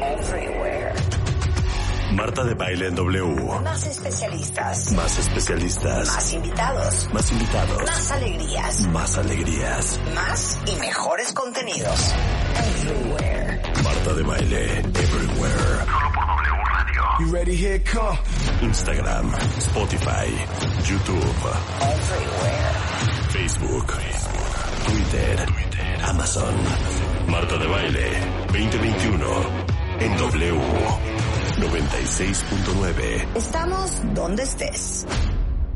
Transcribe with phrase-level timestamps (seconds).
[0.00, 0.94] Everywhere.
[2.12, 3.60] Marta de baile en W.
[3.62, 4.92] Más especialistas.
[4.92, 6.08] Más especialistas.
[6.08, 7.08] Más invitados.
[7.12, 7.82] Más invitados.
[7.84, 8.80] Más alegrías.
[8.88, 10.00] Más alegrías.
[10.14, 12.14] Más y mejores contenidos.
[12.56, 13.60] Everywhere.
[13.84, 15.84] Marta de baile everywhere.
[15.84, 17.02] Solo por W Radio.
[17.20, 17.54] You ready?
[17.56, 18.18] Here come.
[18.62, 19.30] Instagram,
[19.60, 20.26] Spotify,
[20.84, 21.42] YouTube,
[21.80, 22.74] Everywhere.
[23.28, 23.92] Facebook,
[24.86, 25.46] Twitter,
[26.08, 26.54] Amazon.
[27.28, 28.10] Marta de baile
[28.52, 29.26] 2021
[30.00, 30.58] en W
[31.58, 33.36] 96.9.
[33.36, 35.06] Estamos donde estés.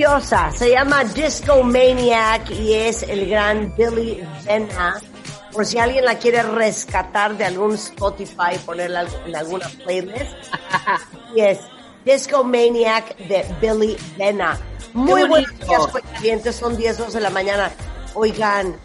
[0.02, 5.00] Preciosa, se llama Disco Maniac y es el gran Billy Vena.
[5.52, 10.32] Por si alguien la quiere rescatar de algún Spotify, ponerla en alguna playlist.
[11.36, 11.60] Y es
[12.04, 14.60] Disco Maniac de Billy Vena.
[14.94, 17.72] Muy buenos días, cuentavientes, son 10, 12 de la mañana.
[18.16, 18.76] Oigan,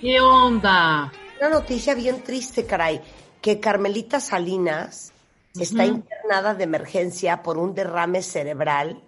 [0.00, 1.12] ¿Qué onda?
[1.38, 3.00] una noticia bien triste, caray,
[3.40, 5.12] que Carmelita Salinas
[5.54, 9.00] está internada de emergencia por un derrame cerebral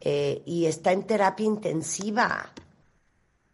[0.00, 2.50] eh, y está en terapia intensiva.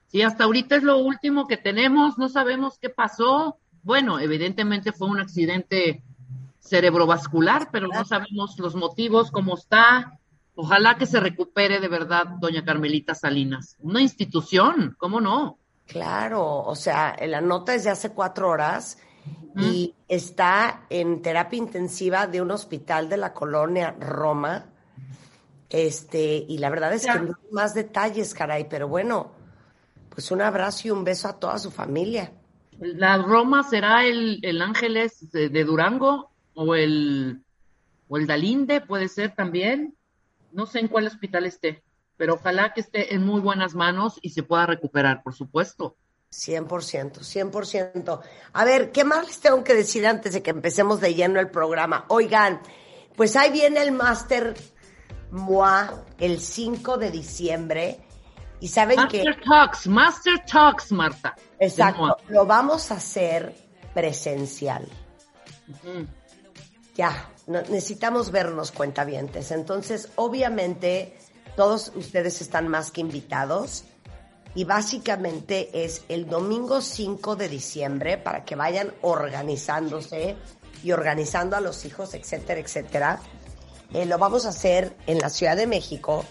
[0.09, 3.59] Sí, hasta ahorita es lo último que tenemos, no sabemos qué pasó.
[3.83, 6.03] Bueno, evidentemente fue un accidente
[6.61, 10.19] cerebrovascular, pero no sabemos los motivos, cómo está.
[10.55, 13.77] Ojalá que se recupere de verdad, doña Carmelita Salinas.
[13.81, 15.59] Una institución, ¿cómo no?
[15.87, 18.99] Claro, o sea, la nota es de hace cuatro horas
[19.57, 24.72] y está en terapia intensiva de un hospital de la colonia Roma.
[25.73, 29.33] Este, y la verdad es que no hay más detalles, caray, pero bueno,
[30.11, 32.31] pues un abrazo y un beso a toda su familia.
[32.79, 37.43] ¿La Roma será el, el Ángeles de, de Durango o el,
[38.09, 38.83] o el Dalinde?
[38.83, 39.97] Puede ser también.
[40.53, 41.83] No sé en cuál hospital esté,
[42.19, 45.97] pero ojalá que esté en muy buenas manos y se pueda recuperar, por supuesto.
[46.33, 48.21] 100%, 100%.
[48.53, 51.51] A ver, ¿qué más les tengo que decir antes de que empecemos de lleno el
[51.51, 52.05] programa?
[52.09, 52.61] Oigan,
[53.17, 54.55] pues ahí viene el Master
[55.33, 58.01] MOA el 5 de diciembre.
[58.61, 59.25] Y saben que...
[59.25, 61.35] Master Talks, Master Talks, Marta.
[61.59, 63.55] Exacto, lo vamos a hacer
[63.93, 64.89] presencial.
[66.95, 69.51] Ya, necesitamos vernos cuentavientes.
[69.51, 71.19] Entonces, obviamente,
[71.57, 73.85] todos ustedes están más que invitados.
[74.55, 80.37] Y básicamente es el domingo 5 de diciembre para que vayan organizándose
[80.85, 83.21] y organizando a los hijos, etcétera, etcétera.
[83.95, 86.25] Eh, lo vamos a hacer en la Ciudad de México,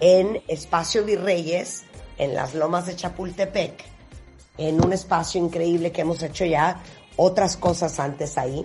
[0.00, 1.84] en Espacio Virreyes,
[2.18, 3.84] en las Lomas de Chapultepec,
[4.58, 6.80] en un espacio increíble que hemos hecho ya
[7.16, 8.64] otras cosas antes ahí.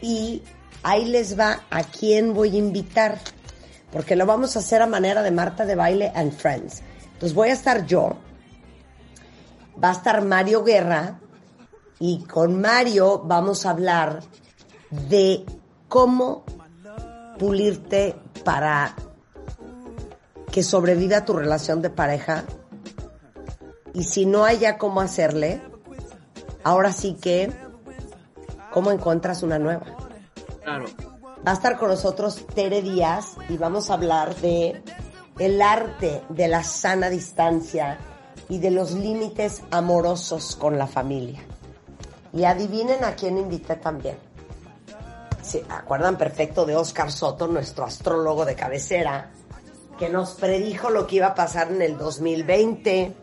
[0.00, 0.42] Y
[0.82, 3.20] ahí les va a quién voy a invitar,
[3.92, 6.82] porque lo vamos a hacer a manera de Marta de Baile and Friends.
[7.12, 8.16] Entonces voy a estar yo,
[9.82, 11.20] va a estar Mario Guerra,
[12.00, 14.20] y con Mario vamos a hablar
[14.90, 15.44] de
[15.88, 16.44] cómo
[17.38, 18.94] pulirte para
[20.50, 22.44] que sobreviva tu relación de pareja.
[23.92, 25.60] Y si no haya cómo hacerle,
[26.62, 27.52] ahora sí que,
[28.72, 29.84] ¿cómo encuentras una nueva?
[30.62, 30.86] Claro.
[31.46, 34.82] Va a estar con nosotros Tere Díaz y vamos a hablar de
[35.38, 37.98] el arte de la sana distancia
[38.48, 41.42] y de los límites amorosos con la familia.
[42.32, 44.16] Y adivinen a quién invité también.
[45.44, 49.30] ¿Se acuerdan perfecto de Oscar Soto, nuestro astrólogo de cabecera,
[49.98, 53.14] que nos predijo lo que iba a pasar en el 2020,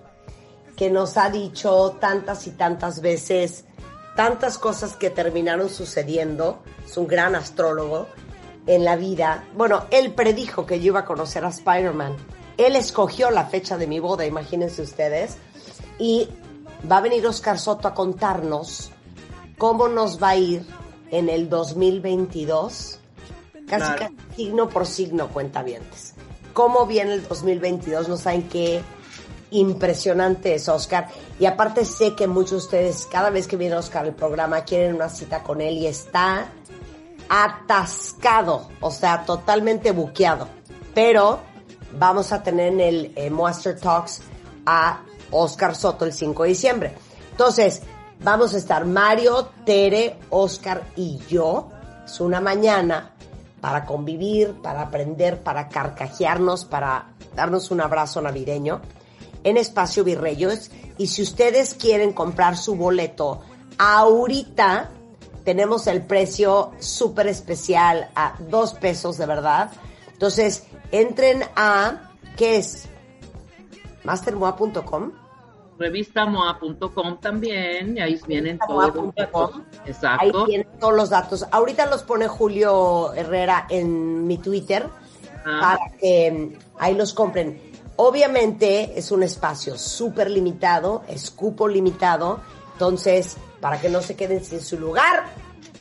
[0.77, 3.65] que nos ha dicho tantas y tantas veces
[4.15, 8.07] tantas cosas que terminaron sucediendo, es un gran astrólogo
[8.67, 9.45] en la vida.
[9.55, 12.15] Bueno, él predijo que yo iba a conocer a Spider-Man.
[12.57, 15.37] Él escogió la fecha de mi boda, imagínense ustedes.
[15.97, 16.29] Y
[16.89, 18.91] va a venir Oscar Soto a contarnos
[19.57, 20.65] cómo nos va a ir
[21.11, 22.99] en el 2022.
[23.67, 23.99] Casi, Claro.
[23.99, 26.13] casi signo por signo, cuentavientes.
[26.53, 28.09] ¿Cómo viene el 2022?
[28.09, 28.81] No saben qué
[29.51, 31.07] impresionante es Oscar.
[31.39, 34.95] Y aparte sé que muchos de ustedes, cada vez que viene Oscar al programa, quieren
[34.95, 36.47] una cita con él y está
[37.29, 40.47] atascado, o sea, totalmente buqueado.
[40.93, 41.39] Pero
[41.97, 44.21] vamos a tener en el eh, Monster Talks
[44.65, 46.93] a Oscar Soto el 5 de diciembre.
[47.31, 47.81] Entonces,
[48.23, 51.69] vamos a estar Mario, Tere, Oscar y yo.
[52.05, 53.13] Es una mañana
[53.59, 58.81] para convivir, para aprender, para carcajearnos, para darnos un abrazo navideño
[59.43, 60.71] en Espacio Virreyos.
[60.97, 63.41] Y si ustedes quieren comprar su boleto
[63.77, 64.89] ahorita,
[65.43, 69.71] tenemos el precio súper especial a dos pesos de verdad.
[70.13, 72.87] Entonces, entren a, ¿qué es?
[74.03, 75.20] mastermoa.com.
[75.81, 79.51] Revistamoa.com también, y ahí vienen todos los datos.
[79.55, 80.45] Ahí Exacto.
[80.45, 81.45] tienen todos los datos.
[81.51, 84.87] Ahorita los pone Julio Herrera en mi Twitter
[85.43, 87.59] para que mm, ahí los compren.
[87.95, 92.39] Obviamente es un espacio súper limitado, es cupo limitado,
[92.73, 95.25] entonces para que no se queden sin su lugar,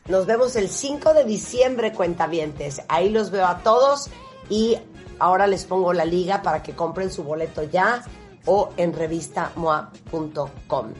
[0.08, 2.82] nos vemos el 5 de diciembre, cuentavientes.
[2.88, 4.08] Ahí los veo a todos
[4.48, 4.76] y
[5.18, 8.02] ahora les pongo la liga para que compren su boleto ya
[8.46, 10.94] o en revistamoa.com.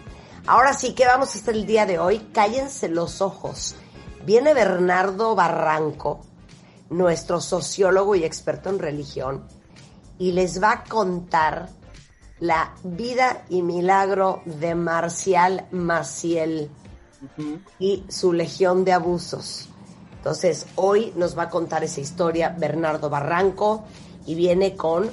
[0.47, 2.19] Ahora sí, ¿qué vamos a hacer el día de hoy?
[2.33, 3.77] Cállense los ojos.
[4.25, 6.21] Viene Bernardo Barranco,
[6.89, 9.47] nuestro sociólogo y experto en religión,
[10.19, 11.69] y les va a contar
[12.41, 16.71] la vida y milagro de Marcial Maciel
[17.79, 19.69] y su legión de abusos.
[20.17, 23.85] Entonces, hoy nos va a contar esa historia Bernardo Barranco
[24.27, 25.11] y viene con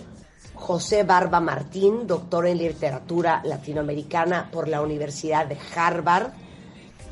[0.57, 6.31] José Barba Martín, doctor en literatura latinoamericana por la Universidad de Harvard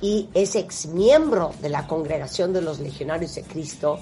[0.01, 3.99] y es ex miembro de la Congregación de los Legionarios de Cristo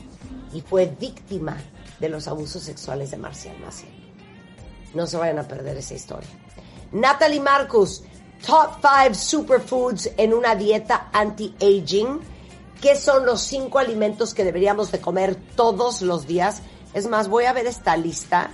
[0.54, 1.58] y fue víctima
[2.00, 3.92] de los abusos sexuales de Marcial Maciel.
[4.94, 6.30] No se vayan a perder esa historia.
[6.92, 8.04] Natalie Marcus,
[8.46, 12.20] Top 5 Superfoods en una dieta anti-aging.
[12.82, 16.62] ¿Qué son los cinco alimentos que deberíamos de comer todos los días?
[16.94, 18.52] Es más, voy a ver esta lista.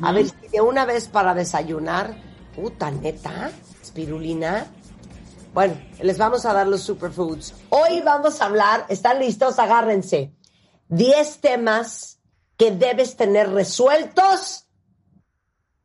[0.00, 2.16] A ver si de una vez para desayunar.
[2.54, 3.50] Puta neta,
[3.82, 4.66] espirulina.
[5.52, 7.54] Bueno, les vamos a dar los superfoods.
[7.68, 9.58] Hoy vamos a hablar, ¿están listos?
[9.58, 10.32] Agárrense.
[10.88, 12.20] 10 temas
[12.56, 14.66] que debes tener resueltos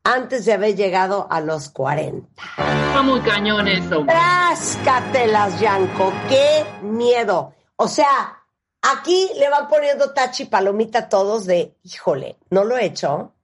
[0.04, 2.28] antes de haber llegado a los 40.
[2.56, 4.04] Está muy cañón eso.
[4.06, 6.12] Tráscatelas, Yanko.
[6.28, 7.52] ¡Qué miedo!
[7.76, 8.42] O sea,
[8.80, 13.34] aquí le van poniendo tachi palomita a todos de, híjole, no lo he hecho.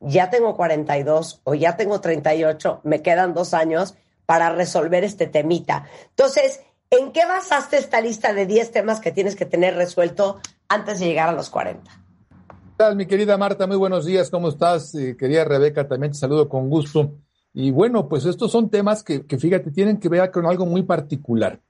[0.00, 3.94] Ya tengo 42 o ya tengo 38, me quedan dos años
[4.26, 5.86] para resolver este temita.
[6.10, 6.60] Entonces,
[6.90, 11.06] ¿en qué basaste esta lista de 10 temas que tienes que tener resuelto antes de
[11.06, 11.90] llegar a los 40?
[11.90, 13.66] ¿Qué tal, mi querida Marta?
[13.66, 14.94] Muy buenos días, ¿cómo estás?
[14.94, 17.14] Eh, querida Rebeca, también te saludo con gusto.
[17.52, 20.82] Y bueno, pues estos son temas que, que, fíjate, tienen que ver con algo muy
[20.82, 21.60] particular,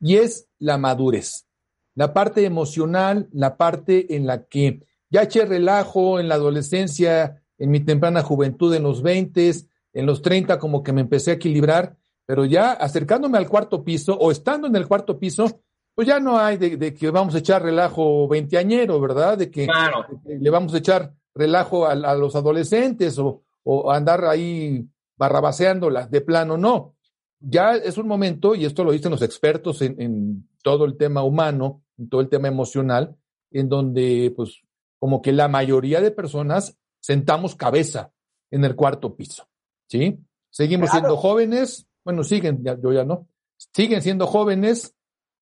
[0.00, 1.46] y es la madurez,
[1.94, 7.70] la parte emocional, la parte en la que ya eché relajo en la adolescencia, en
[7.70, 9.50] mi temprana juventud, en los 20,
[9.92, 11.96] en los 30, como que me empecé a equilibrar,
[12.26, 15.60] pero ya acercándome al cuarto piso o estando en el cuarto piso,
[15.94, 19.38] pues ya no hay de, de que vamos a echar relajo veinteañero, ¿verdad?
[19.38, 20.06] De que, Claro.
[20.10, 24.86] de que le vamos a echar relajo a, a los adolescentes o, o andar ahí
[25.16, 26.94] barrabaseándola, de plano no.
[27.40, 31.22] Ya es un momento, y esto lo dicen los expertos en, en todo el tema
[31.22, 33.16] humano, en todo el tema emocional,
[33.50, 34.62] en donde pues
[34.98, 38.10] como que la mayoría de personas sentamos cabeza
[38.50, 39.46] en el cuarto piso,
[39.88, 40.18] ¿sí?
[40.50, 41.06] Seguimos Claro.
[41.06, 43.28] siendo jóvenes, bueno, siguen, ya- yo ya no,
[43.74, 44.94] siguen siendo jóvenes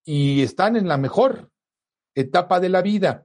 [0.04, 1.50] y están en la mejor
[2.16, 3.25] etapa de la vida.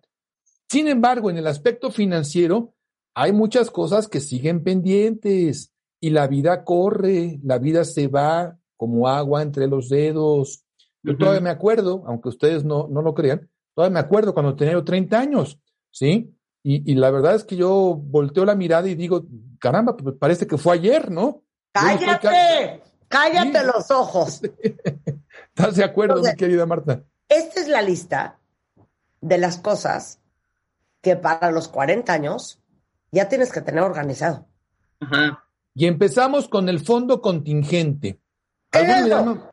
[0.70, 2.76] Sin embargo, en el aspecto financiero,
[3.16, 9.08] hay muchas cosas que siguen pendientes y la vida corre, la vida se va como
[9.08, 10.64] agua entre los dedos.
[11.02, 14.74] Yo todavía me acuerdo, aunque ustedes no, no lo crean, todavía me acuerdo cuando tenía
[14.74, 15.60] yo 30 años,
[15.90, 16.37] ¿sí?
[16.70, 19.24] Y, y la verdad es que yo volteo la mirada y digo,
[19.58, 21.42] caramba, pues parece que fue ayer, ¿no?
[21.72, 22.84] ¡Cállate!
[23.08, 23.66] ¡Cállate Sí.
[23.74, 24.42] los ojos!
[25.56, 27.04] ¿Estás de acuerdo, Entonces- mi querida Marta?
[27.30, 28.40] Esta es la lista
[29.22, 30.20] de las cosas
[31.02, 32.60] que para los 40 años
[33.14, 34.46] ya tienes que tener organizado.
[35.00, 35.46] Ajá.
[35.74, 38.20] Y empezamos con el fondo contingente.
[38.72, 39.44] ¿Qué Algunos es le, llaman,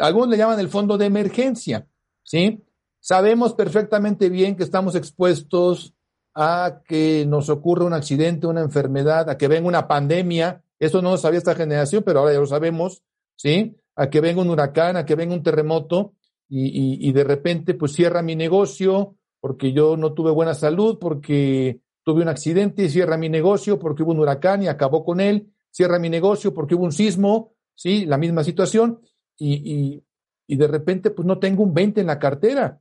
[0.00, 1.86] algunos le llaman el fondo de emergencia,
[2.24, 2.64] ¿sí?
[2.98, 5.93] Sabemos perfectamente bien que estamos expuestos
[6.34, 10.62] a que nos ocurra un accidente, una enfermedad, a que venga una pandemia.
[10.78, 13.02] Eso no lo sabía esta generación, pero ahora ya lo sabemos,
[13.36, 13.76] ¿sí?
[13.96, 16.14] A que venga un huracán, a que venga un terremoto
[16.48, 20.98] y, y- y de repente pues cierra mi negocio porque yo no tuve buena salud,
[20.98, 25.20] porque tuve un accidente y cierra mi negocio porque hubo un huracán y acabó con
[25.20, 28.06] él, cierra mi negocio porque hubo un sismo, ¿sí?
[28.06, 29.00] La misma situación
[29.38, 30.04] y, y,
[30.46, 32.80] y de repente pues no tengo un 20 en la cartera.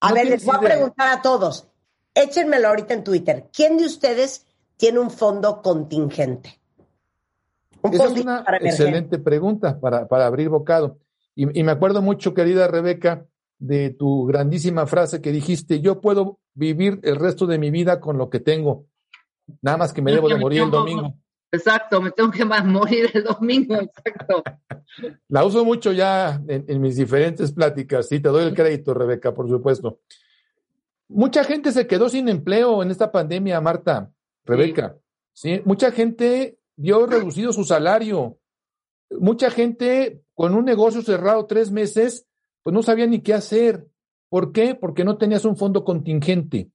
[0.00, 1.68] A No ver, les voy a preguntar a todos.
[2.16, 3.44] Échenmelo ahorita en Twitter.
[3.52, 4.46] ¿Quién de ustedes
[4.78, 6.58] tiene un fondo contingente?
[7.82, 10.98] Un Esa es una para excelente pregunta para, para abrir bocado.
[11.34, 13.26] Y, y me acuerdo mucho, querida Rebeca,
[13.58, 18.16] de tu grandísima frase que dijiste, yo puedo vivir el resto de mi vida con
[18.16, 18.86] lo que tengo,
[19.60, 21.14] nada más que me debo de morir el domingo.
[21.52, 24.42] Exacto, me tengo que más morir el domingo, exacto.
[25.28, 29.34] La uso mucho ya en, en mis diferentes pláticas, sí, te doy el crédito, Rebeca,
[29.34, 30.00] por supuesto.
[31.08, 34.10] Mucha gente se quedó sin empleo en esta pandemia, Marta,
[34.44, 34.96] Rebeca.
[35.32, 38.38] Sí, mucha gente vio reducido su salario.
[39.10, 42.26] Mucha gente con un negocio cerrado tres meses,
[42.62, 43.86] pues no sabía ni qué hacer.
[44.28, 44.74] ¿Por qué?
[44.74, 46.70] Porque no tenías un fondo contingente.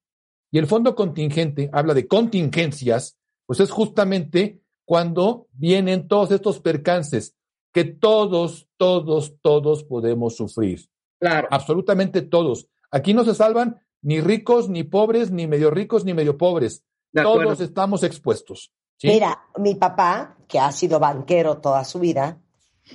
[0.52, 7.36] Y el fondo contingente habla de contingencias, pues es justamente cuando vienen todos estos percances
[7.74, 10.82] que todos, todos, todos podemos sufrir.
[11.20, 11.48] Claro.
[11.52, 12.68] Absolutamente todos.
[12.90, 16.84] Aquí no se salvan ni ricos, ni pobres, ni medio ricos, ni medio pobres.
[17.12, 17.43] De acuerdo.
[17.43, 18.74] Todos estamos expuestos.
[18.98, 19.08] ¿sí?
[19.08, 22.39] Mira, mi papá, que ha sido banquero toda su vida,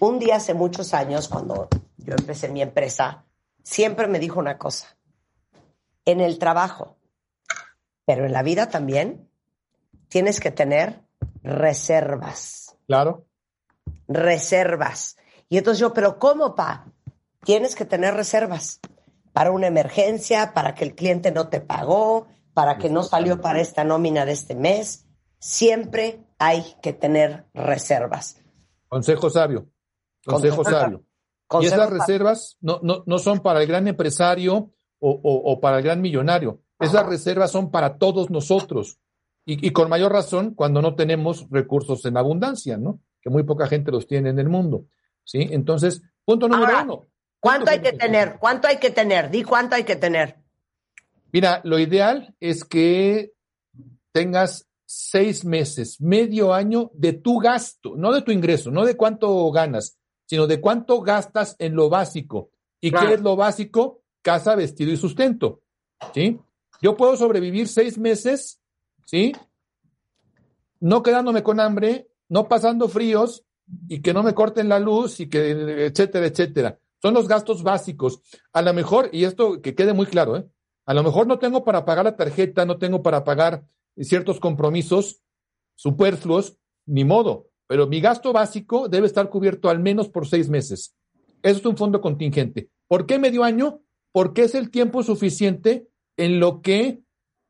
[0.00, 3.24] un día hace muchos años, cuando yo empecé mi empresa,
[3.62, 4.96] siempre me dijo una cosa.
[6.04, 6.96] En el trabajo,
[8.04, 9.28] pero en la vida también,
[10.08, 11.02] tienes que tener
[11.42, 12.76] reservas.
[12.86, 13.26] Claro.
[14.06, 15.16] Reservas.
[15.48, 16.86] Y entonces yo, pero ¿cómo, pa?
[17.44, 18.80] Tienes que tener reservas
[19.36, 23.60] para una emergencia, para que el cliente no te pagó, para que no salió para
[23.60, 25.04] esta nómina de este mes.
[25.38, 28.40] Siempre hay que tener reservas.
[28.88, 29.68] Consejo sabio.
[30.24, 31.04] Consejo Consejo sabio.
[31.60, 35.76] Y esas reservas no, no, no son para el gran empresario o, o- o para
[35.78, 36.62] el gran millonario.
[36.80, 38.98] Esas reservas son para todos nosotros.
[39.44, 43.00] Y, y con mayor razón cuando no tenemos recursos en abundancia, ¿no?
[43.20, 44.86] Que muy poca gente los tiene en el mundo.
[45.24, 45.46] ¿Sí?
[45.50, 47.06] Entonces, punto número Ahora, uno.
[47.46, 48.38] ¿Cuánto hay que tener?
[48.40, 49.30] ¿Cuánto hay que tener?
[49.30, 50.36] Di cuánto hay que tener.
[51.30, 53.34] Mira, lo ideal es que
[54.10, 59.48] tengas seis meses, medio año de tu gasto, no de tu ingreso, no de cuánto
[59.52, 62.50] ganas, sino de cuánto gastas en lo básico.
[62.80, 63.06] ¿Y Claro.
[63.08, 64.02] qué es lo básico?
[64.22, 65.60] Casa, vestido y sustento.
[66.14, 66.40] ¿Sí?
[66.82, 68.60] Yo puedo sobrevivir seis meses,
[69.04, 69.32] ¿sí?
[70.80, 73.44] No quedándome con hambre, no pasando fríos
[73.88, 76.78] y que no me corten la luz y que, etcétera, etcétera.
[77.06, 78.20] Son los gastos básicos.
[78.52, 80.44] A lo mejor, y esto que quede muy claro, ¿eh?
[80.86, 83.62] A lo mejor no tengo para pagar la tarjeta, no tengo para pagar
[83.96, 85.22] ciertos compromisos
[85.76, 90.96] superfluos, ni modo, pero mi gasto básico debe estar cubierto al menos por seis meses.
[91.44, 92.70] Eso es un fondo contingente.
[92.88, 93.82] ¿Por qué medio año?
[94.10, 95.86] Porque es el tiempo suficiente
[96.16, 97.02] en lo que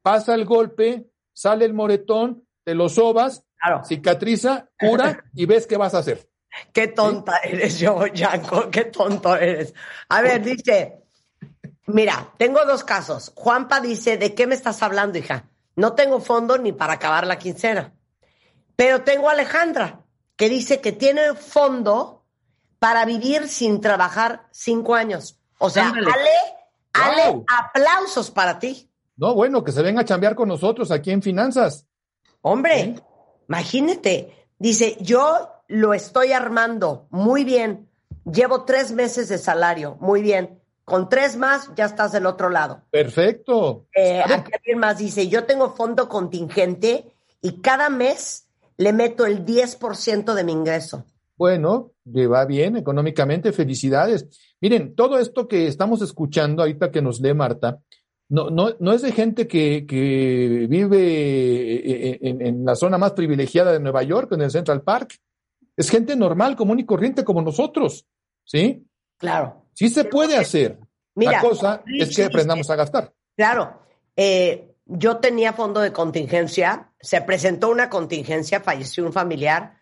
[0.02, 3.82] pasa el golpe, sale el moretón, te lo sobas, Claro.
[3.84, 6.28] cicatriza, cura y ves qué vas a hacer.
[6.72, 9.74] Qué tonta eres yo, Yanko, qué tonto eres.
[10.08, 11.02] A ver, dice,
[11.86, 13.32] mira, tengo dos casos.
[13.34, 15.44] Juanpa dice, ¿de qué me estás hablando, hija?
[15.74, 17.92] No tengo fondo ni para acabar la quincena.
[18.76, 20.00] Pero tengo a Alejandra,
[20.36, 22.24] que dice que tiene fondo
[22.78, 25.38] para vivir sin trabajar cinco años.
[25.58, 26.10] O sea, Ándale.
[26.12, 26.30] Ale,
[26.92, 27.44] Ale, Wow.
[27.48, 28.90] aplausos para ti.
[29.16, 31.86] No, bueno, que se venga a chambear con nosotros aquí en finanzas.
[32.42, 32.96] Hombre,
[33.48, 34.48] imagínate.
[34.58, 37.88] Dice, yo lo estoy armando muy bien.
[38.24, 40.60] Llevo tres meses de salario, muy bien.
[40.84, 42.82] Con tres más ya estás del otro lado.
[42.90, 43.86] Perfecto.
[43.94, 48.46] Eh, aquí alguien más dice, yo tengo fondo contingente y cada mes
[48.76, 51.04] le meto el 10% de mi ingreso.
[51.36, 54.26] Bueno, le va bien económicamente, felicidades.
[54.60, 57.80] Miren, todo esto que estamos escuchando ahorita que nos lee Marta,
[58.28, 63.12] no, no, no es de gente que, que vive eh, en, en la zona más
[63.12, 65.16] privilegiada de Nueva York, en el Central Park.
[65.76, 68.06] Es gente normal, común y corriente como nosotros.
[68.44, 68.86] ¿Sí?
[69.18, 69.64] Claro.
[69.74, 70.78] Sí se puede hacer.
[71.14, 73.12] Mira, la cosa es que aprendamos a gastar.
[73.36, 73.80] Claro.
[74.14, 79.78] Eh, yo tenía fondo de contingencia, se presentó una contingencia, falleció un familiar,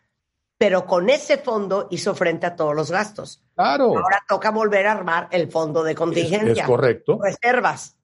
[0.57, 3.43] pero con ese fondo hizo frente a todos los gastos.
[3.55, 6.63] Claro, Ahora toca volver a armar el fondo de es, contingencia.
[6.63, 7.19] es correcto.
[7.23, 7.97] Reservas.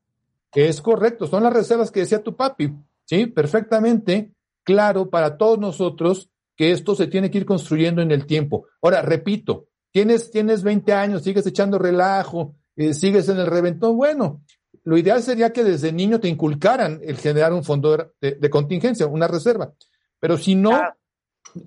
[0.53, 2.73] Es correcto, son las reservas que decía tu papi,
[3.05, 3.27] ¿sí?
[3.27, 4.33] Perfectamente
[4.65, 6.30] claro para todos nosotros
[6.61, 8.67] que esto se tiene que ir construyendo en el tiempo.
[8.83, 14.43] Ahora, repito, tienes, tienes 20 años, sigues echando relajo, eh, sigues en el reventón, bueno,
[14.85, 19.27] lo ideal sería que desde niño te inculcaran el generar un fondo de, contingencia, una
[19.27, 19.73] reserva.
[20.19, 20.79] Pero si no,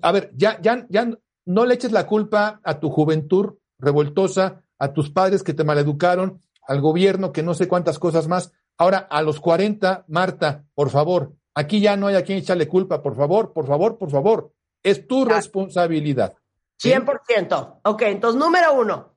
[0.00, 1.10] a ver, ya, ya, ya
[1.44, 6.38] no le eches la culpa a tu juventud revoltosa, a tus padres que te maleducaron,
[6.68, 8.52] al gobierno que no sé cuántas cosas más.
[8.78, 13.02] Ahora, a los 40, Marta, por favor, aquí ya no hay a quien echarle culpa,
[13.02, 14.53] por favor, por favor, por favor.
[14.84, 15.36] Es tu Claro.
[15.40, 16.36] responsabilidad.
[16.76, 16.90] ¿sí?
[16.90, 17.80] 100%.
[17.84, 19.16] Ok, entonces, número uno,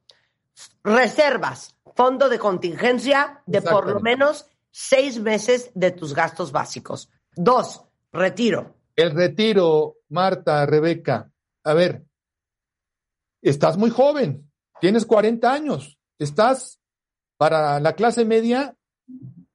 [0.83, 7.09] reservas, fondo de contingencia de por lo menos seis meses de tus gastos básicos.
[7.35, 8.75] Dos, retiro.
[8.95, 11.29] El retiro, Marta, Rebeca,
[11.63, 12.05] a ver,
[13.41, 16.79] estás muy joven, tienes 40 años, estás
[17.37, 18.75] para la clase media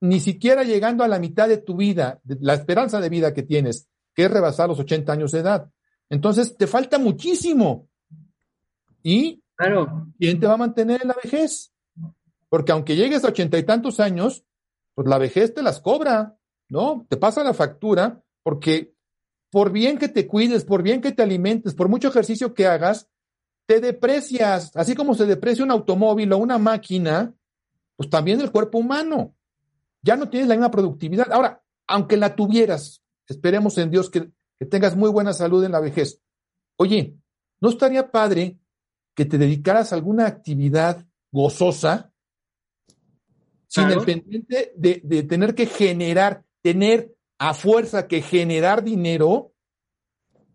[0.01, 3.43] ni siquiera llegando a la mitad de tu vida, de la esperanza de vida que
[3.43, 5.71] tienes, que es rebasar los 80 años de edad.
[6.13, 7.89] Entonces, te falta muchísimo.
[9.03, 10.09] ¿Y Claro.
[10.19, 11.73] quién te va a mantener en la vejez?
[12.51, 14.45] Porque aunque llegues a ochenta y tantos años,
[14.95, 16.37] pues la vejez te las cobra,
[16.69, 17.07] ¿no?
[17.09, 18.93] Te pasa la factura, porque
[19.51, 23.09] por bien que te cuides, por bien que te alimentes, por mucho ejercicio que hagas,
[23.65, 27.33] te deprecias, así como se deprecia un automóvil o una máquina,
[27.97, 29.35] pues también el cuerpo humano.
[30.03, 31.33] Ya no tienes la misma productividad.
[31.33, 34.31] Ahora, aunque la tuvieras, esperemos en Dios que,
[34.63, 36.21] que tengas muy buena salud en la vejez.
[36.77, 37.17] Oye,
[37.61, 38.59] ¿no estaría padre
[39.17, 42.13] que te dedicaras a alguna actividad gozosa
[43.67, 49.53] sin el pendiente de, de tener que generar, tener a fuerza que generar dinero?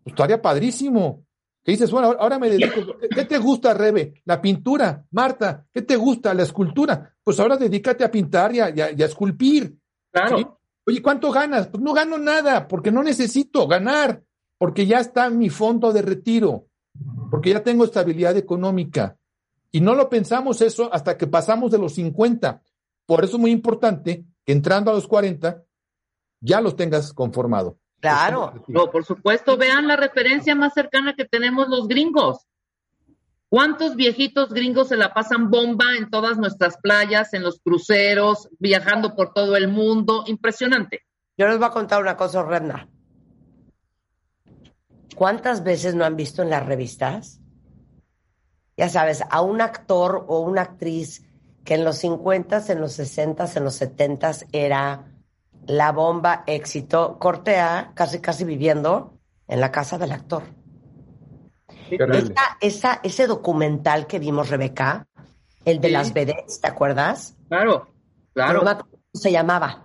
[0.02, 1.26] Pues estaría padrísimo.
[1.62, 2.96] Que dices, bueno, ahora- me dedico.
[2.98, 4.22] ¿Qué- ¿Qué te gusta, Rebe?
[4.24, 5.04] La pintura.
[5.10, 6.32] Marta, ¿qué te gusta?
[6.32, 7.14] La escultura.
[7.22, 9.76] Pues ahora dedícate a pintar y a, y a- y a esculpir.
[10.10, 10.38] Claro.
[10.38, 10.46] ¿sí?
[10.88, 11.66] Oye, ¿cuánto ganas?
[11.68, 14.22] Pues no gano nada, porque no necesito ganar,
[14.56, 16.64] porque ya está mi fondo de retiro,
[17.30, 19.18] porque ya tengo estabilidad económica.
[19.70, 22.62] Y no lo pensamos eso hasta que pasamos de los 50.
[23.04, 25.62] Por eso es muy importante que entrando a los 40
[26.40, 27.76] ya los tengas conformado.
[28.00, 28.64] Claro.
[28.66, 32.46] No, por supuesto, vean la referencia más cercana que tenemos los gringos.
[33.50, 39.14] ¿Cuántos viejitos gringos se la pasan bomba en todas nuestras playas, en los cruceros, viajando
[39.16, 40.24] por todo el mundo?
[40.26, 41.02] Impresionante.
[41.38, 42.88] Yo les voy a contar una cosa horrenda.
[45.14, 47.40] ¿Cuántas veces no han visto en las revistas?
[48.76, 51.24] Ya sabes, a un actor o una actriz
[51.64, 55.06] que en los 50, en los 60, en los 70 era
[55.66, 60.57] la bomba éxito, corte A, casi casi viviendo en la casa del actor.
[61.90, 65.06] Esa, esa- ese documental que vimos, Rebeca,
[65.64, 65.92] el de Sí.
[65.94, 67.36] las vedettes, ¿te acuerdas?
[67.48, 67.88] Claro,
[68.34, 68.60] claro.
[68.60, 69.84] Cómo se llamaba.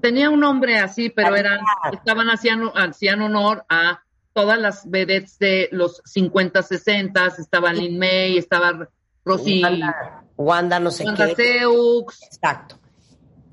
[0.00, 1.60] Tenía un nombre así, pero eran,
[1.92, 4.00] estaban hacían, hacían honor a
[4.32, 8.88] todas las vedettes de los 50, 60, estaba Lin May, estaba
[9.24, 11.34] Rosy, Wanda, Wanda no sé Wanda qué.
[11.60, 12.76] Seux, Exacto.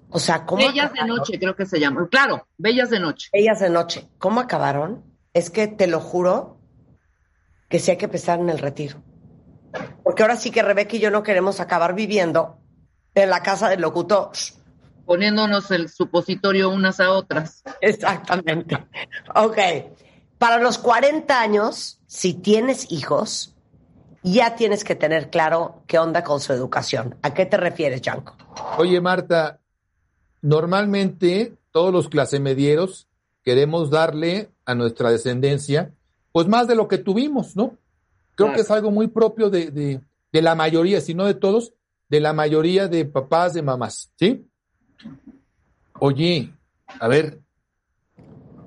[0.10, 1.03] O sea, ¿cómo Bellas de?
[1.05, 2.08] Noche, creo que se llama.
[2.10, 3.29] Claro, Bellas de Noche.
[3.34, 4.08] Bellas de noche.
[4.17, 5.03] ¿Cómo acabaron?
[5.34, 6.57] Es que te lo juro
[7.69, 9.01] que sí hay que pensar en el retiro.
[10.03, 12.60] Porque ahora sí que Rebeca y yo no queremos acabar viviendo
[13.13, 14.32] en la casa del locutor.
[15.06, 17.63] poniéndonos el supositorio unas a otras.
[17.82, 18.77] Exactamente.
[19.36, 19.58] Ok.
[20.38, 23.56] Para los 40 años, si tienes hijos,
[24.21, 27.15] ya tienes que tener claro qué onda con su educación.
[27.21, 28.36] ¿A qué te refieres, Janko?
[28.77, 29.60] Oye, Marta,
[30.41, 33.08] normalmente todos los clasemedieros
[33.43, 35.93] queremos darle a nuestra descendencia,
[36.38, 37.80] pues más de lo que tuvimos, ¿no?
[38.36, 38.54] Creo Claro.
[38.54, 41.73] que es algo muy propio de, de, de la mayoría, si no de todos,
[42.10, 44.45] de la mayoría de papás, de mamás, ¿sí?
[46.00, 46.54] Oye,
[47.00, 47.39] a ver,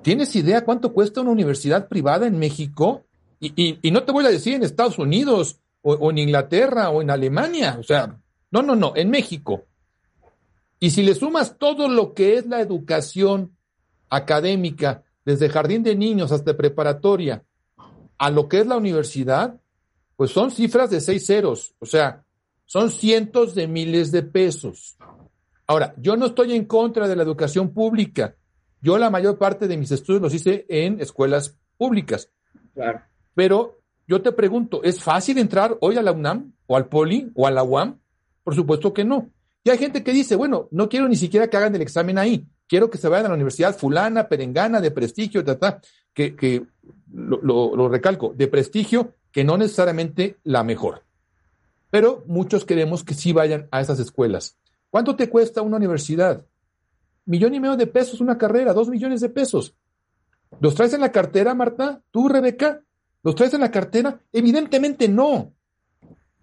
[0.01, 3.05] ¿tienes idea cuánto cuesta una universidad privada en México?
[3.39, 6.89] Y, y, y no te voy a decir en Estados Unidos o, o en Inglaterra
[6.89, 8.19] o en Alemania, o sea,
[8.51, 9.63] no, no, no, en México.
[10.77, 13.55] Y si le sumas todo lo que es la educación
[14.09, 17.45] académica, desde jardín de niños hasta preparatoria,
[18.21, 19.59] a lo que es la universidad,
[20.15, 22.23] pues son cifras de seis ceros, o sea,
[22.67, 24.95] son cientos de miles de pesos.
[25.65, 28.35] Ahora, yo no estoy en contra de la educación pública.
[28.79, 32.29] Yo la mayor parte de mis estudios los hice en escuelas públicas.
[32.75, 33.01] Claro.
[33.33, 37.47] Pero yo te pregunto, ¿es fácil entrar hoy a la UNAM o al POLI o
[37.47, 37.97] a la UAM?
[38.43, 39.31] Por supuesto que no.
[39.63, 42.45] Y hay gente que dice, bueno, no quiero ni siquiera que hagan el examen ahí,
[42.67, 45.81] quiero que se vayan a la universidad fulana, perengana, de prestigio, ta, ta,
[46.13, 46.65] que, que
[47.13, 51.03] lo, lo- lo recalco, de prestigio, que no necesariamente la mejor.
[51.89, 54.57] Pero muchos queremos que sí vayan a esas escuelas.
[54.89, 56.45] ¿Cuánto te cuesta una universidad?
[57.25, 59.75] Millón y medio de pesos una carrera, dos millones de pesos.
[60.59, 62.01] ¿Los traes en la cartera, Marta?
[62.11, 62.81] ¿Tú, Rebeca?
[63.23, 64.19] ¿Los traes en la cartera?
[64.33, 65.53] Evidentemente no.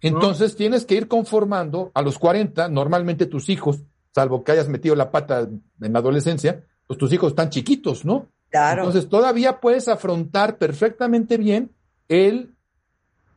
[0.01, 3.81] Entonces tienes que ir conformando a los 40, normalmente tus hijos,
[4.15, 8.29] salvo que hayas metido la pata en la adolescencia, pues tus hijos están chiquitos, ¿no?
[8.51, 8.83] Claro.
[8.83, 11.71] Entonces todavía puedes afrontar perfectamente bien
[12.09, 12.55] el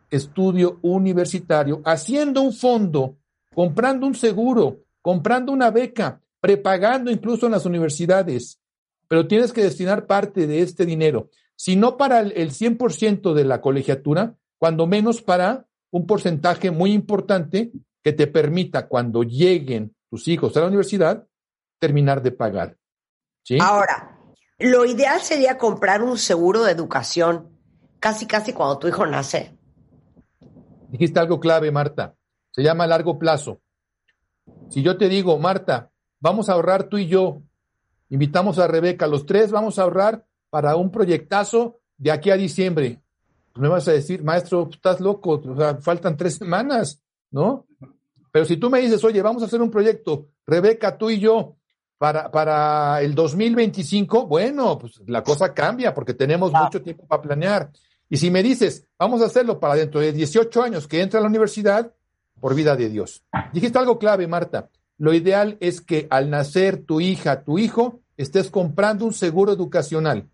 [0.10, 3.18] estudio universitario haciendo un fondo,
[3.54, 8.60] comprando un seguro, comprando una beca, prepagando incluso en las universidades.
[9.08, 13.46] Pero tienes que destinar parte de este dinero, si no para el, el 100% de
[13.46, 17.72] la colegiatura, cuando menos para un porcentaje muy importante
[18.04, 21.28] que te permita cuando lleguen tus hijos a la universidad
[21.80, 22.78] terminar de pagar.
[23.44, 23.58] ¿Sí?
[23.60, 24.21] Ahora,
[24.62, 27.50] lo ideal sería comprar un seguro de educación
[28.00, 29.58] casi, casi cuando tu hijo nace.
[30.90, 32.16] Dijiste algo clave, Marta.
[32.52, 33.62] Se llama largo plazo.
[34.70, 37.42] Si yo te digo, Marta, vamos a ahorrar tú y yo,
[38.10, 43.02] invitamos a Rebeca, los tres vamos a ahorrar para un proyectazo de aquí a diciembre.
[43.54, 47.66] Pues me vas a decir, maestro, estás loco, o sea, faltan tres semanas, ¿no?
[48.32, 51.58] Pero si tú me dices, oye, vamos a hacer un proyecto, Rebeca, tú y yo,
[52.02, 57.70] para, para el 2025, bueno, pues la cosa cambia porque tenemos mucho tiempo para planear.
[58.10, 61.22] Y si me dices, vamos a hacerlo para dentro de 18 años que entra a
[61.22, 61.94] la universidad,
[62.40, 63.24] por vida de Dios.
[63.54, 64.72] Dijiste algo clave, Marta.
[64.98, 70.28] Lo ideal es que al nacer tu hija, tu hijo, estés comprando un seguro educacional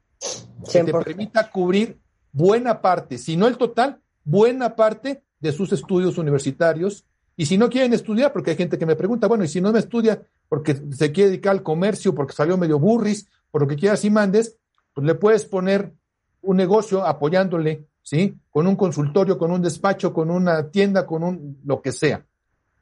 [0.72, 1.04] que te 100%.
[1.04, 2.00] permita cubrir
[2.32, 7.04] buena parte, si no el total, buena parte de sus estudios universitarios.
[7.36, 9.74] Y si no quieren estudiar, porque hay gente que me pregunta, bueno, y si no
[9.74, 13.76] me estudia porque se quiere dedicar al comercio, porque salió medio burris, por lo que
[13.76, 14.58] quieras y mandes,
[14.94, 15.94] pues le puedes poner
[16.42, 18.38] un negocio apoyándole, ¿sí?
[18.50, 22.26] Con un consultorio, con un despacho, con una tienda, con un lo que sea.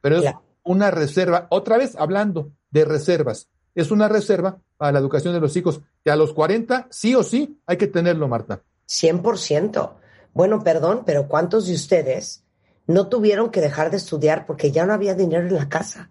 [0.00, 5.34] Pero es una reserva, otra vez hablando de reservas, es una reserva para la educación
[5.34, 8.62] de los hijos, que a los 40 sí o sí hay que tenerlo, Marta.
[8.88, 9.92] 100%.
[10.32, 12.44] Bueno, perdón, pero ¿cuántos de ustedes
[12.86, 16.10] no tuvieron que dejar de estudiar porque ya no había dinero en la casa?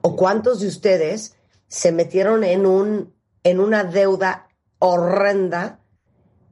[0.00, 1.36] ¿O cuántos de ustedes
[1.66, 5.80] se metieron en, un, en una deuda horrenda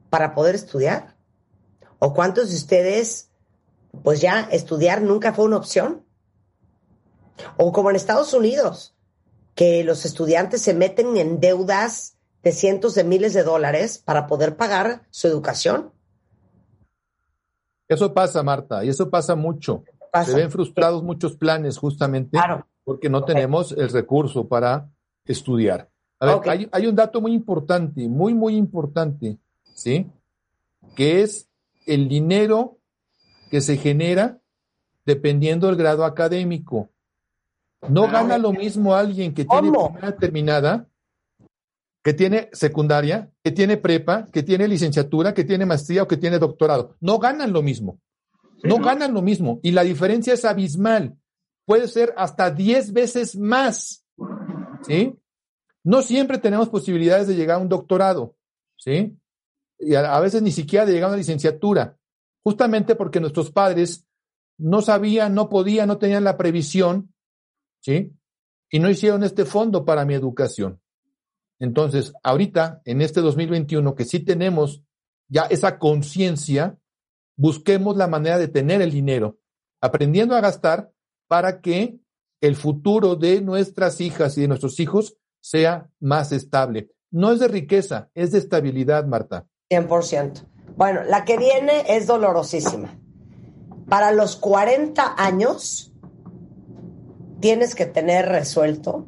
[0.09, 1.17] para poder estudiar?
[1.99, 3.31] ¿O cuántos de ustedes,
[4.03, 6.05] pues ya estudiar nunca fue una opción?
[7.57, 8.95] O como en Estados Unidos,
[9.55, 14.55] que los estudiantes se meten en deudas de cientos de miles de dólares para poder
[14.55, 15.91] pagar su educación.
[17.87, 19.83] Eso pasa, Marta, y eso pasa mucho.
[20.11, 20.31] Pasa.
[20.31, 22.67] Se ven frustrados muchos planes justamente Claro.
[22.87, 24.89] Porque no tenemos el recurso para
[25.25, 25.89] estudiar.
[26.21, 29.37] A ver, hay, hay un dato muy importante, muy, muy importante,
[29.75, 30.09] ¿sí?
[30.95, 31.49] Que es
[31.85, 32.77] el dinero
[33.51, 34.39] que se genera
[35.05, 36.87] dependiendo del grado académico.
[37.89, 39.91] No Ah, gana lo mismo alguien que tiene ¿Cómo?
[39.91, 40.87] primera terminada,
[42.01, 46.39] que tiene secundaria, que tiene prepa, que tiene licenciatura, que tiene maestría o que tiene
[46.39, 46.95] doctorado.
[47.01, 47.99] No ganan lo mismo.
[48.63, 49.59] No ganan lo mismo.
[49.61, 51.17] Y la diferencia es abismal.
[51.67, 54.05] Puede ser hasta 10 veces más.
[54.83, 55.13] ¿Sí?
[55.83, 58.37] No siempre tenemos posibilidades de llegar a un doctorado.
[58.77, 59.19] ¿Sí?
[59.77, 61.97] Y a, veces ni siquiera de llegar a una licenciatura.
[62.41, 64.07] Justamente porque nuestros padres
[64.57, 67.13] no sabían, no podían, no tenían la previsión.
[67.81, 68.13] ¿Sí?
[68.71, 70.79] Y no hicieron este fondo para mi educación.
[71.59, 74.83] Entonces, ahorita, en este 2021, que sí tenemos
[75.27, 76.79] ya esa conciencia,
[77.35, 79.37] busquemos la manera de tener el dinero,
[79.81, 80.93] aprendiendo a gastar
[81.27, 81.99] para que
[82.41, 86.91] el futuro de nuestras hijas y de nuestros hijos sea más estable.
[87.11, 89.45] No es de riqueza, es de estabilidad, Marta.
[89.71, 90.45] 100%.
[90.75, 92.99] Bueno, la que viene es dolorosísima.
[93.89, 95.93] Para los 40 años
[97.39, 99.07] tienes que tener resuelto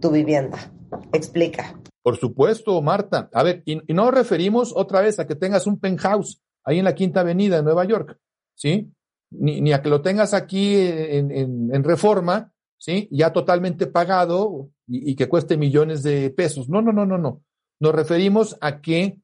[0.00, 0.72] tu vivienda.
[1.12, 1.78] Explica.
[2.02, 3.30] Por supuesto, Marta.
[3.32, 6.78] A ver, y, y no nos referimos otra vez a que tengas un penthouse ahí
[6.78, 8.18] en la Quinta Avenida de Nueva York,
[8.54, 8.92] ¿sí?
[9.38, 13.08] Ni, ni a que lo tengas aquí en, en- en reforma, ¿sí?
[13.10, 16.68] Ya totalmente pagado y, y que cueste millones de pesos.
[16.68, 17.42] No, no, no, no, no.
[17.80, 19.18] Nos referimos a que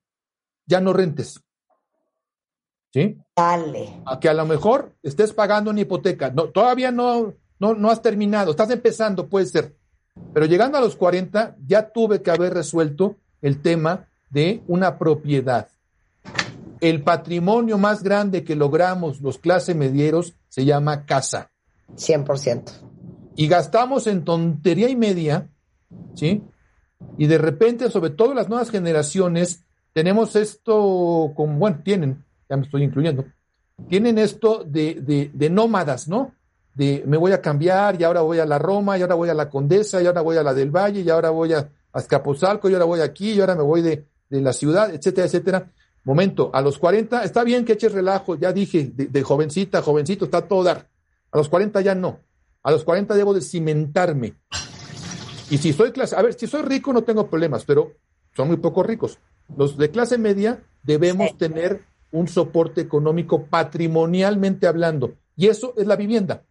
[0.67, 1.41] ya no rentes,
[2.93, 3.19] ¿sí?
[3.37, 4.03] Dale.
[4.07, 6.31] a que a lo mejor estés pagando una hipoteca.
[6.31, 9.77] No, todavía no, no, no has terminado, estás empezando, puede ser.
[10.35, 15.69] Pero llegando a los 40, ya tuve que haber resuelto el tema de una propiedad.
[16.81, 21.51] El patrimonio más grande que logramos los clase medieros se llama casa.
[21.97, 22.71] 100%.
[23.37, 25.49] Y gastamos en tontería y media,
[26.15, 26.43] ¿sí?
[27.17, 32.65] Y de repente, sobre todo las nuevas generaciones, tenemos esto, como, bueno, tienen, ya me
[32.65, 33.25] estoy incluyendo,
[33.89, 36.35] tienen esto de, de, de nómadas, ¿no?
[36.75, 39.35] De me voy a cambiar y ahora voy a la Roma y ahora voy a
[39.35, 42.75] la Condesa y ahora voy a la del Valle y ahora voy a, Azcapotzalco y
[42.75, 45.73] ahora voy aquí y ahora me voy de, de la ciudad, etcétera, etcétera.
[46.09, 50.25] Momento, a los 40, está bien que eches relajo, ya dije, de, de jovencita, jovencito,
[50.25, 50.89] está todo dar.
[51.31, 52.21] A los 40 ya no.
[52.63, 54.33] A los 40 debo de cimentarme.
[55.51, 57.93] Y si soy clase, a ver, si soy rico no tengo problemas, pero
[58.35, 59.19] son muy pocos ricos.
[59.55, 61.37] Los de clase media debemos Sí.
[61.37, 65.13] tener un soporte económico patrimonialmente hablando.
[65.37, 66.43] Y eso es la vivienda.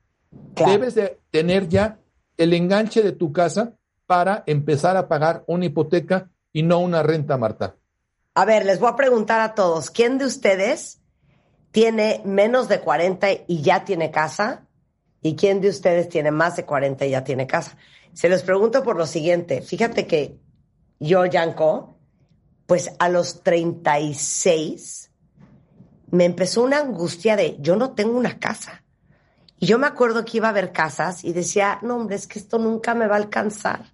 [0.53, 0.71] Claro.
[0.73, 1.97] Debes de tener ya
[2.37, 3.73] el enganche de tu casa
[4.05, 7.75] para empezar a pagar una hipoteca y no una renta, Marta.
[8.37, 10.99] A ver, les voy a preguntar a todos, ¿quién de ustedes
[11.71, 14.67] tiene menos de 40 y ya tiene casa?
[15.23, 17.77] ¿Y quién de ustedes tiene más de 40 y ya tiene casa?
[18.13, 19.63] Se les pregunto por lo siguiente.
[19.63, 20.37] Fíjate que
[20.99, 21.97] yo, Yanko,
[22.67, 25.09] pues a los 36
[26.11, 28.83] me empezó una angustia de yo no tengo una casa.
[29.57, 32.37] Y yo me acuerdo que iba a ver casas y decía, no, hombre, es que
[32.37, 33.93] esto nunca me va a alcanzar.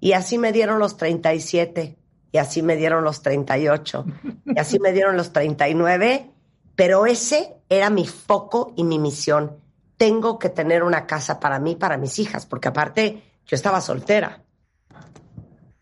[0.00, 1.96] Y así me dieron los 37,
[2.34, 4.06] y así me dieron los 38,
[4.46, 6.32] y así me dieron los 39,
[6.74, 9.52] pero ese era mi foco y mi misión.
[9.96, 14.42] Tengo que tener una casa para mí, para mis hijas, porque aparte yo estaba soltera.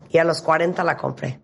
[0.09, 1.39] Y a los 40 la compré.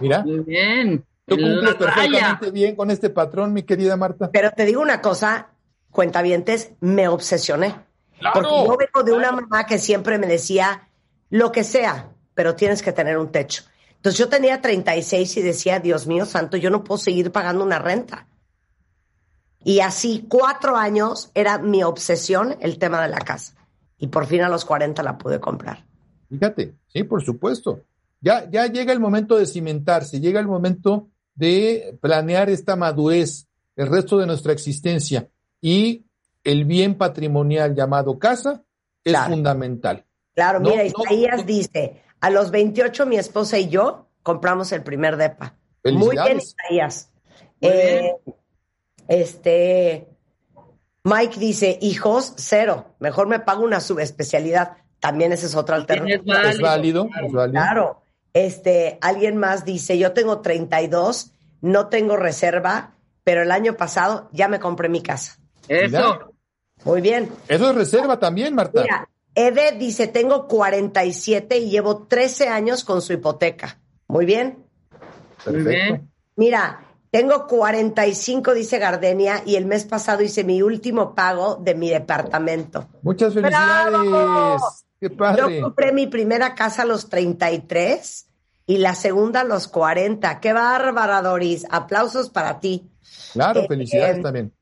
[0.00, 1.04] Mira, Muy bien.
[1.26, 4.30] tú cumples perfectamente bien con este patrón, mi querida Marta.
[4.32, 5.48] Pero te digo una cosa,
[5.90, 7.74] cuentavientes, me obsesioné.
[8.20, 10.88] Claro, Porque yo vengo de una mamá que siempre me decía,
[11.30, 13.64] lo que sea, pero tienes que tener un techo.
[14.02, 17.78] Entonces yo tenía 36 y decía, Dios mío santo, yo no puedo seguir pagando una
[17.78, 18.26] renta.
[19.64, 23.54] Y así cuatro años era mi obsesión el tema de la casa.
[23.98, 25.84] Y por fin a los 40 la pude comprar.
[26.28, 27.84] Fíjate, sí, por supuesto.
[28.20, 33.86] Ya, ya llega el momento de cimentarse, llega el momento de planear esta madurez, el
[33.86, 35.28] resto de nuestra existencia.
[35.60, 36.06] Y
[36.42, 38.64] el bien patrimonial llamado casa
[39.04, 39.30] es Claro.
[39.30, 40.04] fundamental.
[40.34, 41.44] Claro, No, mira, no, Isaías no.
[41.44, 45.56] dice, a los 28 mi esposa y yo compramos el primer depa.
[45.84, 46.38] Muy bien.
[46.38, 47.10] Isaías.
[47.60, 48.12] Muy Eh,
[49.08, 50.08] este,
[51.02, 52.94] Mike dice, hijos, cero.
[53.00, 54.76] Mejor me pago una subespecialidad.
[55.00, 56.48] También esa es otra alternativa.
[56.48, 57.60] Es válido, es válido.
[57.60, 58.02] Claro.
[58.32, 64.46] Este, alguien más dice, yo tengo 32, no tengo reserva, pero el año pasado ya
[64.46, 65.38] me compré mi casa.
[65.66, 66.32] Eso.
[66.84, 67.30] Muy bien.
[67.48, 68.82] Eso es reserva también, Marta.
[68.82, 73.78] Mira, Ede dice, tengo 47 y llevo 13 años con su hipoteca.
[74.08, 74.64] Muy bien.
[75.44, 76.04] Perfecto.
[76.36, 81.90] Mira, tengo 45, dice Gardenia, y el mes pasado hice mi último pago de mi
[81.90, 82.86] departamento.
[83.02, 83.92] Muchas felicidades.
[83.92, 84.58] ¡Bravo!
[85.00, 85.60] Qué Yo padre.
[85.60, 88.26] compré mi primera casa a los 33
[88.66, 90.40] y la segunda a los 40.
[90.40, 91.66] ¡Qué bárbara, Doris!
[91.70, 92.88] Aplausos para ti.
[93.32, 94.52] Claro, Eh, felicidades eh, también.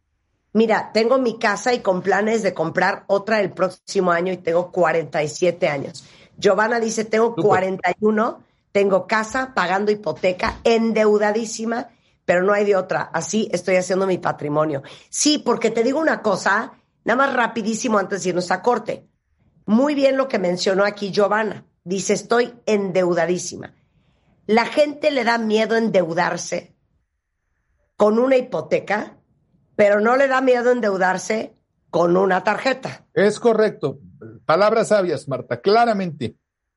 [0.53, 4.73] Mira, tengo mi casa y con planes de comprar otra el próximo año y tengo
[4.73, 6.05] 47 años.
[6.37, 7.45] Giovanna dice, tengo Súper.
[7.45, 11.89] 41, tengo casa, pagando hipoteca, endeudadísima,
[12.25, 13.11] pero no hay de otra.
[13.13, 14.83] Así estoy haciendo mi patrimonio.
[15.09, 16.73] Sí, porque te digo una cosa,
[17.05, 19.07] nada más rapidísimo antes de irnos a corte.
[19.67, 21.65] Muy bien lo que mencionó aquí Giovanna.
[21.85, 23.75] Dice, estoy endeudadísima.
[24.47, 26.75] La gente le da miedo endeudarse
[27.97, 29.20] con una hipoteca,
[29.81, 31.55] pero no le da miedo endeudarse
[31.89, 33.07] con una tarjeta.
[33.15, 33.99] Es correcto.
[34.45, 36.37] Palabras sabias, Marta, claramente.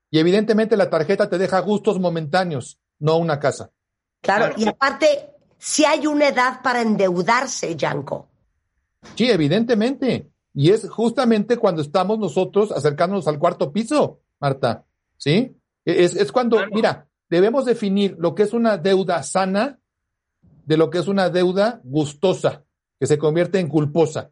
[0.09, 3.71] Y evidentemente la tarjeta te deja gustos momentáneos, no una casa.
[4.21, 4.55] Claro, Claro.
[4.57, 8.29] y aparte, si hay una edad para endeudarse, Yanko.
[9.15, 10.29] Sí, evidentemente.
[10.53, 14.85] Y es justamente cuando estamos nosotros acercándonos al cuarto piso, Marta.
[15.17, 15.53] ¿Sí?
[15.83, 16.71] Es, es cuando, Claro.
[16.73, 19.77] mira, debemos definir lo que es una deuda sana
[20.65, 22.63] de lo que es una deuda gustosa,
[22.99, 24.31] que se convierte en culposa.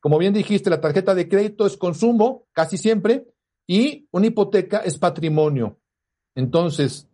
[0.00, 3.26] Como bien dijiste, la tarjeta de crédito es consumo, casi siempre,
[3.66, 5.78] y una hipoteca es patrimonio.
[6.34, 7.08] Entonces,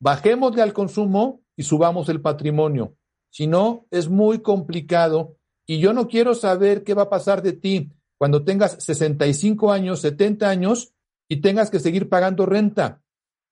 [0.00, 2.96] bajémosle al consumo y subamos el patrimonio.
[3.30, 7.52] Si no, es muy complicado y yo no quiero saber qué va a pasar de
[7.52, 10.94] ti cuando tengas 65 años, 70 años
[11.28, 13.02] y tengas que seguir pagando renta.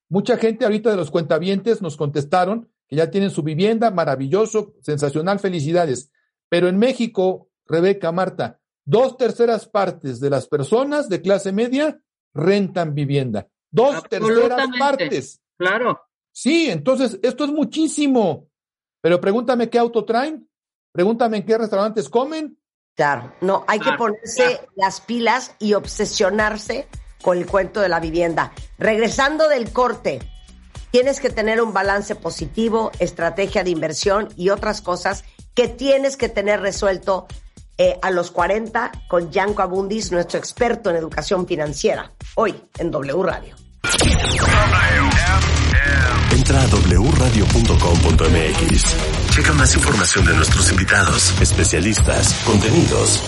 [0.08, 5.40] Mucha gente ahorita de los cuentavientes nos contestaron que ya tienen su vivienda, maravilloso, sensacional,
[5.40, 6.10] felicidades.
[6.48, 12.00] Pero en México, Rebeca, Marta, dos terceras partes de las personas de clase media
[12.32, 13.48] rentan vivienda.
[13.70, 15.40] Dos terceras partes.
[15.58, 16.00] Claro.
[16.32, 18.48] Sí, entonces esto es muchísimo.
[19.00, 20.48] Pero pregúntame qué auto traen,
[20.92, 22.58] pregúntame en qué restaurantes comen.
[22.94, 24.72] Claro, no, hay que ponerse claro.
[24.74, 26.88] las pilas y obsesionarse
[27.22, 28.52] con el cuento de la vivienda.
[28.78, 30.20] Regresando del corte,
[30.90, 35.24] tienes que tener un balance positivo, estrategia de inversión y otras cosas
[35.56, 37.26] que tienes que tener resuelto
[37.78, 43.22] eh, a los 40 con Yanko Abundis, nuestro experto en educación financiera, hoy en W
[43.22, 43.56] Radio.
[46.30, 48.26] Entra a wradio.com.mx.
[49.30, 53.22] Checa más información de nuestros invitados, especialistas, contenidos.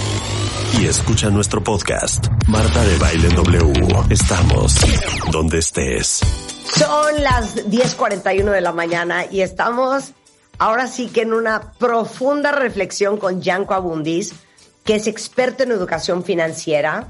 [0.78, 2.26] Y escucha nuestro podcast.
[2.46, 3.72] Marta de Baile en W.
[4.10, 4.74] Estamos
[5.32, 6.20] donde estés.
[6.76, 10.12] Son las 10:41 de la mañana y estamos
[10.58, 14.34] ahora sí que en una profunda reflexión con Yanko Abundis,
[14.84, 17.08] que es experto en educación financiera,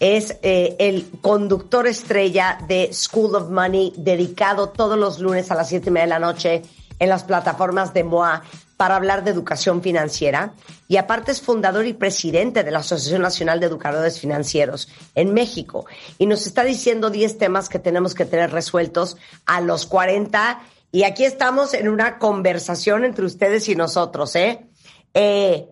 [0.00, 5.68] es eh, el conductor estrella de School of Money, dedicado todos los lunes a las
[5.68, 6.62] 7 y media de la noche
[6.98, 8.42] en las plataformas de MOA
[8.76, 10.54] para hablar de educación financiera.
[10.88, 15.86] Y aparte es fundador y presidente de la Asociación Nacional de Educadores Financieros en México.
[16.18, 20.60] Y nos está diciendo 10 temas que tenemos que tener resueltos a los 40.
[20.94, 24.68] Y aquí estamos en una conversación entre ustedes y nosotros, ¿eh?
[25.14, 25.66] Eh,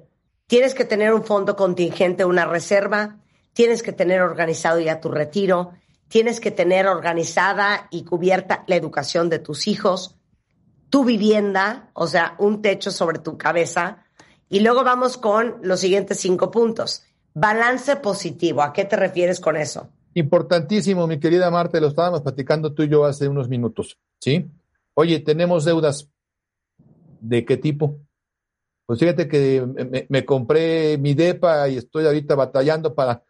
[0.46, 3.18] tienes que tener un fondo contingente, una reserva,
[3.52, 5.72] tienes que tener organizado ya tu retiro,
[6.08, 10.16] tienes que tener organizada y cubierta la educación de tus hijos,
[10.88, 14.04] tu vivienda, o sea, un techo sobre tu cabeza.
[14.48, 17.04] Y luego vamos con los siguientes cinco puntos.
[17.34, 18.62] Balance positivo.
[18.62, 19.90] ¿A qué te refieres con eso?
[20.14, 24.50] Importantísimo, mi querida Marta, lo estábamos platicando tú y yo hace unos minutos, ¿sí?
[25.00, 26.10] Oye, tenemos deudas.
[27.22, 28.00] ¿De qué tipo?
[28.84, 33.24] Pues fíjate que me, compré mi DEPA y estoy ahorita batallando para,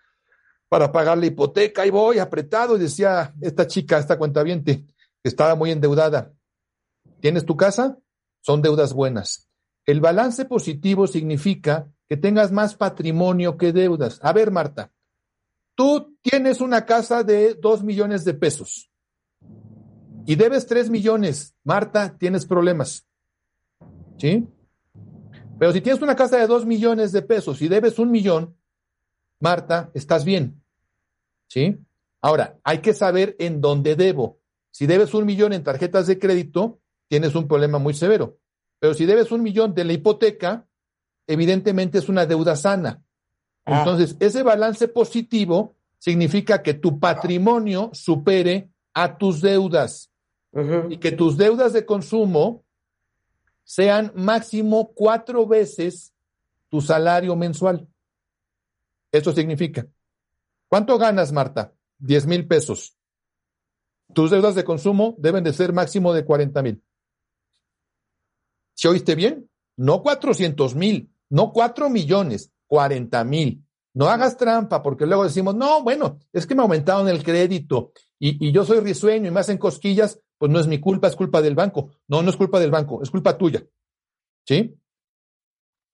[0.68, 2.76] para pagar la hipoteca y voy apretado.
[2.76, 4.85] Y decía esta chica, esta cuentaviente,
[5.22, 6.33] que estaba muy endeudada.
[7.20, 7.96] ¿Tienes tu casa?
[8.40, 9.48] Son deudas buenas.
[9.87, 14.18] El balance positivo significa que tengas más patrimonio que deudas.
[14.24, 14.90] A ver, Marta,
[15.76, 18.89] tú tienes una casa de dos millones de pesos
[20.30, 21.56] y debes tres millones.
[21.64, 23.04] Marta, tienes problemas.
[24.16, 24.46] ¿Sí?
[25.58, 28.56] Pero si tienes una casa de dos millones de pesos y debes un millón,
[29.40, 30.62] Marta, estás bien.
[31.48, 31.80] ¿Sí?
[32.20, 34.38] Ahora, hay que saber en dónde debo.
[34.70, 38.38] Si debes un millón en tarjetas de crédito, tienes un problema muy severo.
[38.78, 40.64] Pero si debes un millón de la hipoteca,
[41.26, 43.02] evidentemente es una deuda sana.
[43.64, 43.80] Ah.
[43.80, 50.10] Entonces, ese balance positivo significa que tu patrimonio supere a tus deudas
[50.88, 52.64] Y que tus deudas de consumo
[53.62, 56.12] sean máximo cuatro veces
[56.68, 57.86] tu salario mensual.
[59.12, 59.86] Eso significa.
[60.68, 61.72] ¿Cuánto ganas, Marta?
[61.98, 62.96] Diez mil pesos.
[64.12, 66.82] Tus deudas de consumo deben de ser máximo de cuarenta mil.
[68.74, 69.48] ¿Se oíste bien?
[69.76, 73.64] No cuatrocientos mil, no cuatro millones, cuarenta mil.
[73.94, 78.48] No hagas trampa porque luego decimos, no, bueno, es que me aumentaron el crédito y,
[78.48, 81.42] y yo soy risueño y me hacen cosquillas, pues no es mi culpa, es culpa
[81.42, 81.90] del banco.
[82.09, 83.62] No, no es culpa del banco, es culpa tuya.
[84.48, 84.74] ¿Sí?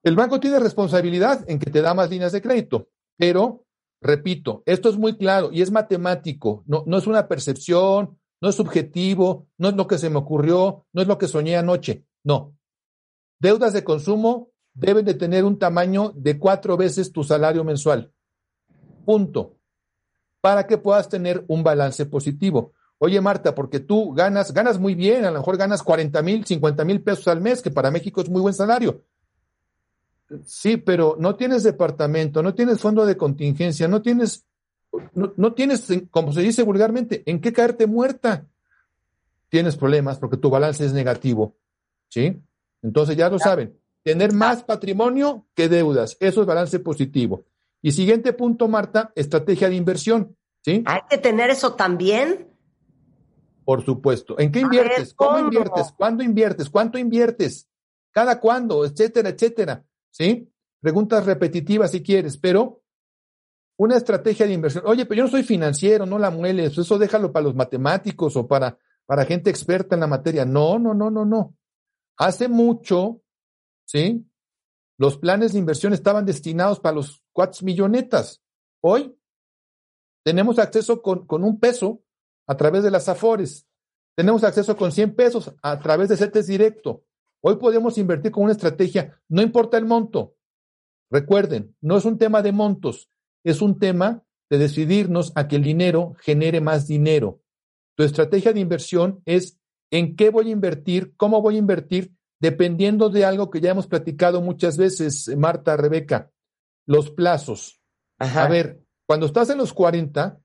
[0.05, 3.65] El banco tiene responsabilidad en que te da más líneas de crédito, pero,
[4.01, 8.55] repito, esto es muy claro y es matemático, no, no es una percepción, no es
[8.55, 12.57] subjetivo, no es lo que se me ocurrió, no es lo que soñé anoche, no.
[13.41, 18.13] Deudas de consumo deben de tener un tamaño de cuatro veces tu salario mensual.
[19.05, 19.57] Punto.
[20.41, 22.75] Para que puedas tener un balance positivo.
[22.99, 26.85] Oye, Marta, porque tú ganas, ganas muy bien, a lo mejor ganas 40 mil, 50
[26.85, 29.03] mil pesos al mes, que para México es muy buen salario.
[30.45, 34.47] Sí, pero no tienes departamento, no tienes fondo de contingencia, no tienes,
[35.15, 38.47] no, no tienes, como se dice vulgarmente, en qué caerte muerta.
[39.49, 41.55] Tienes problemas porque tu balance es negativo.
[42.09, 42.41] ¿Sí?
[42.83, 43.79] Entonces ya lo saben.
[44.03, 46.17] Tener más patrimonio que deudas.
[46.21, 47.45] Eso es balance positivo.
[47.83, 50.37] Y siguiente punto, Marta, estrategia de inversión.
[50.63, 50.83] ¿Sí?
[50.87, 52.49] Hay que tener eso también.
[53.67, 54.39] Por supuesto.
[54.39, 55.09] ¿En qué inviertes?
[55.09, 55.45] ver, ¿Cómo ¿cómo?
[55.45, 55.93] inviertes?
[55.99, 56.71] ¿Cuándo inviertes?
[56.71, 57.69] ¿Cuánto inviertes?
[58.13, 58.85] ¿Cada cuándo?
[58.85, 59.85] Etcétera, etcétera.
[60.09, 60.49] ¿Sí?
[60.81, 62.85] Preguntas repetitivas si quieres, pero
[63.77, 64.85] una estrategia de inversión.
[64.87, 66.79] Oye, pero yo no soy financiero, no la mueles.
[66.79, 70.45] Eso déjalo para los matemáticos o para, para gente experta en la materia.
[70.45, 71.57] No, no, no, no, no.
[72.17, 73.21] Hace mucho,
[73.85, 74.25] ¿sí?
[74.97, 78.45] Los planes de inversión estaban destinados para los cuates millonetas.
[78.81, 79.13] Hoy
[80.25, 82.01] tenemos acceso con, con un peso
[82.47, 83.67] a través de las Afores.
[84.17, 87.05] Tenemos acceso con 100 pesos a través de CETES Directo.
[87.43, 90.35] Hoy podemos invertir con una estrategia, no importa el monto.
[91.11, 93.11] Recuerden, no es un tema de montos,
[93.45, 97.41] es un tema de decidirnos a que el dinero genere más dinero.
[97.97, 99.59] Tu estrategia de inversión es
[99.91, 103.87] en qué voy a invertir, cómo voy a invertir, dependiendo de algo que ya hemos
[103.87, 106.31] platicado muchas veces, Marta, Rebeca,
[106.87, 107.81] los plazos.
[108.19, 108.45] Ajá.
[108.45, 110.41] A ver, cuando estás en los 40,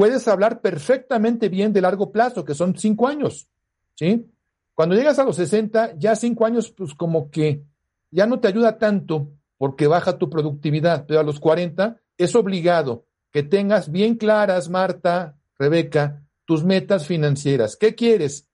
[0.00, 3.50] puedes hablar perfectamente bien de largo plazo, que son cinco años,
[3.94, 4.32] ¿sí?
[4.72, 7.66] Cuando llegas a los 60, ya cinco años, pues como que
[8.10, 13.04] ya no te ayuda tanto porque baja tu productividad, pero a los 40 es obligado
[13.30, 17.76] que tengas bien claras, Marta, Rebeca, tus metas financieras.
[17.76, 18.48] ¿Qué quieres?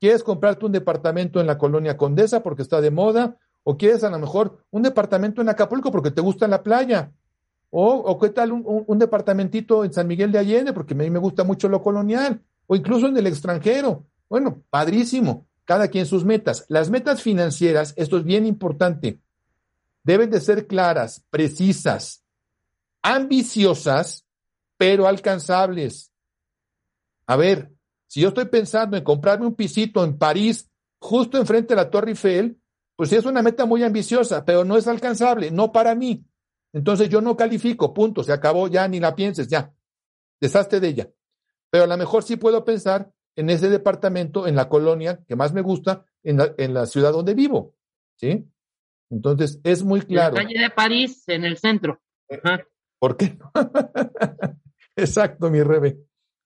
[0.00, 3.36] ¿Quieres comprarte un departamento en la colonia Condesa porque está de moda?
[3.62, 7.12] ¿O quieres a lo mejor un departamento en Acapulco porque te gusta la playa?
[7.70, 11.10] ¿O, o qué tal un, un- departamentito en San Miguel de Allende porque a mí
[11.10, 12.42] me gusta mucho lo colonial?
[12.66, 14.06] O incluso en el extranjero.
[14.28, 15.46] Bueno, padrísimo.
[15.64, 16.64] Cada quien sus metas.
[16.68, 19.20] Las metas financieras, esto es bien importante,
[20.02, 22.24] deben de ser claras, precisas,
[23.02, 24.24] ambiciosas,
[24.78, 26.10] pero alcanzables.
[27.26, 27.70] A ver,
[28.06, 32.12] si yo estoy pensando en comprarme un pisito en París, justo enfrente de la Torre
[32.12, 32.58] Eiffel,
[32.96, 36.24] pues sí es una meta muy ambiciosa, pero no es alcanzable, no para mí.
[36.72, 39.72] Entonces yo no califico, punto, se acabó, ya ni la pienses, ya,
[40.40, 41.10] deshazte de ella.
[41.70, 45.52] Pero a lo mejor sí puedo pensar en ese departamento, en la colonia que más
[45.52, 47.74] me gusta, en la, en la ciudad donde vivo,
[48.16, 48.46] ¿sí?
[49.10, 50.36] Entonces, es muy En claro.
[50.36, 52.00] la calle de París, en el centro.
[52.28, 52.66] Ajá.
[52.98, 53.38] ¿Por qué?
[54.96, 55.98] Exacto, mi Rebe.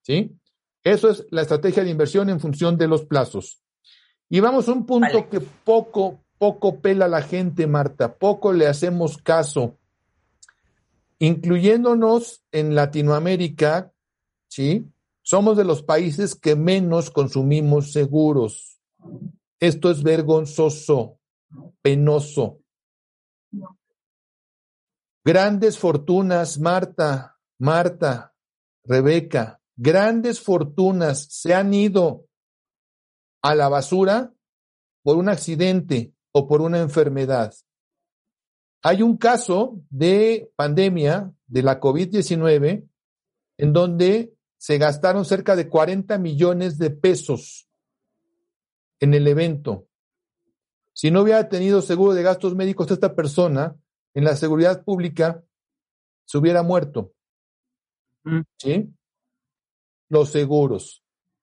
[0.03, 0.37] ¿Sí?
[0.85, 3.63] Eso es la estrategia de inversión en función de los plazos.
[4.29, 5.29] Y vamos a un punto Vale.
[5.29, 9.79] que poco, poco pela la gente, Marta, poco le hacemos caso.
[11.23, 13.93] Incluyéndonos en Latinoamérica,
[14.51, 14.91] ¿sí?
[15.23, 18.81] Somos de los países que menos consumimos seguros.
[19.61, 21.21] Esto es vergonzoso,
[21.81, 22.59] penoso.
[25.25, 28.35] Grandes fortunas, Marta, Marta,
[28.85, 32.27] Rebeca, grandes fortunas se han ido
[33.43, 34.35] a la basura
[35.05, 37.55] por un accidente o por una enfermedad.
[38.83, 42.89] Hay un caso de pandemia de la COVID-19
[43.59, 47.69] en donde se gastaron cerca de 40 millones de pesos
[49.01, 49.87] en el evento.
[50.93, 53.77] Si no hubiera tenido seguro de gastos médicos esta persona,
[54.15, 55.43] en la seguridad pública
[56.25, 57.13] se hubiera muerto.
[58.25, 58.41] Mm.
[58.59, 58.95] ¿Sí?
[60.09, 61.03] Los seguros.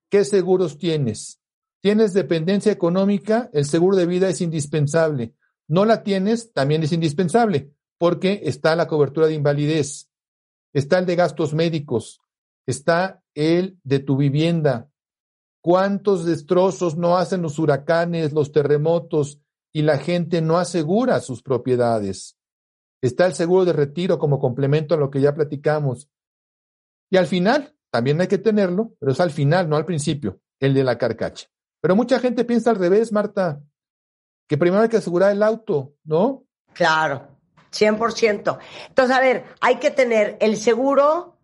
[0.09, 1.41] ¿Qué seguros tienes?
[1.81, 3.49] ¿Tienes dependencia económica?
[3.53, 5.33] El seguro de vida es indispensable.
[5.69, 10.09] No la tienes, también es indispensable, porque está la cobertura de invalidez,
[10.73, 12.19] está el de gastos médicos,
[12.65, 14.89] está el de tu vivienda.
[15.61, 19.39] ¿Cuántos destrozos no hacen los huracanes, los terremotos
[19.71, 22.35] y la gente no asegura sus propiedades?
[23.01, 26.09] Está el seguro de retiro como complemento a lo que ya platicamos.
[27.11, 30.73] Y al final, también hay que tenerlo, pero es al final, no al principio, el
[30.73, 31.47] de la carcacha.
[31.79, 33.61] Pero mucha gente piensa al revés, Marta,
[34.49, 36.43] que primero hay que asegurar el auto, ¿no?
[36.73, 37.37] Claro,
[37.71, 38.57] 100%.
[38.87, 41.37] Entonces, a ver, hay que tener el seguro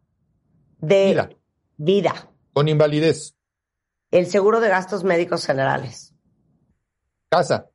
[0.79, 1.29] de Vida,
[1.77, 3.35] vida, con invalidez,
[4.09, 6.15] el seguro de gastos médicos generales,
[7.29, 7.69] casa,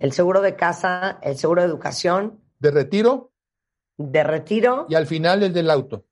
[0.00, 3.30] el seguro de casa, el seguro de educación, de retiro
[3.96, 6.06] de retiro y al final el del auto.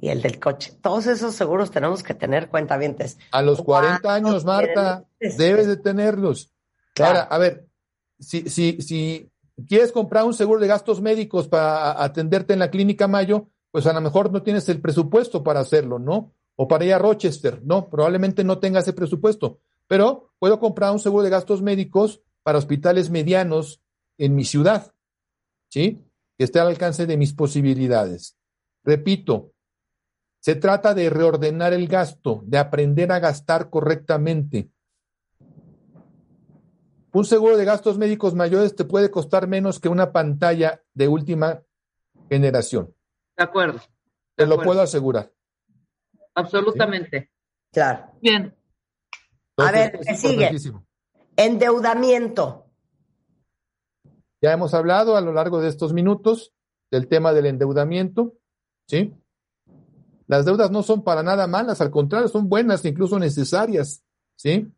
[0.00, 0.74] y el del coche.
[0.80, 3.18] Todos esos seguros tenemos que tener cuentavientes.
[3.32, 6.52] A los 40 años, ¿Cuántos Marta, debes de tenerlos.
[6.98, 7.20] Claro.
[7.20, 7.68] Ahora, a ver,
[8.18, 9.30] si, si, si
[9.66, 13.92] quieres comprar un seguro de gastos médicos para atenderte en la clínica Mayo, pues a
[13.92, 16.34] lo mejor no tienes el presupuesto para hacerlo, ¿no?
[16.56, 19.60] O para ir a Rochester, no, probablemente no tenga ese presupuesto.
[19.86, 23.80] Pero puedo comprar un seguro de gastos médicos para hospitales medianos
[24.18, 24.92] en mi ciudad,
[25.68, 26.04] ¿sí?
[26.36, 28.36] Que esté al alcance de mis posibilidades.
[28.84, 29.52] Repito,
[30.40, 34.70] se trata de reordenar el gasto, de aprender a gastar correctamente.
[37.12, 41.62] Un seguro de gastos médicos mayores te puede costar menos que una pantalla de última
[42.28, 42.94] generación.
[43.36, 43.80] De acuerdo.
[44.34, 45.32] Te lo puedo asegurar.
[46.34, 47.30] Absolutamente.
[47.72, 48.12] Claro.
[48.20, 48.54] Bien.
[49.56, 50.50] A ver, ¿qué sigue?
[51.36, 52.66] Endeudamiento.
[54.40, 56.52] Ya hemos hablado a lo largo de estos minutos
[56.90, 58.36] del tema del endeudamiento,
[58.86, 59.14] ¿sí?
[60.26, 64.04] Las deudas no son para nada malas, al contrario, son buenas, incluso necesarias,
[64.36, 64.70] ¿sí?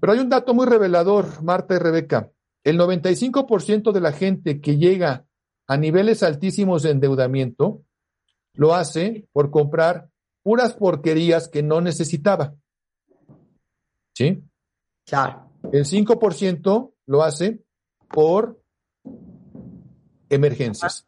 [0.00, 2.30] Pero hay un dato muy revelador, Marta y Rebeca.
[2.64, 5.26] El 95% de la gente que llega
[5.66, 7.82] a niveles altísimos de endeudamiento
[8.54, 10.08] lo hace por comprar
[10.42, 12.54] puras porquerías que no necesitaba.
[14.14, 14.42] ¿Sí?
[15.04, 15.50] Claro.
[15.72, 17.62] El 5% lo hace
[18.08, 18.60] por
[20.28, 21.06] emergencias.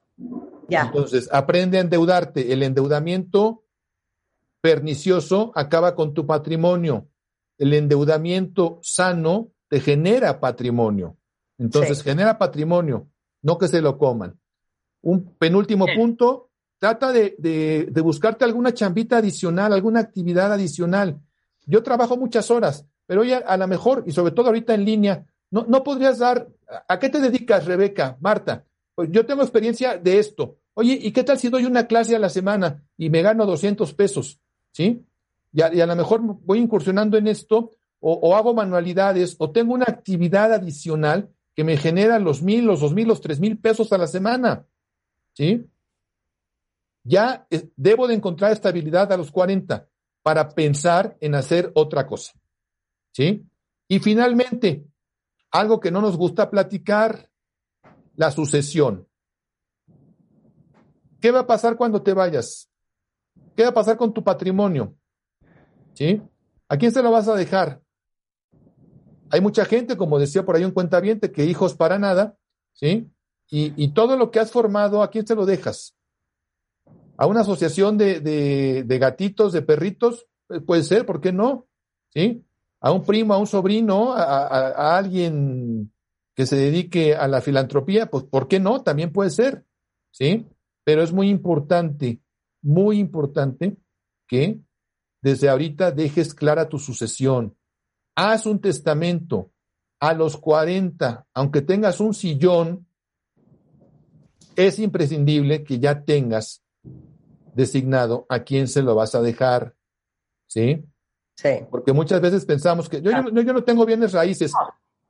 [0.69, 0.83] Ya.
[0.83, 2.53] Entonces, aprende a endeudarte.
[2.53, 3.65] El endeudamiento
[4.61, 7.09] pernicioso acaba con tu patrimonio.
[7.59, 11.17] El endeudamiento sano te genera patrimonio.
[11.59, 12.05] Entonces, Sí.
[12.05, 13.09] genera patrimonio,
[13.43, 14.39] no que se lo coman.
[15.03, 21.19] Un penúltimo punto, trata de, de- de buscarte alguna chambita adicional, alguna actividad adicional.
[21.67, 25.27] Yo trabajo muchas horas, pero ya a lo mejor, y sobre todo ahorita en línea,
[25.51, 28.65] no, no podrías dar, ¿a- ¿a qué te dedicas, Rebeca, Marta?
[28.95, 30.59] Pues yo tengo experiencia de esto.
[30.75, 33.93] Oye, ¿y qué tal si doy una clase a la semana y me gano 200
[33.95, 34.39] pesos?
[34.73, 35.05] ¿Sí?
[35.53, 37.71] Y a, lo mejor voy incursionando en esto
[38.01, 42.81] o, o hago manualidades o tengo una actividad adicional que me genera los mil, los
[42.81, 44.65] dos mil, los tres mil pesos a la semana.
[45.33, 45.67] ¿Sí?
[47.03, 49.89] Ya eh, debo de encontrar estabilidad a los 40
[50.23, 52.33] para pensar en hacer otra cosa.
[53.13, 53.47] ¿Sí?
[53.89, 54.85] Y finalmente,
[55.51, 57.31] algo que no nos gusta platicar,
[58.15, 59.09] la sucesión.
[61.21, 62.71] ¿Qué va a pasar cuando te vayas?
[63.57, 64.98] ¿Qué va a pasar con tu patrimonio?
[65.99, 66.23] ¿Sí?
[66.69, 67.83] ¿A quién se lo vas a dejar?
[69.31, 72.37] Hay mucha gente, como decía por ahí un cuentaviente, que hijos para nada,
[72.73, 73.11] ¿sí?
[73.51, 75.97] Y, y todo lo que has formado, ¿a quién se lo dejas?
[77.17, 80.25] ¿A una asociación de, de- de gatitos, de perritos?
[80.51, 81.67] Eh, Puede ser, ¿por qué no?
[82.11, 82.45] ¿Sí?
[82.81, 85.93] A un primo, a un sobrino, a, a- a alguien
[86.37, 88.85] que se dedique a la filantropía, pues ¿por qué no?
[88.85, 89.65] También puede ser,
[90.13, 90.47] ¿sí?
[90.85, 92.21] Pero es muy importante,
[92.63, 93.77] muy importante
[94.29, 94.61] que
[95.29, 97.55] desde ahorita dejes clara tu sucesión.
[98.17, 99.51] Haz un testamento
[100.01, 102.87] a los 40, aunque tengas un sillón,
[104.57, 106.63] es imprescindible que ya tengas
[107.55, 109.75] designado a quién se lo vas a dejar,
[110.47, 110.85] ¿sí?
[111.37, 114.53] Sí, Porque muchas veces pensamos que yo, yo, no- yo no tengo bienes raíces.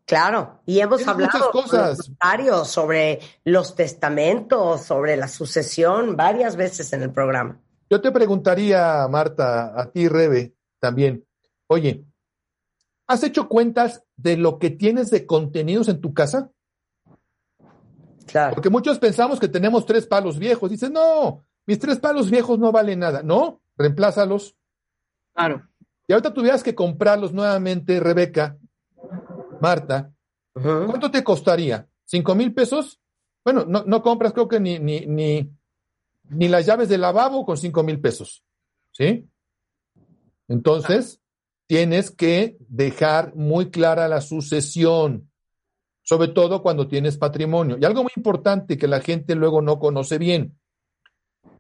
[0.05, 0.61] claro.
[0.67, 2.11] Y hemos Tienes hablado cosas.
[2.37, 7.61] los sobre los testamentos, sobre la sucesión varias veces en el programa.
[7.91, 11.25] Yo te preguntaría, Marta, a ti, Rebe, también,
[11.69, 12.05] oye,
[13.07, 16.51] ¿has hecho cuentas de lo que tienes de contenidos en tu casa?
[18.27, 18.55] Claro.
[18.55, 20.71] Porque muchos pensamos que tenemos tres palos viejos.
[20.71, 23.23] Dicen, no, mis tres palos viejos no valen nada.
[23.23, 24.55] No, reemplázalos.
[25.35, 25.67] Claro.
[26.07, 28.59] Y ahorita tuvieras que comprarlos nuevamente, Rebeca,
[29.61, 30.13] Marta.
[30.53, 31.89] ¿cuánto te costaría?
[32.05, 33.01] ¿Cinco mil pesos?
[33.45, 35.51] Bueno, no, no compras creo que ni, ni, ni,
[36.31, 38.45] ni las llaves del lavabo con cinco mil pesos.
[38.93, 39.29] ¿Sí?
[40.49, 41.21] Entonces,
[41.67, 45.31] tienes que dejar muy clara la sucesión,
[46.03, 47.77] sobre todo cuando tienes patrimonio.
[47.79, 50.59] Y algo muy importante que la gente luego no conoce bien.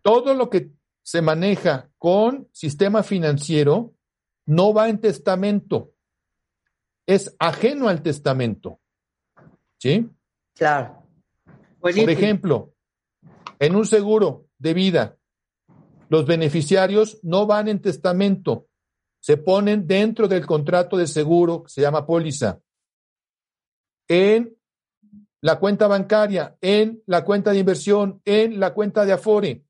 [0.03, 0.71] Todo lo que
[1.03, 3.95] se maneja con sistema financiero
[4.47, 5.93] no va en testamento,
[7.07, 8.81] es ajeno al testamento.
[9.79, 10.09] ¿Sí?
[10.55, 11.03] Claro.
[11.81, 12.75] Por ejemplo,
[13.59, 15.17] en un seguro de vida,
[16.09, 18.67] los beneficiarios no van en testamento,
[19.21, 22.61] se ponen dentro del contrato de seguro que se llama póliza.
[24.09, 24.57] En
[25.41, 29.65] la cuenta bancaria, en la cuenta de inversión, en la cuenta de Afore.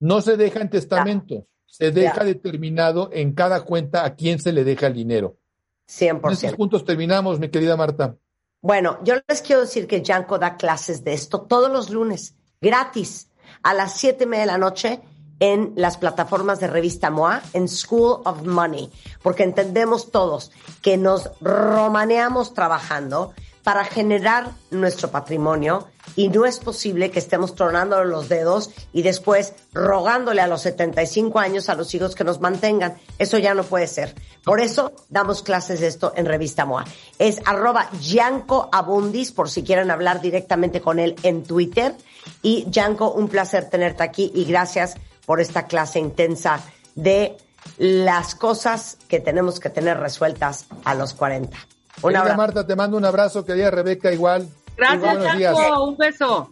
[0.00, 2.24] No se deja en testamento, se deja Ya.
[2.24, 5.38] determinado en cada cuenta a quién se le deja el dinero.
[5.86, 6.56] En estos 100%.
[6.56, 8.16] puntos terminamos, mi querida Marta.
[8.62, 13.30] Bueno, yo les quiero decir que Yanko da clases de esto todos los lunes, gratis,
[13.62, 15.00] a las siete y media de la noche
[15.40, 18.90] en las plataformas de revista MOA, en School of Money,
[19.22, 23.34] porque entendemos todos que nos romaneamos trabajando
[23.64, 29.54] para generar nuestro patrimonio y no es posible que estemos tronando los dedos y después
[29.72, 32.98] rogándole a los 75 años a los hijos que nos mantengan.
[33.18, 34.14] Eso ya no puede ser.
[34.44, 36.84] Por eso damos clases de esto en Revista MOA.
[37.18, 41.94] Es arroba Yanko Abundis por si quieren hablar directamente con él en Twitter.
[42.42, 44.94] Y Yanko, un placer tenerte aquí y gracias
[45.24, 46.60] por esta clase intensa
[46.94, 47.38] de
[47.78, 51.56] las cosas que tenemos que tener resueltas a los 40.
[51.96, 52.36] Un Querida abrazo.
[52.36, 54.48] Marta, te mando un abrazo, querida Rebeca, igual.
[54.76, 55.56] Gracias, Buenos días.
[55.56, 55.84] Chaco.
[55.84, 56.50] Un beso.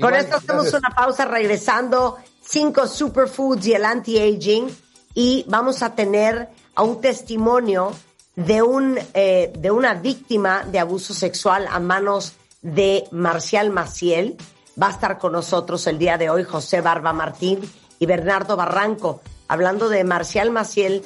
[0.00, 0.80] Con esto hacemos gracias.
[0.80, 2.16] una pausa regresando.
[2.40, 4.68] Cinco superfoods y el anti-aging.
[5.14, 7.92] Y vamos a tener a un testimonio
[8.36, 14.36] de, un, eh, de una víctima de abuso sexual a manos de Marcial Maciel.
[14.80, 17.60] Va a estar con nosotros el día de hoy José Barba Martín
[17.98, 21.04] y Bernardo Barranco, hablando de Marcial Maciel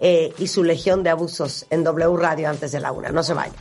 [0.00, 3.10] eh, y su legión de abusos en W Radio antes de la una.
[3.10, 3.54] No se vayan.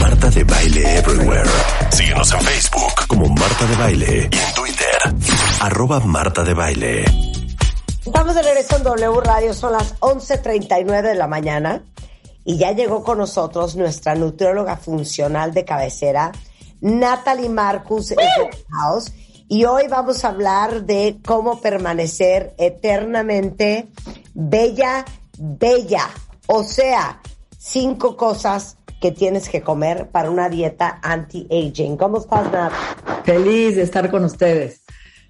[0.00, 1.50] Marta de Baile Everywhere.
[1.90, 5.14] Síguenos en Facebook como Marta de Baile y en Twitter,
[5.60, 7.04] arroba Marta de Baile.
[8.04, 11.84] Estamos de regreso en W Radio, son las 11.39 de la mañana
[12.44, 16.32] y ya llegó con nosotros nuestra nutrióloga funcional de cabecera,
[16.80, 18.16] Natalie Marcus de
[18.70, 19.12] House,
[19.48, 23.88] y hoy vamos a hablar de cómo permanecer eternamente
[24.34, 25.04] bella,
[25.38, 26.08] bella.
[26.46, 27.20] O sea,
[27.58, 31.96] cinco cosas que tienes que comer para una dieta anti-aging.
[31.96, 32.72] ¿Cómo estás, Nat?
[33.24, 34.82] Feliz de estar con ustedes.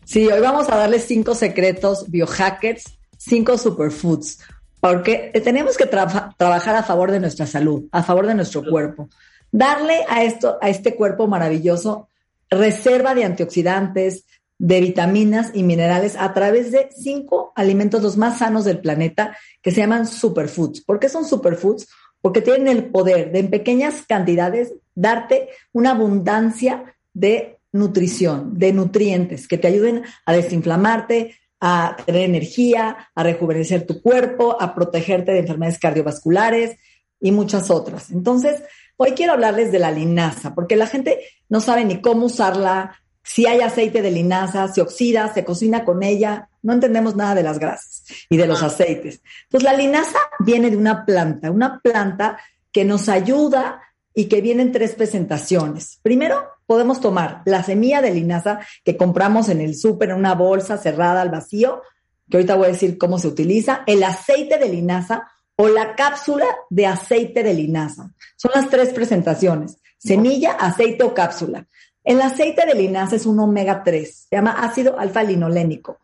[0.05, 2.85] Sí, hoy vamos a darles cinco secretos biohackers,
[3.17, 4.41] cinco superfoods,
[4.81, 9.09] porque tenemos que tra- trabajar a favor de nuestra salud, a favor de nuestro cuerpo.
[9.51, 12.09] Darle a esto, a este cuerpo maravilloso,
[12.51, 14.25] reserva de antioxidantes,
[14.63, 19.73] de vitaminas y minerales a través de cinco alimentos los más sanos del planeta que
[19.73, 20.83] se llaman superfoods.
[20.83, 21.89] ¿Por qué son superfoods?
[22.21, 29.49] Porque tienen el poder de en pequeñas cantidades darte una abundancia de nutrición, de nutrientes
[29.49, 35.41] que te ayuden a desinflamarte, a tener energía, a rejuvenecer tu cuerpo, a protegerte de
[35.41, 36.77] enfermedades cardiovasculares
[37.21, 38.13] y muchas otras.
[38.13, 38.63] Entonces,
[38.97, 43.47] hoy quiero hablarles de la linaza, porque la gente no sabe ni cómo usarla, si
[43.47, 47.59] hay aceite de linaza, se oxida, se cocina con ella, no entendemos nada de las
[47.59, 49.23] grasas y de los aceites.
[49.45, 52.39] Entonces, la linaza viene de una planta, una planta
[52.73, 53.81] que nos ayuda
[54.15, 55.99] y que viene en tres presentaciones.
[56.03, 60.79] Primero, podemos tomar la semilla de linaza que compramos en el súper, en una bolsa
[60.79, 61.83] cerrada al vacío,
[62.31, 66.47] que ahorita voy a decir cómo se utiliza, el aceite de linaza o la cápsula
[66.71, 68.11] de aceite de linaza.
[68.37, 71.67] Son las tres presentaciones, semilla, aceite o cápsula.
[72.05, 76.01] El aceite de linaza es un omega 3, se llama ácido alfa-linolénico,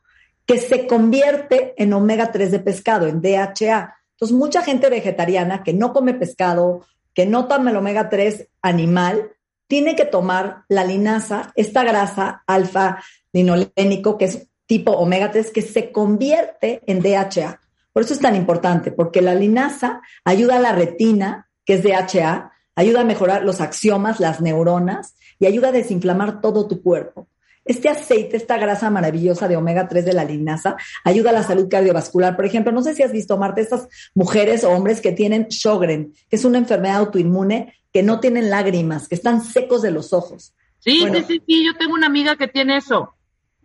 [0.47, 3.97] que se convierte en omega 3 de pescado, en DHA.
[4.13, 9.33] Entonces, mucha gente vegetariana que no come pescado, que no toma el omega 3 animal,
[9.67, 15.91] tiene que tomar la linaza, esta grasa alfa-linolénico, que es tipo omega 3, que se
[15.91, 17.61] convierte en DHA.
[17.93, 22.53] Por eso es tan importante, porque la linaza ayuda a la retina, que es DHA,
[22.77, 27.29] ayuda a mejorar los axiomas, las neuronas, y ayuda a desinflamar todo tu cuerpo.
[27.65, 31.69] Este aceite, esta grasa maravillosa de omega 3 de la linaza, ayuda a la salud
[31.69, 32.35] cardiovascular.
[32.35, 36.15] Por ejemplo, no sé si has visto, Marta, estas mujeres o hombres que tienen Sjogren,
[36.31, 40.55] que es una enfermedad autoinmune, que no tienen lágrimas, que están secos de los ojos.
[40.79, 41.19] Sí, Bueno.
[41.19, 43.15] sí, sí, sí, yo tengo una amiga que tiene eso.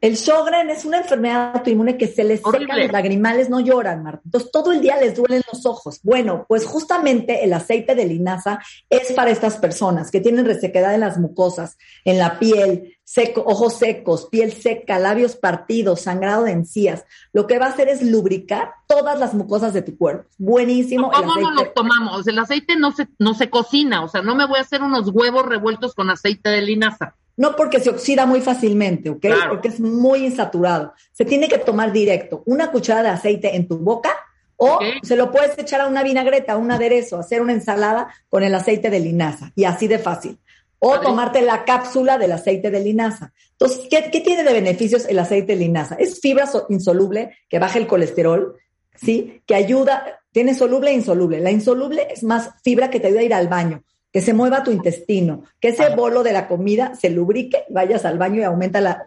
[0.04, 2.84] El Sjogren es una enfermedad autoinmune que se les seca Horrible.
[2.84, 4.22] los lagrimales, no lloran, Marta.
[4.26, 6.02] Entonces todo el día les duelen los ojos.
[6.04, 11.00] Bueno, pues justamente el aceite de linaza es para estas personas que tienen resequedad en
[11.00, 17.06] las mucosas, en la piel, seco, ojos secos, piel seca, labios partidos, sangrado de encías.
[17.32, 20.28] Lo que va a hacer es lubricar todas las mucosas de tu cuerpo.
[20.38, 21.14] Buenísimo.
[21.14, 21.64] el ¿Cómo no aceite.
[21.64, 22.28] lo tomamos?
[22.28, 25.08] El aceite no se, no se cocina, o sea, no me voy a hacer unos
[25.14, 27.16] huevos revueltos con aceite de linaza.
[27.36, 29.20] No porque se oxida muy fácilmente, ¿ok?
[29.22, 29.50] Claro.
[29.52, 30.94] Porque es muy insaturado.
[31.12, 34.12] Se tiene que tomar directo una cuchara de aceite en tu boca
[34.56, 38.44] o se lo puedes echar a una vinagreta, a un aderezo, hacer una ensalada con
[38.44, 40.38] el aceite de linaza y así de fácil.
[40.86, 43.32] O tomarte la cápsula del aceite de linaza.
[43.52, 45.96] Entonces, ¿qué, qué tiene de beneficios el aceite de linaza?
[45.96, 48.58] Es fibra so- insoluble que baja el colesterol,
[48.94, 49.42] ¿sí?
[49.48, 51.40] Que ayuda, tiene soluble e insoluble.
[51.40, 54.64] La insoluble es más fibra que te ayuda a ir al baño, que se mueva
[54.64, 58.80] tu intestino, que ese bolo de la comida se lubrique, vayas al baño y aumenta
[58.80, 59.04] la-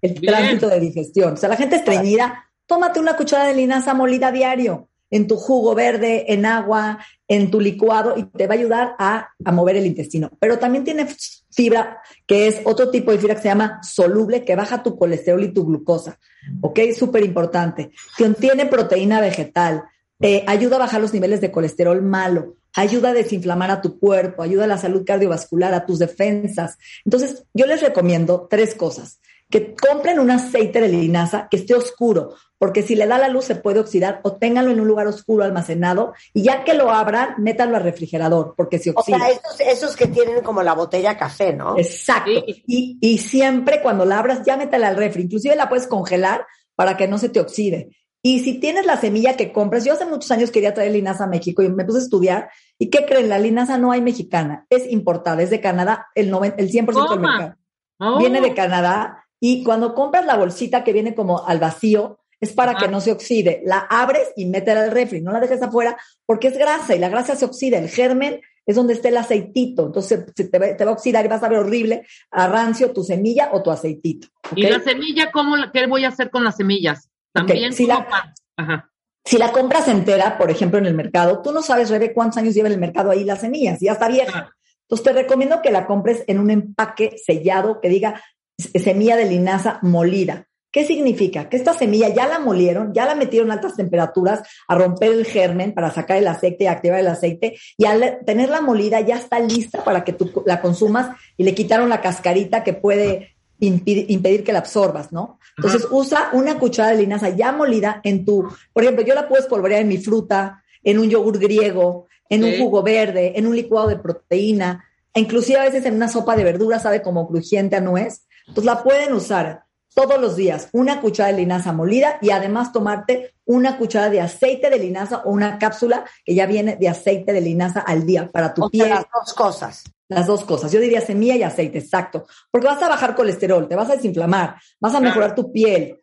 [0.00, 1.34] el tránsito de digestión.
[1.34, 5.74] O sea, la gente estreñida, tómate una cucharada de linaza molida diario en tu jugo
[5.74, 9.86] verde, en agua, en tu licuado y te va a ayudar a, a mover el
[9.86, 10.30] intestino.
[10.38, 11.08] Pero también tiene
[11.50, 15.42] fibra, que es otro tipo de fibra que se llama soluble, que baja tu colesterol
[15.42, 16.16] y tu glucosa.
[16.60, 16.78] ¿Ok?
[16.96, 17.90] Súper importante.
[18.16, 19.82] Contiene proteína vegetal,
[20.20, 24.42] eh, ayuda a bajar los niveles de colesterol malo, ayuda a desinflamar a tu cuerpo,
[24.42, 26.78] ayuda a la salud cardiovascular, a tus defensas.
[27.04, 29.20] Entonces, yo les recomiendo tres cosas.
[29.48, 33.46] Que compren un aceite de linaza que esté oscuro, porque si le da la luz
[33.46, 37.34] se puede oxidar, o ténganlo en un lugar oscuro almacenado, y ya que lo abran,
[37.38, 39.18] métanlo al refrigerador, porque se O oxida.
[39.18, 41.76] sea, esos, esos que tienen como la botella café, ¿no?
[41.76, 42.30] Exacto.
[42.46, 42.62] Sí.
[42.68, 45.22] Y, y siempre cuando la abras, ya métela al refri.
[45.24, 46.46] Inclusive la puedes congelar
[46.76, 47.90] para que no se te oxide.
[48.22, 51.28] Y si tienes la semilla que compras, yo hace muchos años quería traer linaza a
[51.28, 52.50] México y me puse a estudiar.
[52.78, 53.28] ¿Y qué creen?
[53.30, 56.94] La linaza no hay mexicana, es importada, es de Canadá, el, 90, el 100% del
[56.94, 57.38] Toma.
[57.38, 57.54] mercado.
[57.98, 62.52] Oh, Viene de Canadá y cuando compras la bolsita que viene como al vacío, es
[62.54, 63.60] para que no se oxide.
[63.66, 67.10] La abres y métela al refri, no la dejes afuera porque es grasa y la
[67.10, 67.76] grasa se oxida.
[67.76, 71.22] El germen es donde está el aceitito, entonces se te, va, te va a oxidar
[71.24, 74.28] y vas a ver horrible a rancio tu semilla o tu aceitito.
[74.56, 77.09] ¿Y la semilla, cómo, la- qué voy a hacer con las semillas?
[77.32, 78.90] También si como la- Ajá.
[79.24, 82.54] Si la compras entera, por ejemplo, en el mercado, tú no sabes, Rebe, cuántos años
[82.54, 84.50] lleva en el mercado ahí las semillas, ya está vieja.
[84.82, 88.20] Entonces te recomiendo que la compres en un empaque sellado que diga
[88.58, 90.46] s- semilla de linaza molida.
[90.72, 91.48] ¿Qué significa?
[91.48, 95.26] Que esta semilla ya la molieron, ya la metieron a altas temperaturas a romper el
[95.26, 99.38] germen para sacar el aceite y activar el aceite y al tenerla molida ya está
[99.40, 104.52] lista para que tú la consumas y le quitaron la cascarita que puede impedir que
[104.52, 105.38] la absorbas, ¿no?
[105.56, 109.42] Entonces usa una cucharada de linaza ya molida en tu, por ejemplo, yo la puedo
[109.42, 113.88] espolvorear en mi fruta, en un yogur griego, en un jugo verde, en un licuado
[113.88, 117.80] de proteína, e inclusive a veces en una sopa de verduras sabe como crujiente a
[117.80, 118.26] nuez.
[118.46, 119.64] Entonces la pueden usar
[119.94, 124.70] todos los días, una cucharada de linaza molida y además tomarte una cucharada de aceite
[124.70, 128.54] de linaza o una cápsula que ya viene de aceite de linaza al día para
[128.54, 128.88] tu O sea, piel.
[128.90, 129.84] las dos cosas.
[130.08, 130.72] Las dos cosas.
[130.72, 132.26] Yo diría semilla y aceite, exacto.
[132.50, 136.00] Porque vas a bajar colesterol, te vas a desinflamar, vas a mejorar tu piel.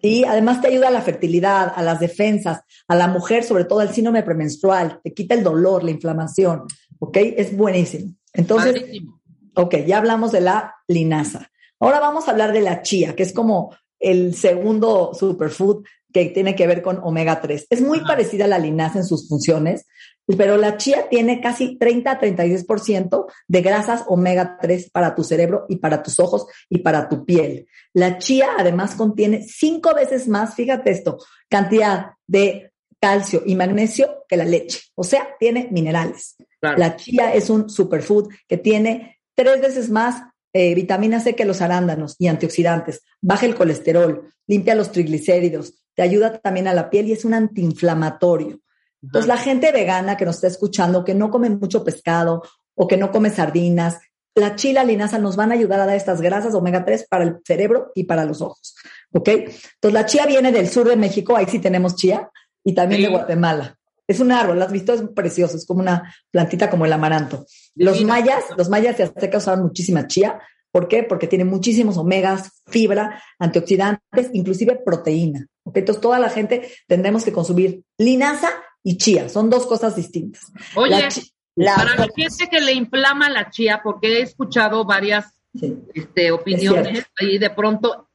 [0.00, 3.80] Y además te ayuda a la fertilidad, a las defensas, a la mujer, sobre todo
[3.80, 6.64] al síndrome premenstrual, te quita el dolor, la inflamación.
[6.98, 7.16] ¿Ok?
[7.16, 8.14] Es buenísimo.
[8.32, 8.82] Entonces,
[9.54, 11.50] ok, ya hablamos de la linaza.
[11.80, 16.54] Ahora vamos a hablar de la chía, que es como el segundo superfood que tiene
[16.54, 17.66] que ver con omega 3.
[17.68, 19.86] Es muy parecida a la linaza en sus funciones,
[20.36, 25.66] pero la chía tiene casi 30 a 36% de grasas omega 3 para tu cerebro
[25.68, 27.66] y para tus ojos y para tu piel.
[27.92, 31.18] La chía además contiene cinco veces más, fíjate esto,
[31.48, 34.80] cantidad de calcio y magnesio que la leche.
[34.94, 36.36] O sea, tiene minerales.
[36.60, 36.78] Claro.
[36.78, 40.22] La chía es un superfood que tiene tres veces más
[40.52, 43.02] eh, vitamina C que los arándanos y antioxidantes.
[43.20, 47.34] Baja el colesterol, limpia los triglicéridos, te ayuda también a la piel y es un
[47.34, 48.60] antiinflamatorio.
[49.02, 52.42] Entonces, la gente vegana que nos está escuchando, que no come mucho pescado
[52.74, 53.98] o que no come sardinas,
[54.34, 57.36] la chila linaza nos van a ayudar a dar estas grasas omega 3 para el
[57.44, 58.74] cerebro y para los ojos.
[59.12, 59.28] ¿Ok?
[59.28, 62.30] Entonces, la chía viene del sur de México, ahí sí tenemos chía,
[62.64, 63.06] y también Sí.
[63.06, 63.77] de Guatemala.
[64.08, 64.94] Es un árbol, ¿lo has visto?
[64.94, 67.46] Es precioso, es como una plantita como el amaranto.
[67.74, 70.40] Los mayas, los mayas de Azteca usaban muchísima chía.
[70.72, 71.02] ¿Por qué?
[71.02, 75.46] Porque tiene muchísimos omegas, fibra, antioxidantes, inclusive proteína.
[75.64, 75.76] ¿ok?
[75.76, 78.50] Entonces, toda la gente tendremos que consumir linaza
[78.82, 79.28] y chía.
[79.28, 80.50] Son dos cosas distintas.
[80.74, 81.06] Oye,
[81.54, 85.76] La para la gente que le inflama la chía, porque he escuchado varias sí.
[85.94, 88.08] este, opiniones y de pronto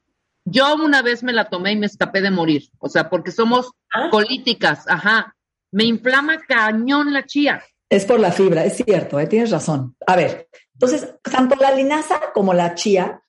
[0.44, 3.70] yo una vez me la tomé y me escapé de morir, o sea, porque somos
[3.94, 4.08] Ah.
[4.10, 5.36] políticas, ajá,
[5.74, 7.60] me inflama cañón la chía.
[7.90, 9.26] Es por la fibra, es cierto, ¿eh?
[9.26, 9.96] tienes razón.
[10.06, 13.22] A ver, entonces, tanto la linaza como la chía,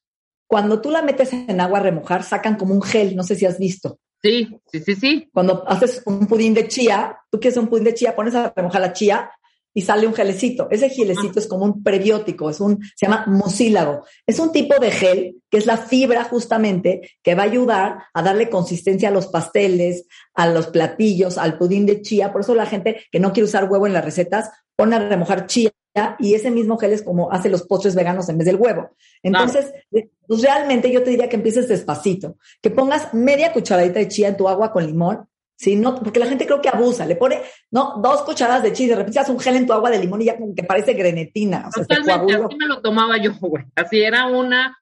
[0.47, 3.47] cuando tú la metes en agua a remojar, sacan como un gel, no sé si
[3.47, 3.99] has visto.
[4.21, 5.29] Sí, sí, sí, sí.
[5.33, 8.81] Cuando haces un pudín de chía, tú quieres un pudín de chía, pones a remojar
[8.81, 9.31] la chía
[9.75, 10.69] y sale un gelecito.
[10.71, 14.05] Ese gelecito es como un prebiótico, es un, se llama mucílago.
[14.25, 18.23] Es un tipo de gel que es la fibra justamente que va a ayudar a
[18.23, 22.31] darle consistencia a los pasteles, a los platillos, al pudín de chía.
[22.31, 25.45] Por eso la gente que no quiere usar huevo en las recetas pone a remojar
[25.45, 25.71] chía
[26.19, 28.91] y ese mismo gel es como hace los postres veganos en vez del huevo.
[29.23, 34.29] Entonces, pues realmente yo te diría que empieces despacito, que pongas media cucharadita de chía
[34.29, 35.75] en tu agua con limón, ¿sí?
[35.75, 37.41] No, porque la gente creo que abusa, le pone,
[37.71, 40.21] no, dos cucharadas de y de repente haces un gel en tu agua de limón
[40.21, 43.33] y ya como que parece grenetina, o sea, se Totalmente, así me lo tomaba yo,
[43.39, 43.63] güey.
[43.75, 44.77] Así era una,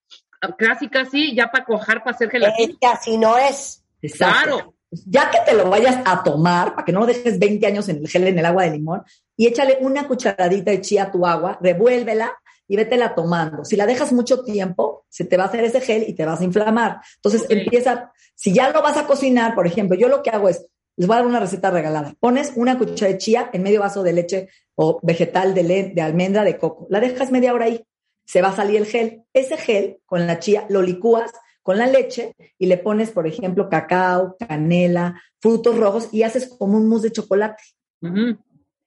[0.57, 2.77] casi, casi, ya para cojar, para hacer Es gelatina.
[2.79, 3.83] que así no es.
[4.01, 4.43] Exacto.
[4.43, 4.72] Claro.
[5.05, 7.97] Ya que te lo vayas a tomar, para que no lo dejes 20 años en
[7.97, 9.03] el gel en el agua de limón,
[9.35, 12.33] y échale una cucharadita de chía a tu agua, revuélvela
[12.67, 13.65] y vétela tomando.
[13.65, 16.39] Si la dejas mucho tiempo, se te va a hacer ese gel y te vas
[16.41, 17.01] a inflamar.
[17.15, 17.51] Entonces Ok.
[17.51, 20.65] empieza, si ya lo vas a cocinar, por ejemplo, yo lo que hago es,
[20.95, 22.13] les voy a dar una receta regalada.
[22.19, 26.01] Pones una cuchara de chía en medio vaso de leche o vegetal de, le- de
[26.01, 26.85] almendra de coco.
[26.89, 27.83] La dejas media hora ahí.
[28.25, 29.23] Se va a salir el gel.
[29.33, 31.31] Ese gel con la chía lo licúas
[31.63, 36.77] con la leche y le pones, por ejemplo, cacao, canela, frutos rojos y haces como
[36.77, 37.63] un mousse de chocolate.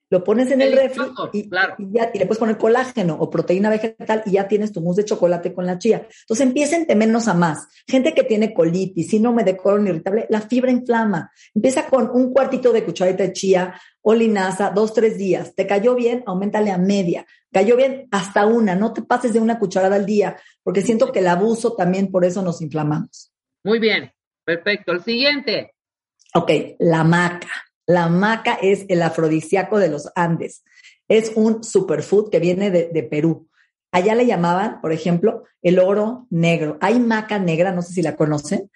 [0.09, 1.75] Lo pones en el refri Delicioso, y, claro.
[1.79, 4.99] y ya, y le puedes poner colágeno o proteína vegetal y ya tienes tu mousse
[4.99, 6.07] de chocolate con la chía.
[6.21, 7.67] Entonces empiecen de menos a más.
[7.89, 11.33] Gente que tiene colitis, síndrome de colon irritable, la fibra inflama.
[11.55, 15.55] Empieza con un cuartito de cucharadita de chía o linaza, dos, tres días.
[15.57, 16.23] ¿Te cayó bien?
[16.27, 17.27] Aumentale a media.
[17.53, 18.77] Cayó bien hasta una.
[18.77, 22.25] No te pases de una cucharada al día, porque siento que el abuso también por
[22.25, 23.33] eso nos inflamamos.
[23.65, 24.13] Muy bien,
[24.45, 24.93] perfecto.
[24.93, 25.75] El siguiente.
[26.35, 27.66] Ok, la maca.
[27.87, 30.65] La maca es el afrodisíaco de los Andes.
[31.09, 33.49] Es un superfood que viene de, de Perú.
[33.93, 36.79] Allá le llamaban, por ejemplo, el oro negro.
[36.81, 38.71] Hay maca negra, no sé si la conocen,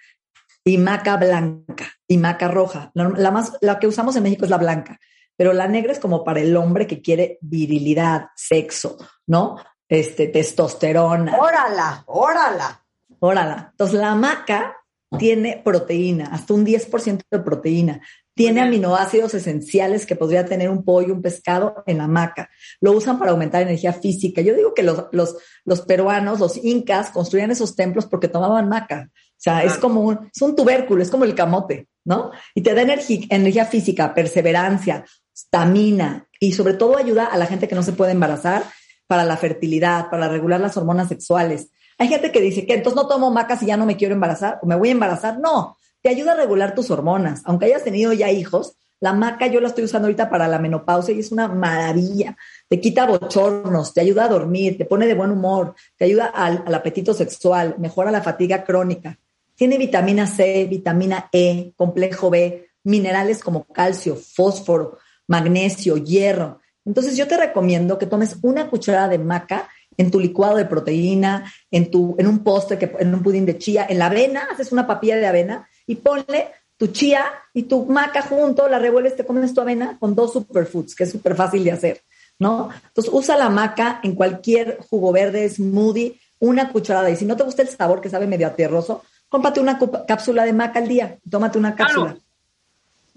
[0.65, 2.91] y maca blanca y maca roja.
[2.95, 4.99] La, la más, la que usamos en México es la blanca,
[5.37, 9.57] pero la negra es como para el hombre que quiere virilidad, sexo, ¿no?
[9.89, 11.37] Este, testosterona.
[11.37, 12.85] Órala, órala.
[13.19, 13.69] Órala.
[13.73, 14.77] Entonces, la maca
[15.19, 18.01] tiene proteína, hasta un 10% de proteína.
[18.35, 22.49] Tiene aminoácidos esenciales que podría tener un pollo, un pescado en la maca.
[22.81, 24.41] Lo usan para aumentar energía física.
[24.41, 29.11] Yo digo que los, los, los peruanos, los incas, construían esos templos porque tomaban maca.
[29.13, 32.31] O sea, es como un, es un tubérculo, es como el camote, ¿no?
[32.55, 35.05] Y te da energi- energía física, perseverancia,
[35.35, 38.65] estamina y sobre todo ayuda a la gente que no se puede embarazar
[39.07, 41.71] para la fertilidad, para regular las hormonas sexuales.
[41.99, 44.59] Hay gente que dice que entonces no tomo maca si ya no me quiero embarazar
[44.63, 45.39] o me voy a embarazar.
[45.39, 47.43] No, te ayuda a regular tus hormonas.
[47.45, 51.15] Aunque hayas tenido ya hijos, la maca yo la estoy usando ahorita para la menopausia
[51.15, 52.37] y es una maravilla.
[52.69, 56.63] Te quita bochornos, te ayuda a dormir, te pone de buen humor, te ayuda al,
[56.75, 59.19] apetito sexual, mejora la fatiga crónica.
[59.55, 66.61] Tiene vitamina C, vitamina E, complejo B, minerales como calcio, fósforo, magnesio, hierro.
[66.85, 71.51] Entonces yo te recomiendo que tomes una cucharada de maca en tu licuado de proteína,
[71.71, 74.73] en, tu, en un postre, que, en un pudín de chía, en la avena, haces
[74.73, 79.27] una papilla de avena y ponle tu chía y tu maca junto, la revuelves, te
[79.27, 82.03] comes tu avena con dos superfoods, que es súper fácil de hacer,
[82.39, 82.71] ¿no?
[82.87, 87.11] Entonces usa la maca en cualquier jugo verde, smoothie, una cucharada.
[87.11, 90.53] Y si no te gusta el sabor, que sabe medio aterroso, cómprate una cápsula de
[90.53, 91.93] maca al día, tómate una Claro.
[91.93, 92.17] cápsula.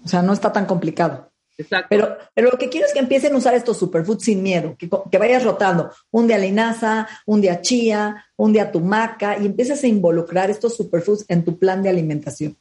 [0.04, 1.30] O sea, no está tan complicado.
[1.56, 1.86] Exacto.
[1.88, 5.18] Pero, pero lo que quiero es que empiecen a usar estos superfoods sin miedo, que,
[5.18, 5.92] vayas rotando.
[6.10, 10.76] Un día linaza, un día chía, un día tu maca y empieces a involucrar estos
[10.76, 12.56] superfoods en tu plan de alimentación.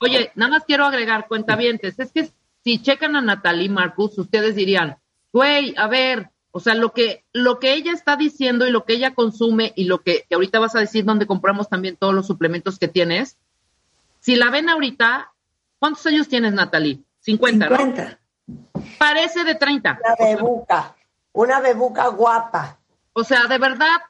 [0.00, 1.98] Oye, nada más quiero agregar cuentavientes.
[1.98, 2.30] Es que
[2.64, 4.98] si checan a Natalie Marcus, ustedes dirían,
[5.32, 8.94] güey, a ver, o sea, lo que, lo que ella está diciendo y lo que
[8.94, 12.26] ella consume y lo que, que ahorita vas a decir donde compramos también todos los
[12.26, 13.36] suplementos que tienes,
[14.20, 15.32] si la ven ahorita,
[15.78, 17.00] ¿cuántos años tienes, Natalie?
[17.20, 17.76] 50, ¿no?
[17.76, 18.18] 50.
[18.98, 19.98] parece de 30.
[20.00, 20.96] Una bebuca,
[21.32, 22.78] una bebuca guapa.
[23.12, 24.00] O sea, de verdad,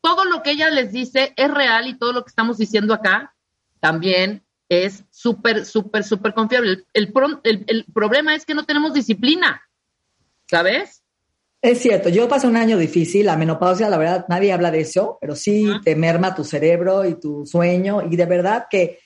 [0.00, 3.34] todo lo que ella les dice es real y todo lo que estamos diciendo acá
[3.80, 6.70] también es súper, súper, súper confiable.
[6.72, 9.62] El, el pro- el- el problema es que no tenemos disciplina,
[10.50, 11.02] ¿sabes?
[11.62, 15.16] Es cierto, yo pasé un año difícil, la menopausia, la verdad, nadie habla de eso,
[15.20, 18.98] pero sí te merma tu cerebro y tu sueño, y de verdad que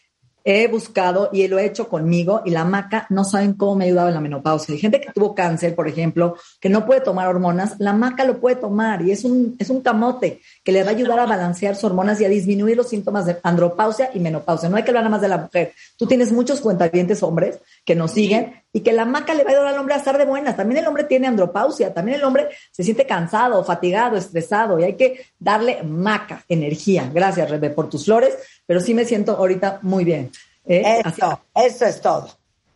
[0.51, 3.87] he buscado y lo he hecho conmigo, y la maca no saben cómo me ha
[3.89, 4.73] ayudado en la menopausia.
[4.73, 8.41] Hay gente que tuvo cáncer, por ejemplo, que no puede tomar hormonas, la maca lo
[8.41, 11.75] puede tomar, y es un, es un camote que le va a ayudar a balancear
[11.75, 14.71] sus hormonas y a disminuir los síntomas de andropausia y menopausia.
[14.71, 15.75] No hay que hablar nada más de la mujer.
[15.99, 17.59] Tú tienes muchos cuentavientes hombres
[17.89, 20.19] que nos siguen y que la maca le va a ayudar al hombre a estar
[20.19, 20.55] de buenas.
[20.55, 24.95] También el hombre tiene andropausia, también el hombre se siente cansado, fatigado, estresado y hay
[24.95, 27.11] que darle maca, energía.
[27.11, 28.35] Gracias, Rebe, por tus flores,
[28.67, 30.31] pero sí me siento ahorita muy bien.
[30.67, 31.01] ¿eh?
[31.03, 32.29] Eso, eso es todo.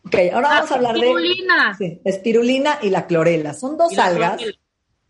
[0.06, 1.76] ok, ahora vamos a hablar de espirulina.
[1.76, 3.52] sí, espirulina y la clorela.
[3.52, 4.36] Son dos algas.
[4.36, 4.58] clorela.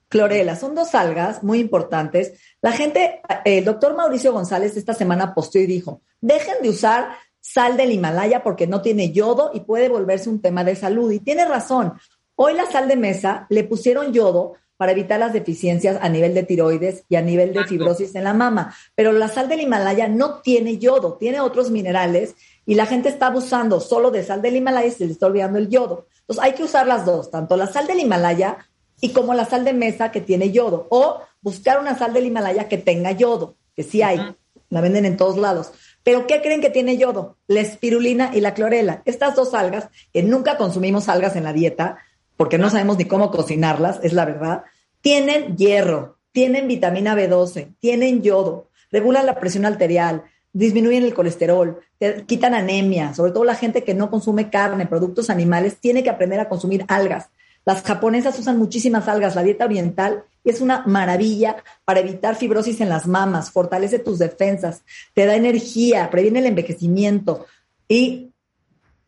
[0.09, 2.40] Clorela, son dos algas muy importantes.
[2.61, 7.11] La gente, el doctor Mauricio González esta semana posteó y dijo, dejen de usar
[7.43, 11.11] sal del Himalaya porque no tiene yodo y puede volverse un tema de salud.
[11.12, 11.93] Y tiene razón.
[12.36, 16.45] Hoy la sal de mesa le pusieron yodo para evitar las deficiencias a nivel de
[16.45, 18.74] tiroides y a nivel de fibrosis en la mama.
[18.95, 22.34] Pero la sal del Himalaya no tiene yodo, tiene otros minerales
[22.64, 25.59] y la gente está abusando solo de sal del Himalaya y se le está olvidando
[25.59, 26.07] el yodo.
[26.20, 28.59] Entonces hay que usar las dos, tanto la sal del Himalaya
[29.01, 32.68] y como la sal de mesa que tiene yodo, o buscar una sal del Himalaya
[32.68, 34.34] que tenga yodo, que sí hay,
[34.70, 35.72] la venden en todos lados.
[36.05, 37.36] Pero ¿qué creen que tiene yodo?
[37.46, 39.03] La espirulina y la clorela.
[39.05, 41.98] Estas dos algas, que nunca consumimos algas en la dieta,
[42.36, 44.64] porque no sabemos ni cómo cocinarlas, es la verdad,
[45.00, 52.24] tienen hierro, tienen vitamina B12, tienen yodo, regulan la presión arterial, disminuyen el colesterol, te
[52.24, 56.40] quitan anemia, sobre todo la gente que no consume carne, productos animales, tiene que aprender
[56.40, 57.28] a consumir algas.
[57.64, 62.88] Las japonesas usan muchísimas algas, la dieta oriental es una maravilla para evitar fibrosis en
[62.88, 64.82] las mamas, fortalece tus defensas,
[65.14, 67.47] te da energía, previene el envejecimiento
[67.86, 68.32] y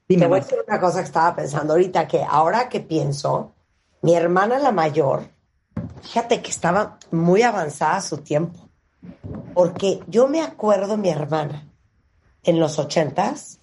[0.07, 3.55] Te dime voy a decir una cosa que estaba pensando ahorita, que ahora que pienso,
[4.03, 5.29] mi hermana la mayor,
[6.03, 8.69] fíjate que estaba muy avanzada a su tiempo.
[9.55, 11.69] Porque yo me acuerdo mi hermana
[12.43, 13.59] en los ochentas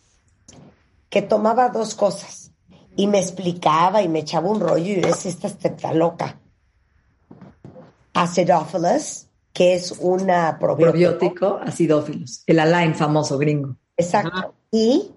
[1.10, 2.52] que tomaba dos cosas
[2.96, 6.41] y me explicaba y me echaba un rollo y yo decía, esta está loca.
[8.14, 10.92] Acidophilus, que es una probiótico.
[10.92, 14.32] probiótico, acidófilos, el Align famoso gringo, Exacto.
[14.34, 14.52] Ajá.
[14.72, 15.12] Y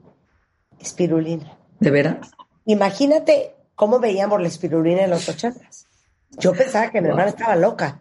[0.81, 1.57] espirulina.
[1.81, 2.31] ¿de veras?
[2.67, 5.87] Imagínate cómo veíamos la espirulina en los ochentas.
[6.39, 8.01] Yo pensaba que mi hermana estaba loca.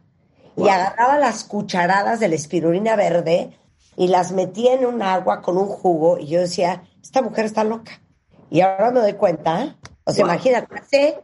[0.56, 3.58] Y agarraba las cucharadas de la espirulina verde
[3.96, 6.18] y las metía en un agua con un jugo.
[6.20, 8.02] Y yo decía, esta mujer está loca.
[8.50, 9.76] Y ahora me doy cuenta, ¿eh?
[10.04, 10.34] o sea, Wow.
[10.34, 11.20] imagínate, hace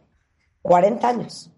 [0.62, 1.50] 40 años,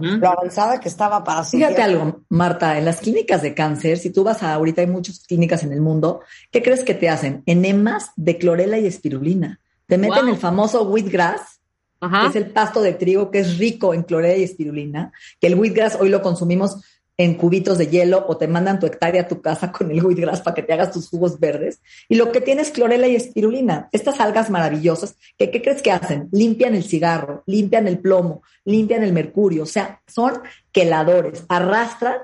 [0.00, 2.02] Lo avanzada que estaba para su Fíjate tiempo.
[2.02, 5.62] algo, Marta, en las clínicas de cáncer, si tú vas a, ahorita hay muchas clínicas
[5.64, 6.20] en el mundo,
[6.50, 7.42] ¿qué crees que te hacen?
[7.46, 9.60] Enemas de clorela y espirulina.
[9.86, 10.34] Te meten Wow.
[10.34, 11.60] el famoso wheatgrass,
[12.00, 12.26] que Ajá.
[12.28, 15.96] es el pasto de trigo que es rico en clorela y espirulina, que el wheatgrass
[16.00, 16.78] hoy lo consumimos
[17.16, 20.40] en cubitos de hielo o te mandan tu hectárea a tu casa con el wheatgrass
[20.40, 21.80] para que te hagas tus jugos verdes.
[22.08, 23.88] Y lo que tiene es clorela y espirulina.
[23.92, 26.28] Estas algas maravillosas, que, ¿qué crees que hacen?
[26.32, 29.64] Limpian el cigarro, limpian el plomo, limpian el mercurio.
[29.64, 30.40] O sea, son
[30.72, 32.16] queladores, arrastran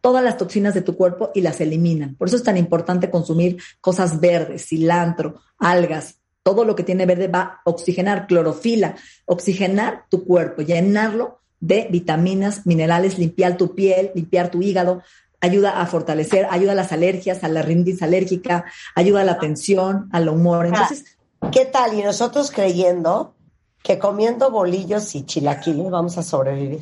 [0.00, 2.14] todas las toxinas de tu cuerpo y las eliminan.
[2.14, 6.20] Por eso es tan importante consumir cosas verdes, cilantro, algas.
[6.42, 12.66] Todo lo que tiene verde va a oxigenar, clorofila, oxigenar tu cuerpo, llenarlo de vitaminas,
[12.66, 15.02] minerales, limpiar tu piel, limpiar tu hígado,
[15.40, 20.08] ayuda a fortalecer, ayuda a las alergias, a la rinitis alérgica, ayuda a la tensión,
[20.12, 20.66] al humor.
[20.66, 21.18] Entonces,
[21.52, 21.94] ¿Qué tal?
[21.94, 23.34] Y nosotros creyendo
[23.82, 26.80] que comiendo bolillos y chilaquiles vamos a sobrevivir.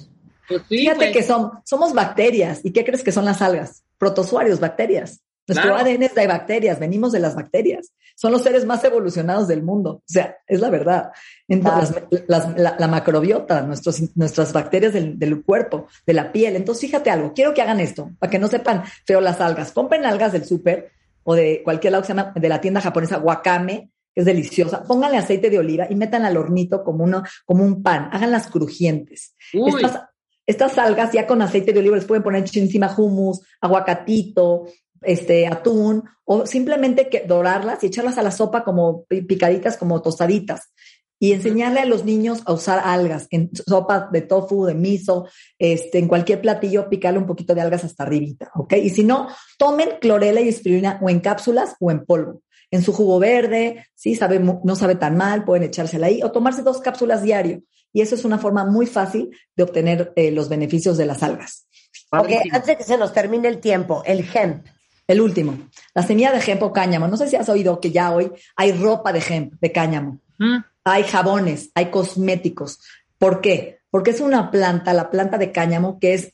[0.48, 2.60] Pues sí, fíjate que son, somos bacterias.
[2.64, 3.84] ¿Y qué crees que son las algas?
[3.98, 5.20] Protozoarios, bacterias.
[5.48, 5.76] Nuestro Claro.
[5.88, 7.92] ADN es de bacterias, venimos de las bacterias.
[8.16, 9.90] Son los seres más evolucionados del mundo.
[9.96, 11.10] O sea, es la verdad.
[11.48, 16.56] Entonces, las- las- la, la macrobiota, nuestros, nuestras bacterias del, del cuerpo, de la piel.
[16.56, 19.72] Entonces, fíjate algo, quiero que hagan esto, para que no sepan feo las algas.
[19.72, 20.90] Compren algas del súper
[21.22, 24.82] o de cualquier lado que se llama, de la tienda japonesa, wakame, que es deliciosa.
[24.84, 28.08] Pónganle aceite de oliva y metan al hornito como, uno, como un pan.
[28.12, 29.34] Háganlas crujientes.
[29.52, 30.02] Estas,
[30.46, 34.66] estas algas ya con aceite de oliva les pueden poner encima hummus, aguacatito,
[35.02, 40.02] este, atún, o simplemente que dorarlas y echarlas a la sopa como pi- picaditas, como
[40.02, 40.72] tostaditas.
[41.18, 45.26] Y enseñarle a los niños a usar algas en sopa de tofu, de miso,
[45.58, 48.74] este, en cualquier platillo, picarle un poquito de algas hasta arribita, ¿ok?
[48.74, 52.42] Y si no, tomen clorela y espirulina o en cápsulas o en polvo.
[52.70, 56.62] En su jugo verde, sí, sabe, no sabe tan mal, pueden echársela ahí o tomarse
[56.62, 57.62] dos cápsulas diario.
[57.92, 61.66] y eso es una forma muy fácil de obtener eh, los beneficios de las algas.
[62.10, 62.54] Ok, Padrísimo.
[62.56, 64.66] antes de que se nos termine el tiempo, el hemp.
[65.06, 65.56] El último,
[65.94, 67.06] la semilla de hemp o cáñamo.
[67.06, 70.18] No sé si has oído que ya hoy hay ropa de hemp, de cáñamo.
[70.38, 72.80] Mm, Hay jabones, hay cosméticos.
[73.18, 73.78] ¿Por qué?
[73.90, 76.32] Porque es una planta, la planta de cáñamo, que es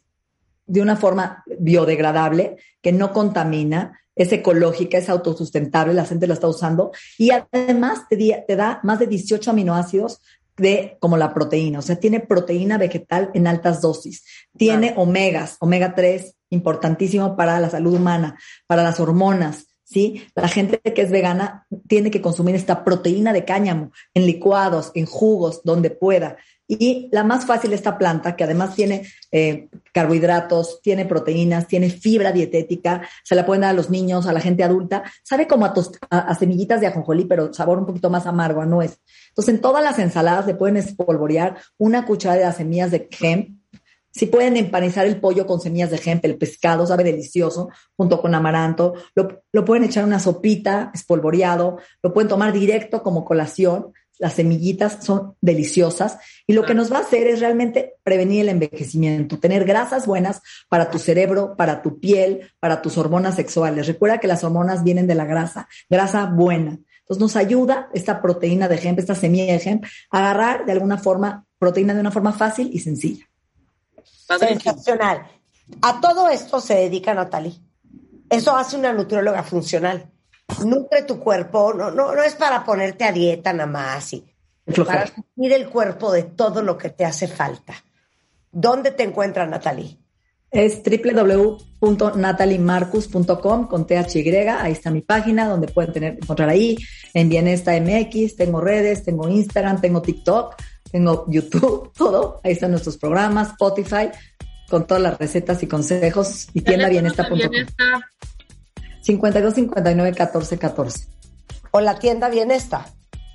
[0.67, 6.49] de una forma biodegradable, que no contamina, es ecológica, es autosustentable, la gente la está
[6.49, 10.21] usando y además te da más de 18 aminoácidos
[10.63, 14.25] de como la proteína, o sea, tiene proteína vegetal en altas dosis,
[14.57, 20.23] tiene omegas, omega 3, importantísimo para la salud humana, para las hormonas, ¿sí?
[20.35, 25.07] La gente que es vegana tiene que consumir esta proteína de cáñamo en licuados, en
[25.07, 26.37] jugos, donde pueda.
[26.69, 32.33] Y la más fácil esta planta, que además tiene eh, carbohidratos, tiene proteínas, tiene fibra
[32.33, 35.75] dietética, se la pueden dar a los niños, a la gente adulta, sabe como a,
[36.11, 38.99] a- a semillitas de ajonjolí, pero sabor un poquito más amargo, a nuez.
[39.29, 43.59] Entonces, en todas las ensaladas le pueden espolvorear una cucharada de semillas de hemp.
[44.15, 48.35] Si pueden empanizar el pollo con semillas de hemp, el pescado sabe delicioso, junto con
[48.35, 48.93] amaranto.
[49.15, 53.93] Lo, lo pueden echar una sopita espolvoreado, lo pueden tomar directo como colación.
[54.19, 58.51] Las semillitas son deliciosas y lo que nos va a hacer es realmente prevenir el
[58.51, 63.87] envejecimiento, tener grasas buenas para tu cerebro, para tu piel, para tus hormonas sexuales.
[63.87, 66.79] Recuerda que las hormonas vienen de la grasa, grasa buena.
[67.01, 70.99] Entonces nos ayuda esta proteína de hemp, esta semilla de hemp, a agarrar de alguna
[70.99, 73.29] forma proteína de una forma fácil y sencilla.
[74.39, 75.27] Sensacional.
[75.81, 77.61] A todo esto se dedica Natalie.
[78.31, 80.12] Eso hace una nutrióloga funcional.
[80.65, 84.25] Nutre tu cuerpo, no, no, no es para ponerte a dieta nada más, y
[84.85, 87.75] para nutrir el cuerpo de todo lo que te hace falta.
[88.51, 89.99] ¿Dónde te encuentras, Natalie?
[90.51, 96.77] Es www.nataliemarcus.com con THY, ahí está mi página donde pueden tener, encontrar ahí
[97.15, 100.57] en Bienesta MX, tengo redes, tengo Instagram, tengo TikTok,
[100.91, 104.11] tengo YouTube, todo, ahí están nuestros programas, Spotify,
[104.69, 107.39] con todas las recetas y consejos y Teléfono de tiendabienesta.com.
[107.39, 108.11] Bienesta.
[109.03, 111.07] 52 59 14 14.
[111.73, 112.87] O la tienda Bienesta.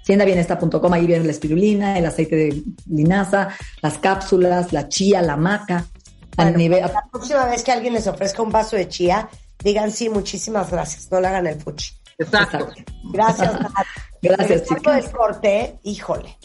[0.06, 3.50] Tiendabienesta.com, ahí viene la espirulina, el aceite de linaza,
[3.82, 5.86] las cápsulas, la chía, la maca.
[6.38, 9.28] A Bueno, nivel, la próxima vez que alguien les ofrezca un vaso de chía,
[9.62, 11.12] digan sí, muchísimas gracias.
[11.12, 11.94] No le hagan el fuchi.
[12.18, 12.58] Exacto.
[12.58, 12.84] Exacto.
[13.12, 13.52] Gracias.
[14.22, 15.04] Gracias, chicas.
[15.04, 16.38] del corte, híjole.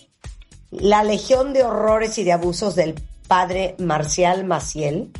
[0.71, 2.95] La legión de horrores y de abusos del
[3.29, 5.11] padre Marcial Maciel.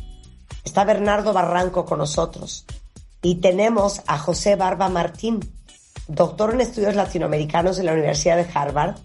[0.63, 2.65] Está Bernardo Barranco con nosotros.
[3.23, 5.39] Y tenemos a José Barba Martín,
[6.07, 8.97] doctor en estudios latinoamericanos de la Universidad de Harvard,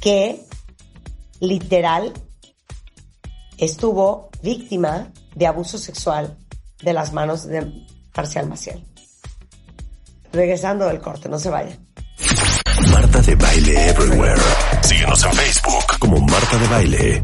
[0.00, 0.40] que
[1.40, 2.12] literal
[3.58, 6.38] estuvo víctima de abuso sexual
[6.82, 7.84] de las manos de
[8.16, 8.84] Marcial Maciel.
[10.32, 11.78] Regresando del corte, no se vayan.
[12.92, 14.40] Marta de Baile Everywhere.
[14.82, 17.22] Síguenos en Facebook como Marta de Baile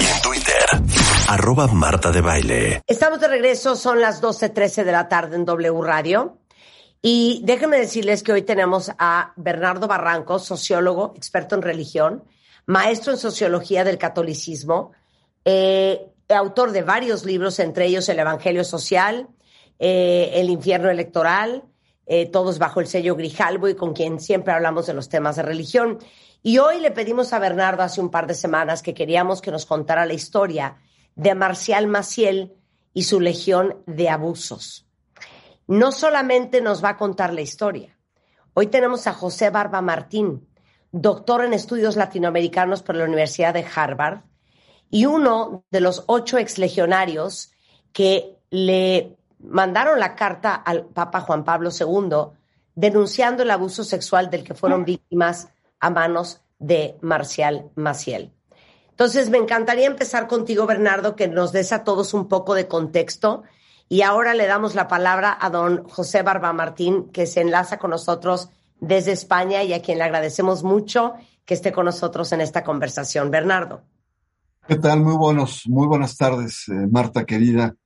[1.29, 2.83] arroba Marta de Baile.
[2.87, 6.39] Estamos de regreso, son las 12.13 de la tarde en W Radio.
[7.03, 12.25] Y déjenme decirles que hoy tenemos a Bernardo Barranco, sociólogo, experto en religión,
[12.65, 14.93] maestro en sociología del catolicismo,
[15.45, 16.01] eh,
[16.31, 19.29] autor de varios libros, entre ellos El Evangelio Social,
[19.79, 21.63] eh, El Infierno Electoral,
[22.07, 25.43] eh, todos bajo el sello Grijalbo y con quien siempre hablamos de los temas de
[25.43, 25.99] religión.
[26.43, 29.67] Y hoy le pedimos a Bernardo hace un par de semanas que queríamos que nos
[29.67, 30.79] contara la historia
[31.19, 32.55] de Marcial Maciel
[32.95, 34.87] y su legión de abusos.
[35.67, 37.99] No solamente nos va a contar la historia.
[38.55, 40.49] Hoy tenemos a José Barba Martín,
[40.93, 44.21] doctor en estudios latinoamericanos por la Universidad de Harvard
[44.91, 47.51] y uno de los ocho exlegionarios
[47.93, 52.39] que le mandaron la carta al Papa Juan Pablo II
[52.77, 55.49] denunciando el abuso sexual del que fueron víctimas
[55.81, 58.38] a manos de Marcial Maciel.
[58.99, 63.45] Entonces, me encantaría empezar contigo, Bernardo, que nos des a todos un poco de contexto.
[63.89, 67.91] Y ahora le damos la palabra a don José Barba Martín, que se enlaza con
[67.91, 72.65] nosotros desde España y a quien le agradecemos mucho que esté con nosotros en esta
[72.65, 73.31] conversación.
[73.31, 73.83] Bernardo.
[74.67, 75.01] ¿Qué tal?
[75.01, 77.77] Muy buenos, muy buenas tardes, eh, Marta querida.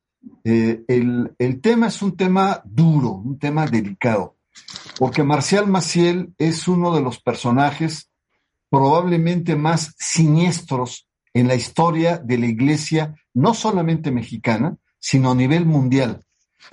[0.45, 4.37] Eh, el, el tema es un tema duro, un tema delicado,
[4.99, 8.12] porque Marcial Maciel es uno de los personajes
[8.73, 15.67] probablemente más siniestros en la historia de la iglesia, no solamente mexicana, sino a nivel
[15.67, 16.25] mundial.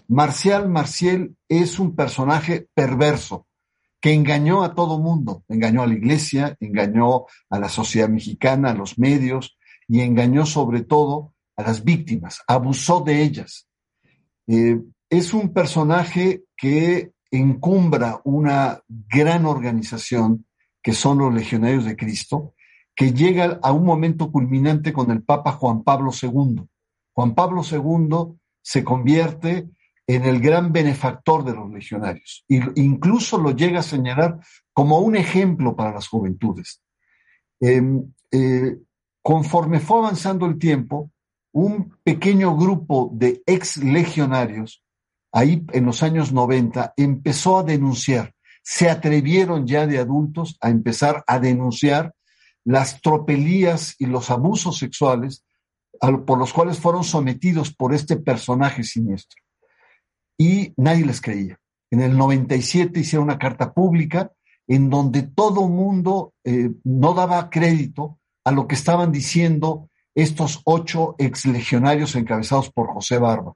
[0.07, 3.47] Marcial Maciel es un personaje perverso
[3.99, 8.75] que engañó a todo mundo, engañó a la iglesia, engañó a la sociedad mexicana, a
[8.75, 13.67] los medios y engañó sobre todo a las víctimas, abusó de ellas.
[14.47, 14.79] Eh,
[15.09, 20.45] es un personaje que encumbra una gran organización
[20.81, 22.53] que son los legionarios de Cristo,
[22.95, 26.63] que llega a un momento culminante con el Papa Juan Pablo II.
[27.13, 29.69] Juan Pablo II se convierte
[30.07, 34.39] en el gran benefactor de los legionarios e incluso lo llega a señalar
[34.73, 36.81] como un ejemplo para las juventudes.
[37.61, 37.81] Eh,
[38.31, 38.77] eh,
[39.21, 41.11] conforme fue avanzando el tiempo,
[41.51, 44.83] un pequeño grupo de ex legionarios,
[45.31, 51.23] ahí en los años 90, empezó a denunciar, se atrevieron ya de adultos a empezar
[51.27, 52.13] a denunciar
[52.63, 55.43] las tropelías y los abusos sexuales
[56.25, 59.41] por los cuales fueron sometidos por este personaje siniestro.
[60.37, 61.59] Y nadie les creía.
[61.91, 64.31] En el 97 hicieron una carta pública
[64.67, 71.15] en donde todo mundo eh, no daba crédito a lo que estaban diciendo estos ocho
[71.17, 73.53] exlegionarios encabezados por José Barba.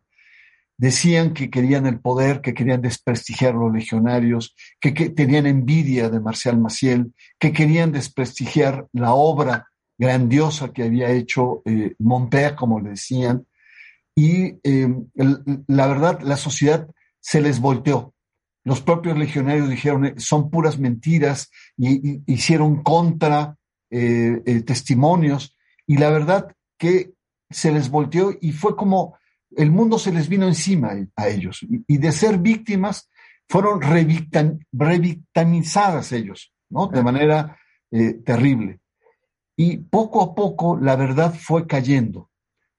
[0.77, 6.19] Decían que querían el poder, que querían desprestigiar a los legionarios, que, tenían envidia de
[6.19, 9.67] Marcial Maciel, que querían desprestigiar la obra
[9.97, 11.95] grandiosa que había hecho eh,
[12.57, 13.45] como le decían.
[14.15, 14.93] Y eh,
[15.67, 16.87] la verdad, la sociedad
[17.19, 18.13] se les volteó.
[18.63, 23.57] Los propios legionarios dijeron, eh, son puras mentiras, y, hicieron contra
[23.89, 25.57] eh, testimonios.
[25.85, 27.13] Y la verdad que
[27.49, 29.17] se les volteó y fue como
[29.57, 33.09] el mundo se les vino encima a ellos y, de ser víctimas
[33.47, 33.81] fueron
[34.71, 36.87] revictimizadas ellos, ¿no?
[36.87, 37.57] De manera
[37.91, 38.79] eh, terrible.
[39.55, 42.29] Y poco a poco la verdad fue cayendo.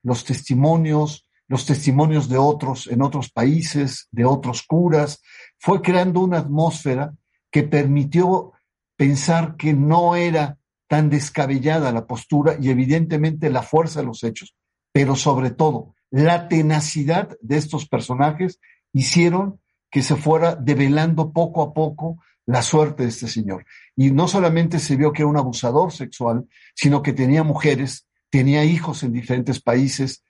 [0.03, 5.23] Los testimonios, los testimonios de otros en otros países, de otros curas,
[5.59, 7.15] fue creando una atmósfera
[7.51, 8.53] que permitió
[8.97, 10.59] pensar que no era
[10.89, 14.57] tan descabellada la postura y evidentemente la fuerza de los hechos,
[14.93, 18.61] pero sobre todo la tenacidad de estos personajes
[18.93, 23.65] hicieron que se fuera develando poco a poco la suerte de este señor.
[23.97, 28.65] Y no solamente se vio que era un abusador sexual, sino que tenía mujeres, tenía
[28.65, 30.25] hijos en diferentes países,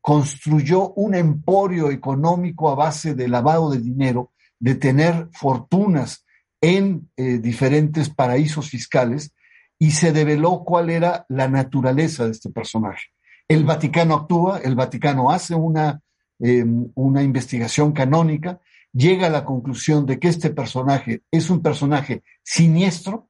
[0.00, 6.24] construyó un emporio económico a base de lavado de dinero, de tener fortunas
[6.60, 9.32] en eh, diferentes paraísos fiscales,
[9.78, 13.08] y se develó cuál era la naturaleza de este personaje.
[13.48, 16.00] El Vaticano actúa, el Vaticano hace una,
[16.38, 18.60] em, una investigación canónica,
[18.92, 23.28] llega a la conclusión de que este personaje es un personaje siniestro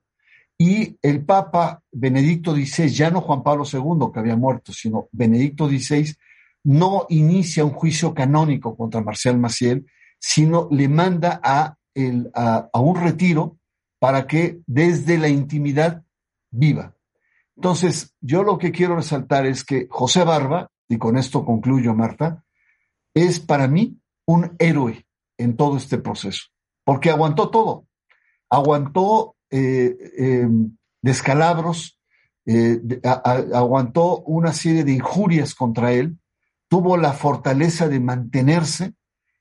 [0.59, 5.69] y el Papa Benedicto XVI, ya no Juan Pablo II que había muerto, sino Benedicto
[5.69, 6.15] XVI,
[6.65, 9.87] no inicia un juicio canónico contra Marcial Maciel,
[10.19, 13.59] sino le manda a, el, a, a un retiro
[13.99, 16.03] para que desde la intimidad
[16.51, 16.96] viva.
[17.57, 22.45] Entonces, yo lo que quiero resaltar es que José Barba, y con esto concluyo, Marta,
[23.15, 25.07] es para mí un héroe
[25.39, 26.45] en todo este proceso,
[26.85, 27.87] porque aguantó todo.
[28.51, 31.99] Aguantó eh, em, descalabros,
[32.45, 36.19] eh, aguantó una serie de injurias contra él,
[36.69, 38.95] tuvo la fortaleza de mantenerse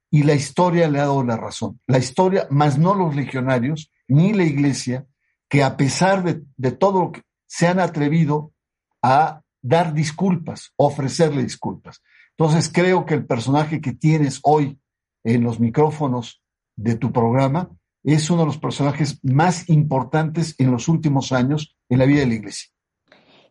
[0.09, 1.79] y la historia le ha dado la razón.
[1.85, 5.05] La historia, más no los legionarios, ni la iglesia,
[5.49, 8.53] que a pesar de, de todo lo que se han atrevido
[9.01, 12.01] a dar disculpas, ofrecerle disculpas.
[12.37, 14.79] Entonces creo que el personaje que tienes hoy
[15.23, 16.43] en los micrófonos
[16.75, 17.69] de tu programa
[18.03, 22.27] es uno de los personajes más importantes en los últimos años en la vida de
[22.27, 22.69] la Iglesia.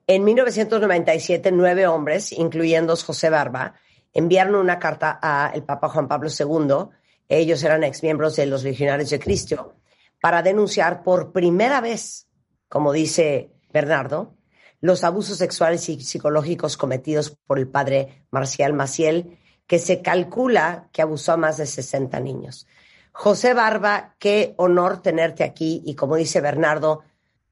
[0.07, 3.75] En 1997, nueve hombres, incluyendo José Barba,
[4.13, 6.95] enviaron una carta al Papa Juan Pablo II.
[7.29, 9.77] Ellos eran exmiembros de los Legionarios de Cristo
[10.21, 12.29] para denunciar por primera vez,
[12.69, 14.37] como dice Bernardo,
[14.81, 19.37] los abusos sexuales y psicológicos cometidos por el padre Marcial Maciel,
[19.67, 22.69] que se calcula que abusó a más de 60 niños.
[23.11, 27.03] José Barba, qué honor tenerte aquí y como dice Bernardo,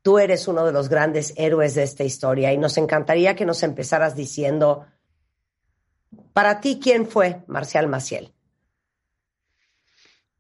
[0.03, 3.65] tú eres uno de los grandes héroes de esta historia y nos encantaría que nos
[3.65, 4.87] empezaras diciendo,
[6.33, 8.33] para ti, ¿quién fue Marcial Maciel?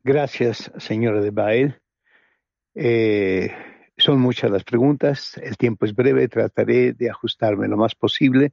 [0.04, 1.80] Gracias, señora de Bael.
[2.74, 3.50] Eh,
[3.96, 8.52] son muchas las preguntas, el tiempo es breve, trataré de ajustarme lo más posible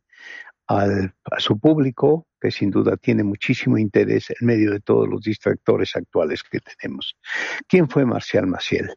[0.67, 5.21] al, a su público, que sin duda tiene muchísimo interés en medio de todos los
[5.21, 7.15] distractores actuales que tenemos.
[7.67, 8.93] ¿Quién fue Marcial Maciel?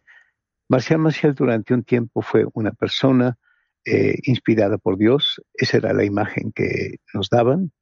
[0.68, 3.36] Marcial Maciel durante un tiempo fue una persona
[3.84, 7.72] eh, inspirada por Dios, esa era la imagen que nos daban,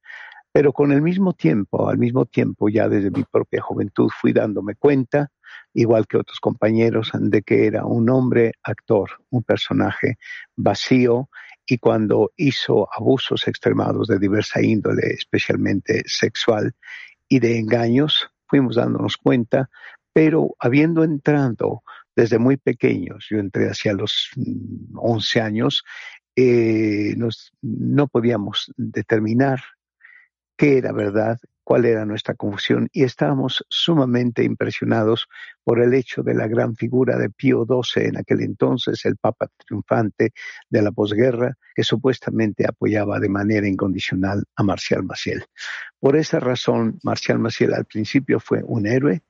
[0.51, 4.75] pero con el mismo tiempo, al mismo tiempo, ya desde mi propia juventud fui dándome
[4.75, 5.31] cuenta
[5.73, 10.17] igual que otros compañeros, de que era un hombre actor, un personaje
[10.55, 11.29] vacío
[11.65, 16.73] y cuando hizo abusos extremados de diversa índole, especialmente sexual
[17.27, 19.69] y de engaños, fuimos dándonos cuenta,
[20.11, 21.83] pero habiendo entrado
[22.15, 25.83] desde muy pequeños, yo entré hacia los mm, 11 años,
[26.35, 29.61] eh, nos, no podíamos determinar
[30.61, 35.27] qué era verdad, cuál era nuestra confusión y estábamos sumamente impresionados
[35.63, 39.47] por el hecho de la gran figura de Pío XII en aquel entonces, el Papa
[39.57, 40.33] triunfante
[40.69, 45.45] de la posguerra, que supuestamente apoyaba de manera incondicional a Marcial Maciel.
[45.99, 49.23] Por esa razón, Marcial Maciel al principio fue un héroe,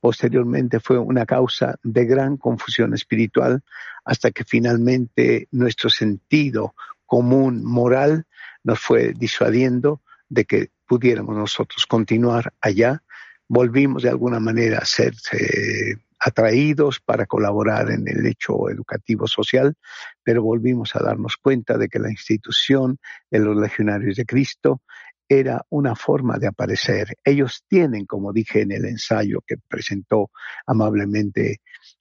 [0.00, 3.62] posteriormente fue una causa de gran confusión espiritual,
[4.04, 6.74] hasta que finalmente nuestro sentido
[7.06, 8.26] común moral
[8.64, 13.02] nos fue disuadiendo de que pudiéramos nosotros continuar allá.
[13.48, 19.74] Volvimos de alguna manera a ser eh, atraídos para colaborar en el hecho educativo social,
[20.22, 22.98] pero volvimos a darnos cuenta de que la institución
[23.30, 24.82] de los legionarios de Cristo
[25.28, 27.16] era una forma de aparecer.
[27.22, 30.30] Ellos tienen, como dije en el ensayo que presentó
[30.66, 31.60] amablemente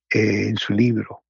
[0.09, 1.23] eh, en su libro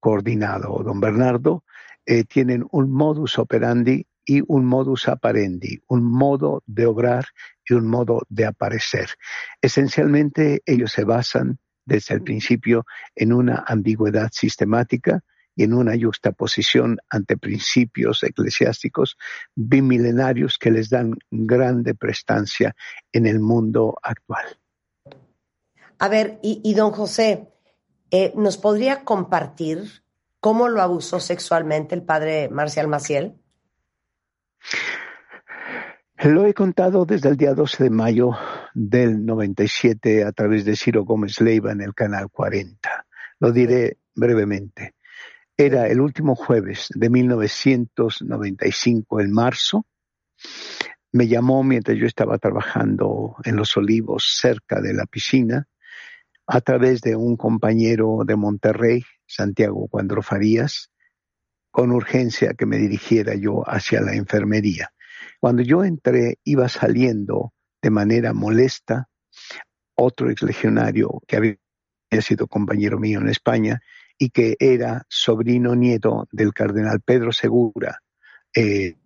[0.00, 1.64] coordinado don Bernardo,
[2.06, 7.28] eh, tienen un modus operandi y un modus apparendi, un modo de obrar
[7.66, 9.08] y un modo de aparecer.
[9.62, 12.84] Esencialmente ellos se basan desde el principio
[13.16, 15.24] en una ambigüedad sistemática
[15.56, 19.16] y en una juxtaposición ante principios eclesiásticos
[19.54, 22.76] bimilenarios que les dan grande prestancia
[23.10, 24.44] en el mundo actual.
[25.98, 27.48] A ver, y, don José,
[28.10, 30.02] eh, ¿nos podría compartir
[30.38, 33.40] cómo lo abusó sexualmente el padre Marcial Maciel?
[36.24, 38.32] Lo he contado desde el día 12 de mayo
[38.74, 43.06] del 97 a través de Ciro Gómez Leiva en el canal 40.
[43.38, 44.96] Lo diré brevemente.
[45.56, 49.86] Era el último jueves de 1995, en marzo.
[51.12, 55.68] Me llamó mientras yo estaba trabajando en Los Olivos, cerca de la piscina,
[56.46, 60.90] a través de un compañero de Monterrey, Santiago Cuandro Farías,
[61.70, 64.92] con urgencia que me dirigiera yo hacia la enfermería.
[65.40, 69.08] Cuando yo entré, iba saliendo de manera molesta
[69.94, 73.80] otro exlegionario que había sido compañero mío en España
[74.16, 78.00] y que era sobrino nieto del cardenal Pedro Segura,
[78.54, 78.96] eh,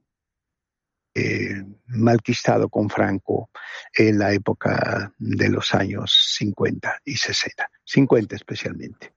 [1.15, 3.51] eh, malquistado con Franco
[3.97, 9.15] en la época de los años 50 y 60, 50 especialmente.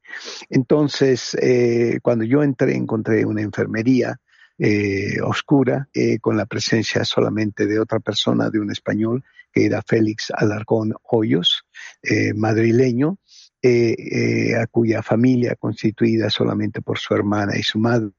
[0.50, 4.20] Entonces, eh, cuando yo entré, encontré una enfermería
[4.58, 9.82] eh, oscura, eh, con la presencia solamente de otra persona, de un español, que era
[9.82, 11.66] Félix Alarcón Hoyos,
[12.04, 13.18] eh, madrileño,
[13.62, 18.12] eh, eh, a cuya familia, constituida solamente por su hermana y su madre,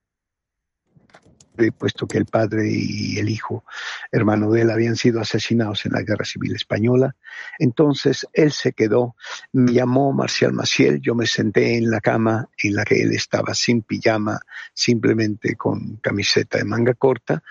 [1.73, 3.65] puesto que el padre y el hijo,
[4.13, 7.17] hermano de él, habían sido asesinados en la Guerra Civil Española.
[7.59, 9.17] Entonces él se quedó,
[9.53, 13.55] me llamó Marcial Maciel, yo me senté en la cama en la que él estaba
[13.55, 14.41] sin pijama,
[14.75, 17.43] simplemente con camiseta de manga corta,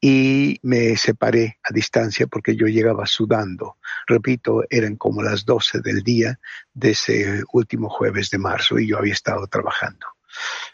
[0.00, 3.78] y me separé a distancia porque yo llegaba sudando.
[4.06, 6.38] Repito, eran como las 12 del día
[6.72, 10.06] de ese último jueves de marzo y yo había estado trabajando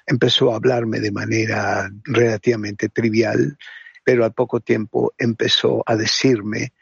[0.06, 3.56] empezó a hablarme de manera relativamente trivial,
[4.04, 6.72] pero al poco tiempo empezó a decirme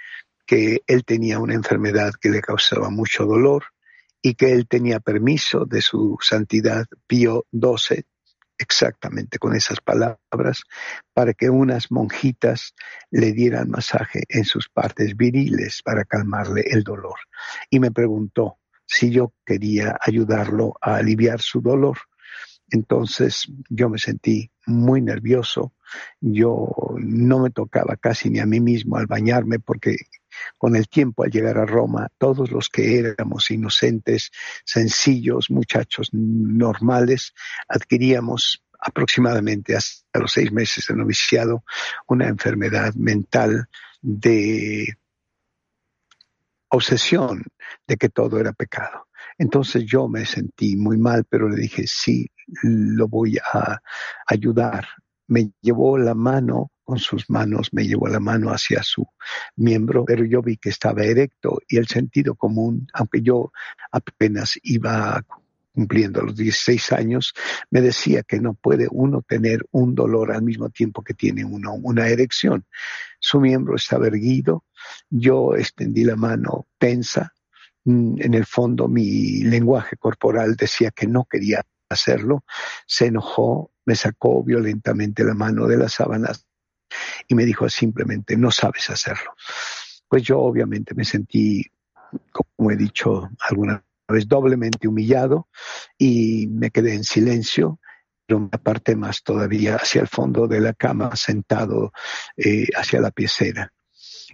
[0.46, 3.64] que él tenía una enfermedad que le causaba mucho dolor
[4.20, 8.04] y que él tenía permiso de su santidad Pío XII,
[8.58, 10.62] exactamente con esas palabras,
[11.12, 12.74] para que unas monjitas
[13.10, 17.16] le dieran masaje en sus partes viriles para calmarle el dolor.
[17.70, 21.98] Y me preguntó si yo quería ayudarlo a aliviar su dolor.
[22.72, 25.74] Entonces yo me sentí muy nervioso,
[26.20, 29.96] yo no me tocaba casi ni a mí mismo al bañarme porque
[30.56, 34.30] con el tiempo al llegar a Roma, todos los que éramos inocentes,
[34.64, 37.34] sencillos, muchachos normales,
[37.68, 41.64] adquiríamos aproximadamente hasta los seis meses de noviciado
[42.08, 43.68] una enfermedad mental
[44.00, 44.96] de
[46.68, 47.44] obsesión
[47.86, 49.08] de que todo era pecado.
[49.38, 52.30] Entonces yo me sentí muy mal, pero le dije, sí,
[52.62, 53.80] lo voy a
[54.26, 54.86] ayudar.
[55.28, 59.06] Me llevó la mano con sus manos, me llevó la mano hacia su
[59.56, 63.52] miembro, pero yo vi que estaba erecto y el sentido común, aunque yo
[63.90, 65.24] apenas iba
[65.74, 67.32] cumpliendo los 16 años,
[67.70, 72.08] me decía que no puede uno tener un dolor al mismo tiempo que tiene una
[72.08, 72.66] erección.
[73.18, 74.64] Su miembro estaba erguido,
[75.08, 77.32] yo extendí la mano tensa,
[77.84, 82.44] mm, en el fondo mi lenguaje corporal decía que no quería hacerlo,
[82.86, 86.46] se enojó, me sacó violentamente la mano de las sábanas
[87.28, 89.34] y me dijo simplemente, no sabes hacerlo.
[90.08, 91.64] Pues yo obviamente me sentí,
[92.30, 95.48] como he dicho alguna vez doblemente humillado
[95.96, 97.80] y me quedé en silencio,
[98.26, 101.92] pero me aparté más todavía hacia el fondo de la cama, sentado
[102.36, 103.72] eh, hacia la piecera.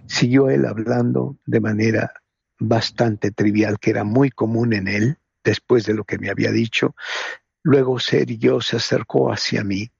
[0.05, 2.13] Siguió él hablando de manera
[2.59, 6.95] bastante trivial, que era muy común en él, después de lo que me había dicho.
[7.63, 9.91] Luego se irguió, se acercó hacia mí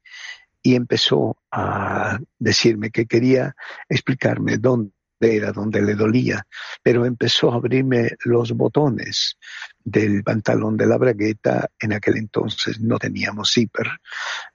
[0.62, 3.56] y empezó a decirme que quería
[3.88, 6.46] explicarme dónde era, dónde le dolía,
[6.82, 9.38] pero empezó a abrirme los botones
[9.84, 13.88] del pantalón de la bragueta, en aquel entonces no teníamos zipper,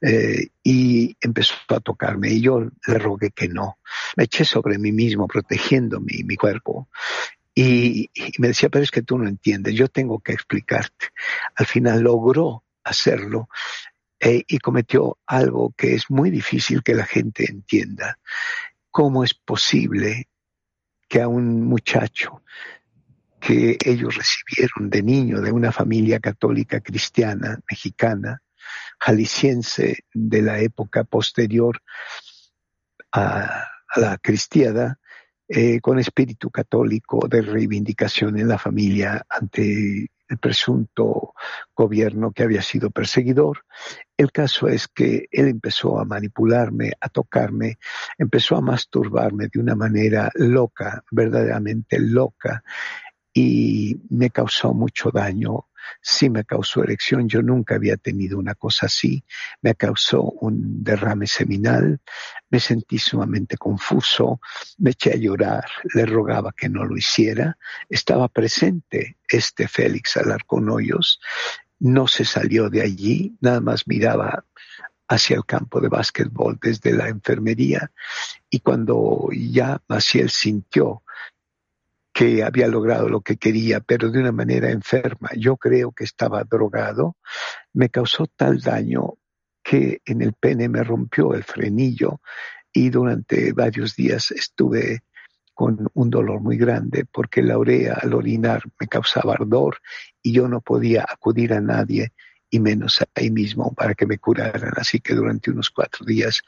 [0.01, 3.79] eh, y empezó a tocarme y yo le rogué que no.
[4.17, 6.89] Me eché sobre mí mismo, protegiendo mi, mi cuerpo,
[7.55, 11.09] y, y me decía, pero es que tú no entiendes, yo tengo que explicarte.
[11.55, 13.49] Al final logró hacerlo
[14.21, 18.19] eh, y cometió algo que es muy difícil que la gente entienda.
[18.91, 20.29] ¿Cómo es posible
[21.09, 22.43] que a un muchacho
[23.41, 28.43] que ellos recibieron de niño de una familia católica cristiana mexicana,
[28.99, 31.83] jalisciense de la época posterior
[33.13, 34.99] a, la cristiada,
[35.47, 41.33] eh, con espíritu católico de reivindicación en la familia ante el presunto
[41.75, 43.65] gobierno que había sido perseguidor.
[44.17, 47.79] El caso es que él empezó a manipularme, a tocarme,
[48.19, 52.63] empezó a masturbarme de una manera loca, verdaderamente loca,
[53.33, 55.67] y me causó mucho daño
[56.01, 59.25] sí me causó erección, yo nunca había tenido una cosa así,
[59.63, 62.01] me causó un derrame seminal,
[62.51, 64.41] me sentí sumamente confuso,
[64.79, 67.59] me eché a llorar, le rogaba que no lo hiciera,
[67.89, 71.21] estaba presente este Félix Alarcón Hoyos,
[71.79, 74.45] no se salió de allí, nada más miraba
[75.09, 77.93] hacia el campo de básquetbol desde la enfermería
[78.49, 81.04] y cuando ya Maciel sintió
[82.15, 85.31] que había logrado lo que quería, pero de una manera enferma.
[85.37, 87.17] Yo creo que estaba drogado.
[87.73, 89.15] Me causó tal daño
[89.65, 92.21] que en el pene me rompió el frenillo
[92.73, 95.03] y durante varios días estuve
[95.55, 99.79] con un dolor muy grande porque la urea al orinar me causaba ardor
[100.23, 102.13] y yo no podía acudir a nadie
[102.49, 104.73] y menos ahí mismo para que me curaran.
[104.77, 106.43] Así que durante unos cuatro días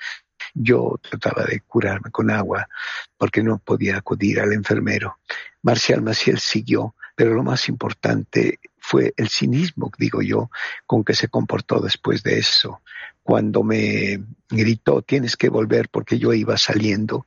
[0.54, 2.68] yo trataba de curarme con agua
[3.16, 5.18] porque no podía acudir al enfermero.
[5.62, 10.50] Marcial Maciel siguió, pero lo más importante fue el cinismo, digo yo,
[10.86, 12.82] con que se comportó después de eso.
[13.22, 17.26] Cuando me gritó, tienes que volver porque yo iba saliendo,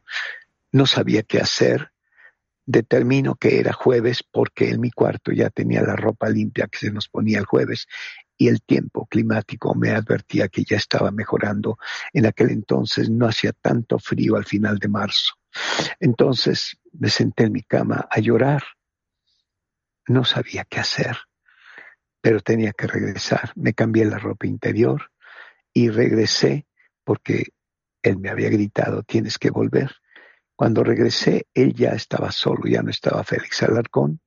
[0.71, 1.91] no sabía qué hacer.
[2.65, 6.91] Determino que era jueves porque en mi cuarto ya tenía la ropa limpia que se
[6.91, 7.87] nos ponía el jueves
[8.39, 11.77] y el tiempo climático me advertía que ya estaba mejorando.
[12.13, 15.33] En aquel entonces no hacía tanto frío al final de marzo.
[15.99, 18.63] Entonces me senté en mi cama a llorar.
[20.07, 21.17] No sabía qué hacer,
[22.21, 23.51] pero tenía que regresar.
[23.55, 25.11] Me cambié la ropa interior
[25.73, 26.65] y regresé
[27.03, 27.47] porque
[28.01, 29.97] él me había gritado, tienes que volver.
[30.55, 34.21] Cuando regresé, él ya estaba solo, ya no estaba Félix Alarcón.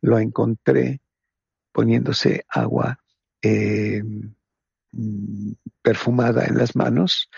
[0.00, 1.02] Lo encontré
[1.70, 2.98] poniéndose agua
[3.42, 4.02] eh,
[4.92, 5.52] mm,
[5.82, 7.30] perfumada en las manos.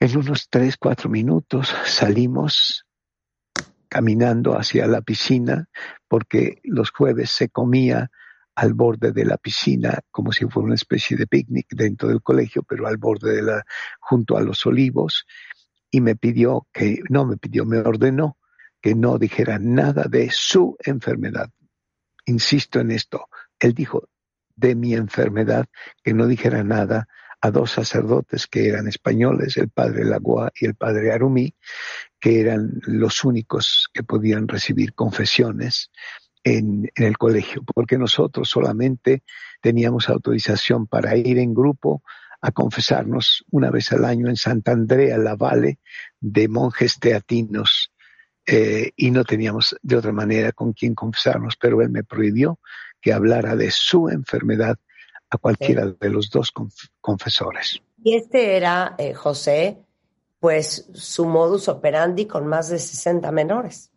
[0.00, 2.84] En unos tres, cuatro minutos salimos
[3.88, 5.68] caminando hacia la piscina
[6.06, 8.10] porque los jueves se comía
[8.54, 12.62] al borde de la piscina como si fuera una especie de picnic dentro del colegio,
[12.62, 13.64] pero al borde de la,
[14.00, 15.26] junto a los olivos,
[15.90, 18.36] y me pidió que, no me pidió, me ordenó
[18.80, 21.50] que no dijera nada de su enfermedad.
[22.26, 23.28] Insisto en esto.
[23.58, 24.08] Él dijo,
[24.58, 25.66] de mi enfermedad,
[26.02, 27.08] que no dijera nada
[27.40, 31.54] a dos sacerdotes que eran españoles, el padre Lagua y el padre Arumí,
[32.18, 35.90] que eran los únicos que podían recibir confesiones
[36.42, 39.22] en, en, el colegio, porque nosotros solamente
[39.60, 42.02] teníamos autorización para ir en grupo
[42.40, 45.78] a confesarnos una vez al año en Santa Andrea, la Vale,
[46.20, 47.92] de monjes teatinos,
[48.50, 52.58] eh, y no teníamos de otra manera con quién confesarnos, pero él me prohibió
[52.98, 54.78] que hablara de su enfermedad
[55.28, 57.82] a cualquiera de los dos conf confesores.
[58.02, 59.76] Y este era, eh, José,
[60.40, 63.90] pues su modus operandi con más de 60 menores.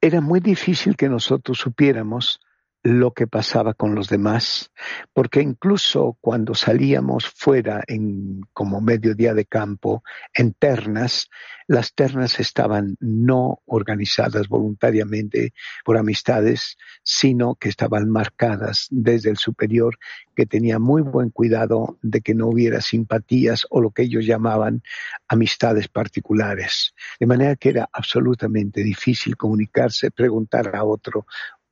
[0.00, 2.40] Era muy difícil que nosotros supiéramos
[2.84, 4.70] lo que pasaba con los demás,
[5.14, 10.04] porque incluso cuando salíamos fuera en como mediodía de campo,
[10.34, 11.30] en ternas,
[11.66, 19.96] las ternas estaban no organizadas voluntariamente por amistades, sino que estaban marcadas desde el superior,
[20.36, 24.82] que tenía muy buen cuidado de que no hubiera simpatías o lo que ellos llamaban
[25.26, 26.94] amistades particulares.
[27.18, 31.24] De manera que era absolutamente difícil comunicarse, preguntar a otro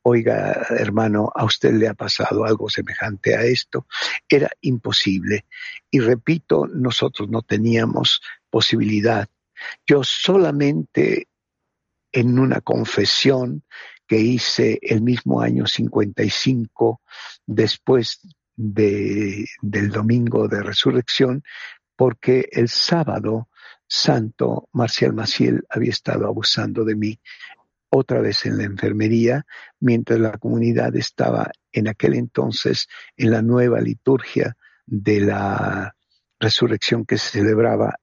[0.03, 3.87] oiga, hermano, a usted le ha pasado algo semejante a esto.
[4.29, 5.47] Era imposible.
[5.91, 8.21] Y repito, nosotros no teníamos
[8.51, 9.29] posibilidad.
[9.87, 11.29] Yo solamente
[12.13, 13.65] en una confesión
[14.07, 17.01] que hice el mismo año 55,
[17.47, 18.21] después
[18.55, 21.43] de, del domingo de resurrección,
[21.97, 23.49] porque el sábado
[23.87, 27.21] santo Marcial Maciel había estado abusando de mí
[27.95, 29.45] otra vez en la enfermería,
[29.79, 34.57] mientras la comunidad estaba en aquel entonces en la nueva liturgia
[34.87, 35.95] de la
[36.41, 37.97] resurrección que se celebraba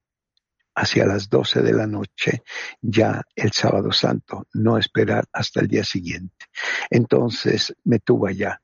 [0.76, 2.44] hacia las 12 de la noche,
[2.80, 6.45] ya el sábado santo, no esperar hasta el día siguiente.
[6.91, 8.61] Entonces me tuvo allá.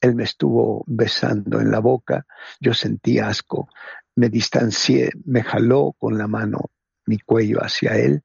[0.00, 2.24] Él me estuvo besando en la boca,
[2.60, 3.68] yo sentí asco,
[4.14, 6.70] me distancié, me jaló con la mano
[7.04, 8.22] mi cuello hacia él,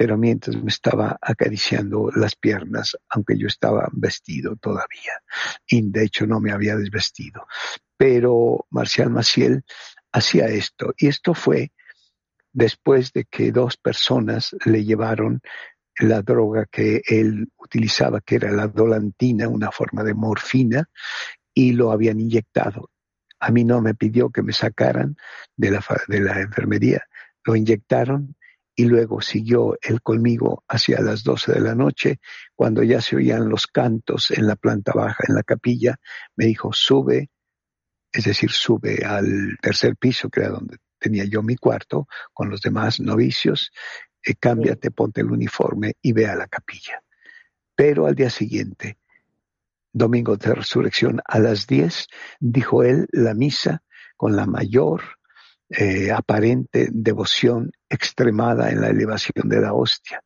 [0.00, 5.12] pero mientras me estaba acariciando las piernas, aunque yo estaba vestido todavía,
[5.66, 7.46] y de hecho no me había desvestido.
[7.98, 9.62] Pero Marcial Maciel
[10.10, 11.72] hacía esto, y esto fue
[12.50, 15.42] después de que dos personas le llevaron
[15.98, 20.88] la droga que él utilizaba, que era la dolantina, una forma de morfina,
[21.52, 22.88] y lo habían inyectado.
[23.38, 25.18] A mí no me pidió que me sacaran
[25.56, 27.04] de la, de la enfermería,
[27.44, 28.34] lo inyectaron
[28.80, 32.18] y luego siguió él conmigo hacia las doce de la noche,
[32.54, 35.96] cuando ya se oían los cantos en la planta baja, en la capilla,
[36.34, 37.28] me dijo, sube,
[38.10, 42.62] es decir, sube al tercer piso, que era donde tenía yo mi cuarto, con los
[42.62, 43.70] demás novicios,
[44.24, 47.02] eh, cámbiate, ponte el uniforme y ve a la capilla.
[47.74, 48.96] Pero al día siguiente,
[49.92, 52.06] domingo de resurrección, a las diez,
[52.38, 53.82] dijo él la misa
[54.16, 55.19] con la mayor
[55.70, 60.24] eh, aparente devoción extremada en la elevación de la hostia.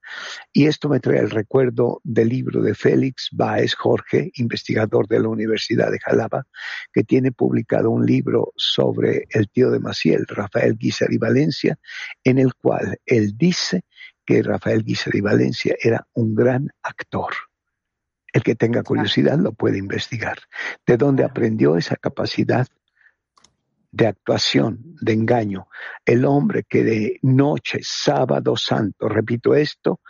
[0.53, 5.29] Y esto me trae el recuerdo del libro de Félix Baez Jorge, investigador de la
[5.29, 6.47] Universidad de Jalapa,
[6.93, 11.79] que tiene publicado un libro sobre el tío de Maciel, Rafael Guizar y Valencia,
[12.23, 13.83] en el cual él dice
[14.25, 17.35] que Rafael Guizar y Valencia era un gran actor.
[18.33, 20.39] El que tenga curiosidad lo puede investigar.
[20.87, 22.67] ¿De dónde aprendió esa capacidad
[23.95, 25.69] de actuación, de engaño.
[26.05, 30.01] El hombre que de noche, sábado santo, repito esto,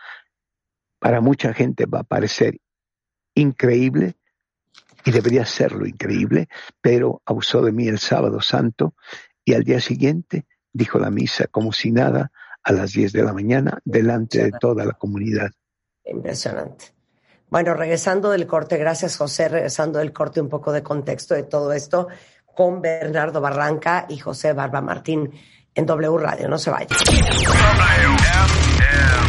[0.99, 2.57] para mucha gente va a parecer
[3.35, 4.15] increíble
[5.05, 6.49] y debería serlo increíble,
[6.81, 8.95] pero abusó de mí el sábado santo
[9.45, 12.33] y al día siguiente dijo la misa como si nada
[12.63, 15.51] a las 10 de la mañana delante de toda la comunidad.
[16.07, 16.95] Impresionante.
[17.51, 21.75] Bueno, regresando del corte, gracias José, regresando del corte un poco de contexto de todo
[21.75, 22.09] esto
[22.55, 25.31] con Bernardo Barranca y José Barba Martín
[25.75, 26.49] en W Radio.
[26.49, 26.89] No se vaya.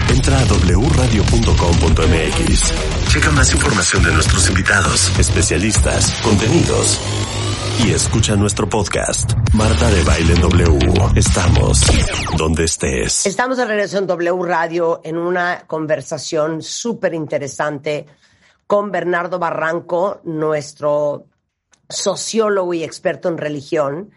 [0.10, 1.94] Entra a wradio.com.mx.
[3.10, 7.02] Checa más información de nuestros invitados, especialistas, contenidos.
[7.84, 10.80] Y escucha nuestro podcast, Marta de Baile en W.
[11.16, 11.82] Estamos
[12.38, 13.26] donde estés.
[13.26, 18.06] Estamos de regreso en W Radio en una conversación súper interesante
[18.66, 21.26] con Bernardo Barranco, nuestro
[21.90, 24.12] sociólogo y experto en religión,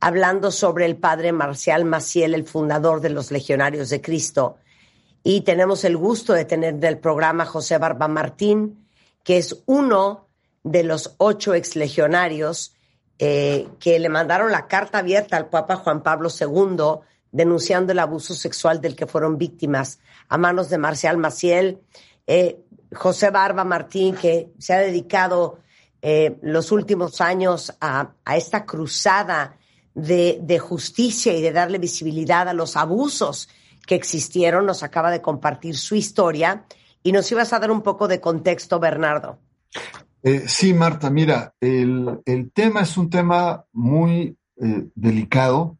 [0.00, 4.56] hablando sobre el padre Marcial Maciel, el fundador de los Legionarios de Cristo.
[5.22, 8.86] Y tenemos el gusto de tener del programa José Barba Martín,
[9.22, 10.28] que es uno
[10.62, 12.74] de los ocho exlegionarios
[13.18, 17.00] eh, que le mandaron la carta abierta al Papa Juan Pablo II
[17.30, 21.80] denunciando el abuso sexual del que fueron víctimas a manos de Marcial Maciel.
[22.26, 22.60] Eh,
[22.92, 25.58] José Barba Martín, que se ha dedicado
[26.06, 29.56] eh, los últimos años a, esta cruzada
[29.94, 33.48] de, justicia y de darle visibilidad a los abusos
[33.86, 36.66] que existieron, nos acaba de compartir su historia
[37.02, 39.38] y nos ibas a dar un poco de contexto, Bernardo.
[40.22, 45.78] Eh, sí, Marta, mira, el, el, tema es un tema muy eh, delicado,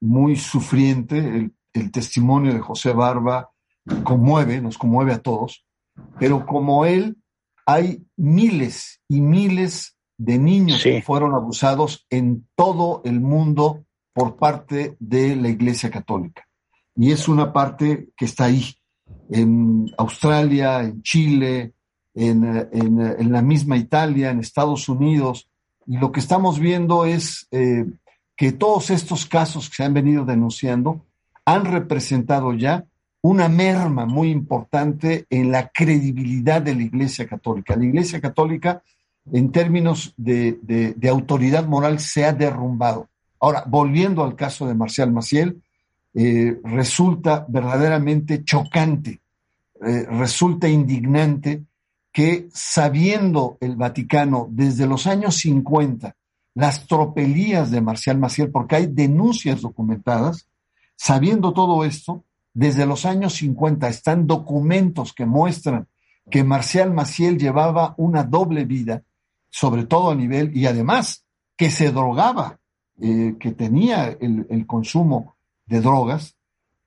[0.00, 1.18] muy sufriente.
[1.18, 3.50] El, el testimonio de José Barba
[4.02, 5.66] conmueve, nos conmueve a todos,
[6.18, 7.17] pero como él
[7.68, 10.90] hay miles y miles de niños sí.
[10.90, 13.84] que fueron abusados en todo el mundo
[14.14, 16.48] por parte de la Iglesia Católica.
[16.96, 18.74] Y es una parte que está ahí,
[19.30, 21.74] en Australia, en Chile,
[22.14, 22.42] en,
[22.72, 25.50] en, en la misma Italia, en Estados Unidos,
[25.86, 27.84] y lo que estamos viendo es eh,
[28.34, 31.04] que todos estos casos que se han venido denunciando
[31.44, 32.86] han representado ya
[33.22, 37.76] una merma muy importante en la credibilidad de la Iglesia Católica.
[37.76, 38.82] La Iglesia Católica,
[39.32, 43.08] en términos de, autoridad moral, se ha derrumbado.
[43.40, 45.60] Ahora, volviendo al caso de Marcial Maciel,
[46.14, 49.20] eh, resulta verdaderamente chocante,
[49.80, 51.62] eh, resulta indignante
[52.12, 56.16] que sabiendo el Vaticano desde los años 50
[56.54, 60.48] las tropelías de Marcial Maciel, porque hay denuncias documentadas,
[60.96, 62.24] sabiendo todo esto,
[62.54, 65.88] desde los años 50 están documentos que muestran
[66.30, 69.02] que Marcial Maciel llevaba una doble vida,
[69.50, 71.26] sobre todo a nivel, y además
[71.56, 72.58] que se drogaba,
[73.00, 76.36] eh, que tenía el, consumo de drogas,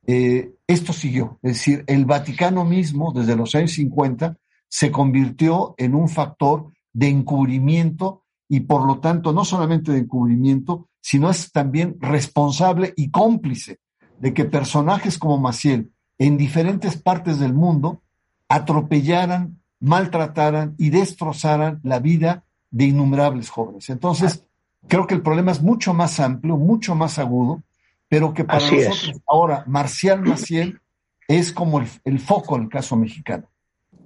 [0.06, 1.40] eh, esto siguió.
[1.42, 7.08] Es decir, el Vaticano mismo, desde los años 50, se convirtió en un factor de
[7.08, 13.80] encubrimiento y por lo tanto no solamente de encubrimiento, sino es también responsable y cómplice
[14.22, 18.02] de que personajes como Maciel en diferentes partes del mundo
[18.48, 23.90] atropellaran, maltrataran y destrozaran la vida de innumerables jóvenes.
[23.90, 24.46] Entonces,
[24.88, 27.64] creo que el problema es mucho más amplio, mucho más agudo,
[28.08, 28.90] pero que para Así es.
[28.90, 30.80] nosotros ahora Marcial Maciel
[31.28, 33.48] es como el, el foco en el caso mexicano.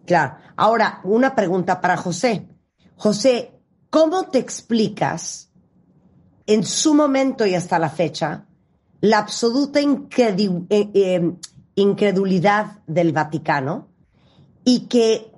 [0.05, 0.37] Claro.
[0.55, 2.47] Ahora, una pregunta para José.
[2.95, 3.51] José,
[3.89, 5.51] ¿cómo te explicas
[6.47, 8.45] en su momento y hasta la fecha
[9.05, 9.87] la absoluta eh,
[10.69, 11.31] eh,
[11.75, 13.87] incredulidad del Vaticano
[14.63, 15.31] y que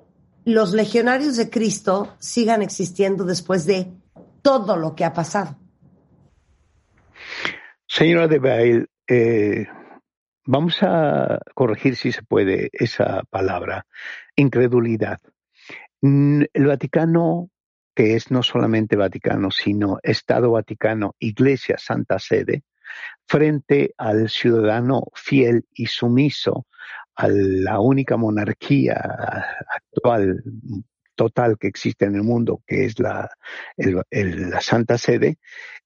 [0.46, 3.92] los legionarios de Cristo sigan existiendo después de
[4.40, 5.58] todo lo que ha pasado?
[7.86, 9.66] Señora de Bail, eh,
[10.46, 13.84] vamos a corregir si se puede esa palabra,
[14.34, 15.18] incredulidad.
[16.00, 17.50] El Vaticano,
[17.94, 22.62] que es no solamente Vaticano, sino Estado Vaticano, Iglesia Santa Sede,
[23.28, 26.66] frente al ciudadano fiel y sumiso
[27.14, 28.96] a la única monarquía
[29.74, 30.42] actual
[31.14, 33.28] total que existe en el mundo, que es la,
[34.60, 35.38] Santa Sede,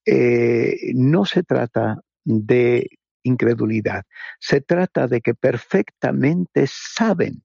[0.05, 2.89] eh, no se trata de
[3.25, 4.05] incredulidad,
[4.39, 7.43] se trata de que perfectamente saben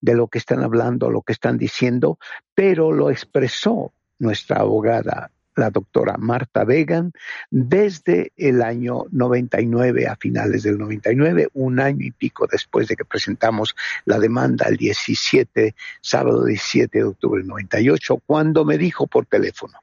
[0.00, 2.18] de lo que están hablando, lo que están diciendo,
[2.54, 7.12] pero lo expresó nuestra abogada, la doctora Marta Vegan,
[7.50, 13.04] desde el año 99, a finales del 99, un año y pico después de que
[13.04, 13.74] presentamos
[14.04, 19.74] la demanda el 17, sábado 17 de octubre del 98, cuando me dijo por teléfono,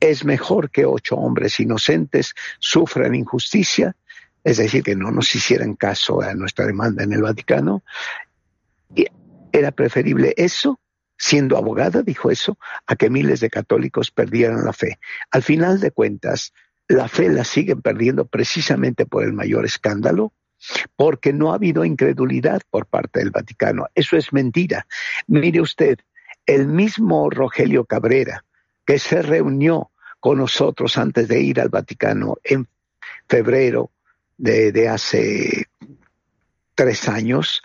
[0.00, 3.96] es mejor que ocho hombres inocentes sufran injusticia,
[4.44, 7.82] es decir, que no nos hicieran caso a nuestra demanda en el Vaticano,
[9.52, 10.78] era preferible eso,
[11.18, 14.98] siendo abogada, dijo eso, a que miles de católicos perdieran la fe.
[15.30, 16.52] Al final de cuentas,
[16.86, 20.32] la fe la siguen perdiendo precisamente por el mayor escándalo,
[20.96, 23.86] porque no ha habido incredulidad por parte del Vaticano.
[23.94, 24.86] Eso es mentira.
[25.26, 25.98] Mire usted,
[26.46, 28.44] el mismo Rogelio Cabrera,
[28.86, 29.90] que se reunió
[30.20, 32.66] con nosotros antes de ir al Vaticano en
[33.28, 33.90] febrero
[34.36, 35.66] de, hace
[36.74, 37.62] tres años,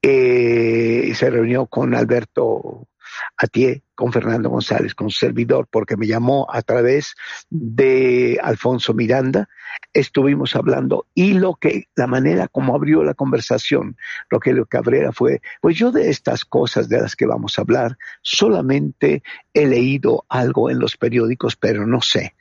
[0.00, 2.88] eh, se reunió con Alberto
[3.36, 7.14] Atié, con Fernando González, con servidor, porque me llamó a través
[7.50, 9.48] de Alfonso Miranda.
[9.92, 13.96] Estuvimos hablando y lo que, la manera como abrió la conversación
[14.30, 19.22] Rogelio Cabrera fue, pues yo de estas cosas de las que vamos a hablar, solamente
[19.54, 22.34] he leído algo en los periódicos, pero no sé.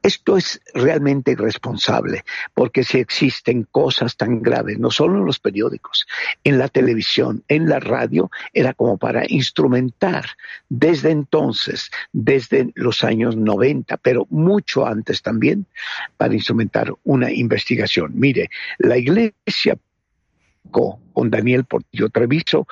[0.00, 6.06] Esto es realmente irresponsable, porque si existen cosas tan graves, no solo en los periódicos,
[6.44, 10.24] en la televisión, en la radio, era como para instrumentar
[10.68, 15.66] desde entonces, desde los años 90, pero mucho antes también,
[16.16, 18.12] para instrumentar una investigación.
[18.14, 19.76] Mire, la iglesia
[20.70, 22.68] co- con Daniel Portillo Treviso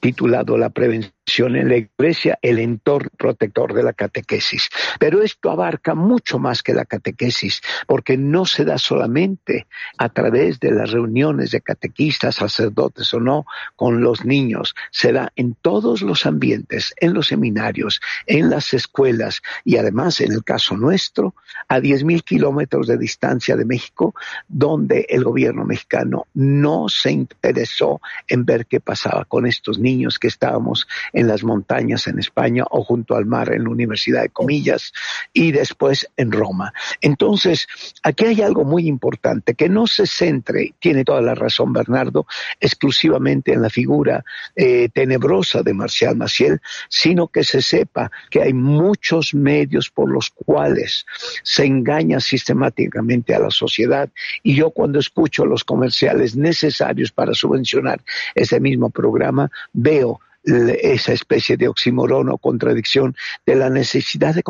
[0.00, 4.68] titulado La prevención en la iglesia, el entorno protector de la catequesis.
[4.98, 9.66] Pero esto abarca mucho más que la catequesis, porque no se da solamente
[9.98, 13.46] a través de las reuniones de catequistas, sacerdotes o no,
[13.76, 19.42] con los niños, se da en todos los ambientes, en los seminarios, en las escuelas
[19.64, 21.34] y además, en el caso nuestro,
[21.68, 24.14] a 10.000 kilómetros de distancia de México,
[24.48, 30.28] donde el gobierno mexicano no se interesó en ver qué pasaba con estos niños que
[30.28, 34.28] estábamos en en las montañas en España o junto al mar en la Universidad de
[34.28, 34.92] Comillas
[35.32, 36.72] y después en Roma.
[37.00, 37.66] Entonces,
[38.02, 42.26] aquí hay algo muy importante, que no se centre, tiene toda la razón Bernardo,
[42.60, 44.24] exclusivamente en la figura
[44.56, 50.30] eh, tenebrosa de Marcial Maciel, sino que se sepa que hay muchos medios por los
[50.30, 51.06] cuales
[51.42, 54.10] se engaña sistemáticamente a la sociedad
[54.42, 58.00] y yo cuando escucho los comerciales necesarios para subvencionar
[58.34, 63.16] ese mismo programa, veo esa especie de oxímoron o contradicción
[63.46, 64.42] de la necesidad de,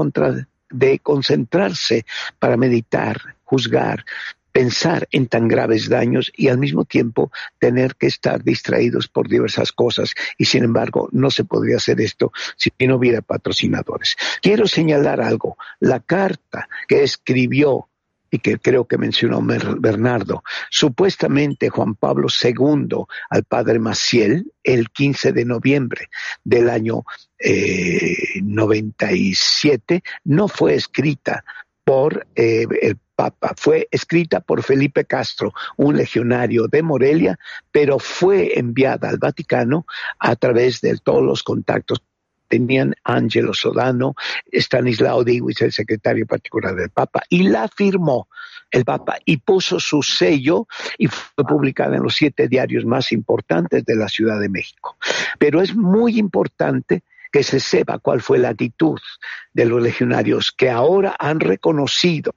[0.71, 2.05] de concentrarse
[2.39, 4.05] para meditar, juzgar,
[4.53, 9.73] pensar en tan graves daños y al mismo tiempo tener que estar distraídos por diversas
[9.73, 14.17] cosas y sin embargo no se podría hacer esto si no hubiera patrocinadores.
[14.43, 17.89] Quiero señalar algo, la carta que escribió
[18.33, 19.41] y que creo que mencionó
[19.79, 26.09] Bernardo, supuestamente Juan Pablo II al padre Maciel el 15 de noviembre
[26.43, 27.05] del año
[27.39, 31.45] eh, 97 no fue escrita
[31.85, 37.39] por eh, el Papa, fue escrita por Felipe Castro, un legionario de Morelia,
[37.71, 39.85] pero fue enviada al Vaticano
[40.19, 42.03] a través de todos los contactos
[42.53, 44.15] tenían Angelo Sodano,
[44.53, 48.29] Stanislao Diwis, el secretario particular del Papa, y la firmó
[48.71, 50.67] el Papa y puso su sello
[50.99, 54.99] y fue publicada en los siete diarios más importantes de la Ciudad de México.
[55.39, 59.01] Pero es muy importante que se sepa cuál fue la actitud
[59.55, 62.35] de los legionarios que ahora han reconocido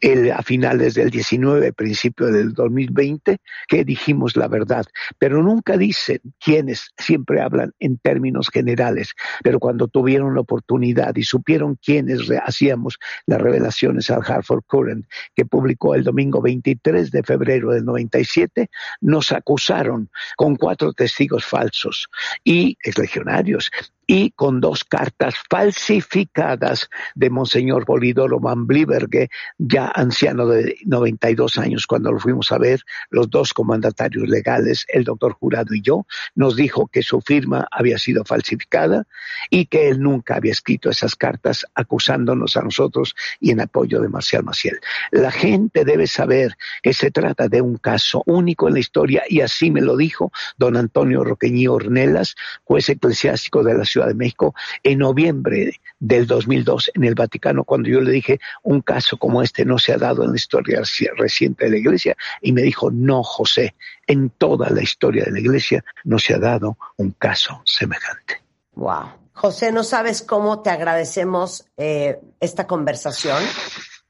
[0.00, 3.38] el, a finales del 19, principio del 2020,
[3.68, 4.84] que dijimos la verdad,
[5.18, 11.22] pero nunca dicen quiénes, siempre hablan en términos generales, pero cuando tuvieron la oportunidad y
[11.22, 17.72] supieron quiénes hacíamos las revelaciones al Hartford Current, que publicó el domingo 23 de febrero
[17.72, 18.68] del 97,
[19.00, 22.08] nos acusaron con cuatro testigos falsos.
[22.44, 23.70] Y legionarios
[24.12, 31.86] y con dos cartas falsificadas de Monseñor Polidoro Van Bliberge, ya anciano de 92 años,
[31.86, 32.80] cuando lo fuimos a ver,
[33.10, 37.98] los dos comandatarios legales, el doctor Jurado y yo, nos dijo que su firma había
[37.98, 39.06] sido falsificada
[39.48, 44.08] y que él nunca había escrito esas cartas acusándonos a nosotros y en apoyo de
[44.08, 44.80] Marcial Maciel.
[45.12, 49.40] La gente debe saber que se trata de un caso único en la historia y
[49.40, 52.34] así me lo dijo don Antonio Roqueñí Ornelas,
[52.64, 57.88] juez eclesiástico de la Ciudad de México, en noviembre del 2002 en el Vaticano, cuando
[57.88, 61.10] yo le dije, un caso como este no se ha dado en la historia reci-
[61.16, 63.74] reciente de la Iglesia, y me dijo, no, José,
[64.06, 68.42] en toda la historia de la Iglesia no se ha dado un caso semejante.
[68.74, 69.10] Wow.
[69.32, 73.42] José, no sabes cómo te agradecemos eh, esta conversación.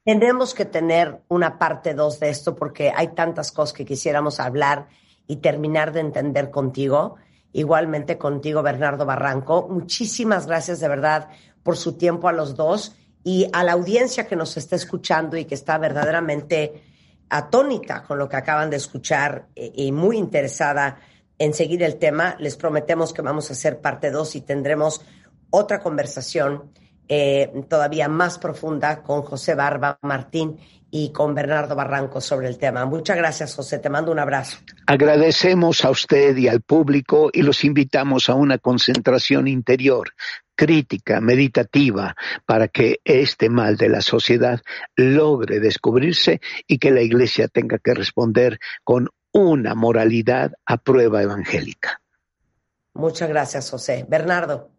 [0.03, 4.87] Tenemos que tener una parte dos de esto porque hay tantas cosas que quisiéramos hablar
[5.27, 7.15] y terminar de entender contigo.
[7.53, 9.67] Igualmente contigo, Bernardo Barranco.
[9.69, 11.29] Muchísimas gracias de verdad
[11.63, 15.45] por su tiempo a los dos y a la audiencia que nos está escuchando y
[15.45, 16.83] que está verdaderamente
[17.29, 20.99] atónita con lo que acaban de escuchar eh, y muy interesada
[21.37, 22.35] en seguir el tema.
[22.39, 25.01] Les prometemos que vamos a hacer parte 2 y tendremos
[25.49, 26.71] otra conversación
[27.13, 30.57] eh, todavía más profunda con José Barba Martín
[30.89, 32.85] y con Bernardo Barranco sobre el tema.
[32.85, 33.79] Muchas gracias, José.
[33.79, 34.59] Te mando un abrazo.
[34.87, 40.13] Agradecemos a usted y al público y los invitamos a una concentración interior,
[40.55, 42.15] crítica, meditativa,
[42.45, 44.61] para que este mal de la sociedad
[44.95, 52.01] logre descubrirse y que la Iglesia tenga que responder con una moralidad a prueba evangélica.
[52.93, 54.05] Muchas gracias, José.
[54.07, 54.69] Bernardo.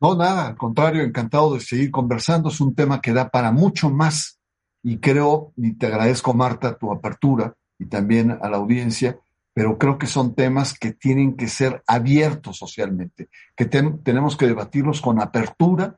[0.00, 2.48] No, nada, al contrario, encantado de seguir conversando.
[2.50, 4.38] Es un tema que da para mucho más
[4.82, 9.18] y creo, y te agradezco Marta tu apertura y también a la audiencia,
[9.52, 14.46] pero creo que son temas que tienen que ser abiertos socialmente, que ten- tenemos que
[14.46, 15.96] debatirlos con apertura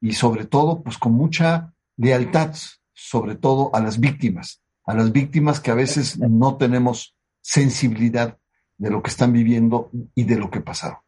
[0.00, 2.54] y sobre todo pues con mucha lealtad,
[2.94, 8.38] sobre todo a las víctimas, a las víctimas que a veces no tenemos sensibilidad
[8.78, 11.01] de lo que están viviendo y de lo que pasaron.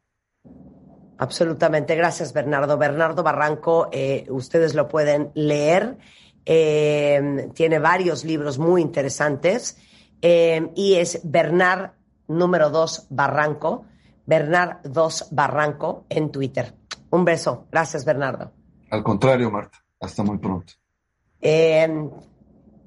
[1.18, 1.94] Absolutamente.
[1.94, 2.76] Gracias, Bernardo.
[2.76, 5.96] Bernardo Barranco, eh, ustedes lo pueden leer.
[6.44, 9.78] Eh, tiene varios libros muy interesantes.
[10.20, 11.92] Eh, y es Bernard
[12.28, 13.86] número 2 Barranco.
[14.26, 16.74] Bernard 2 Barranco en Twitter.
[17.10, 17.66] Un beso.
[17.70, 18.52] Gracias, Bernardo.
[18.90, 20.72] Al contrario, Marta, hasta muy pronto.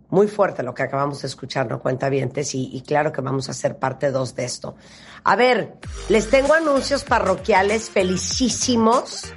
[0.10, 1.80] Muy fuerte lo que acabamos de escuchar, ¿no?
[1.80, 4.76] Cuentavientes, y, y claro que vamos a hacer parte 2 de esto.
[5.24, 5.74] A ver,
[6.08, 9.34] les tengo anuncios parroquiales felicísimos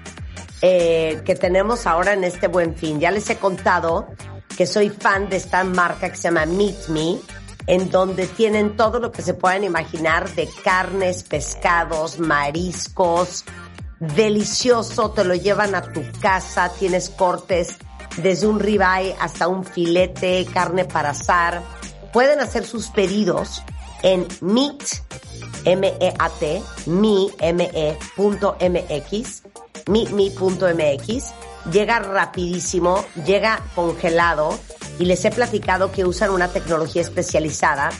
[0.62, 3.00] eh, que tenemos ahora en este buen fin.
[3.00, 4.08] Ya les he contado
[4.56, 7.18] que soy fan de esta marca que se llama Meet Me,
[7.66, 13.44] en donde tienen todo lo que se puedan imaginar de carnes, pescados, mariscos,
[14.00, 17.78] delicioso, te lo llevan a tu casa, tienes cortes
[18.16, 21.62] desde un ribeye hasta un filete, carne para asar.
[22.12, 23.62] Pueden hacer sus pedidos
[24.02, 24.82] en meat,
[25.64, 29.42] M-E-A-T, me, M-E, punto M-X,
[29.86, 31.32] meetme.mx.
[31.70, 34.58] Llega rapidísimo, llega congelado
[34.98, 37.90] y les he platicado que usan una tecnología especializada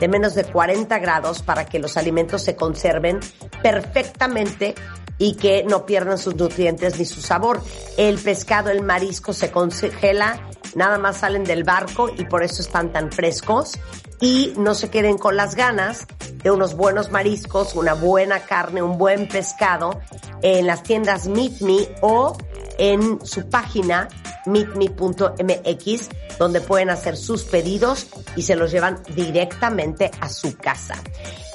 [0.00, 3.20] de menos de 40 grados para que los alimentos se conserven
[3.62, 4.74] perfectamente
[5.20, 7.62] y que no pierdan sus nutrientes ni su sabor.
[7.98, 12.90] El pescado, el marisco se congela, nada más salen del barco y por eso están
[12.90, 13.78] tan frescos
[14.18, 16.06] y no se queden con las ganas
[16.42, 20.00] de unos buenos mariscos, una buena carne, un buen pescado
[20.40, 22.36] en las tiendas Meet Me o
[22.78, 24.08] en su página
[24.46, 28.06] meetme.mx donde pueden hacer sus pedidos
[28.36, 30.94] y se los llevan directamente a su casa.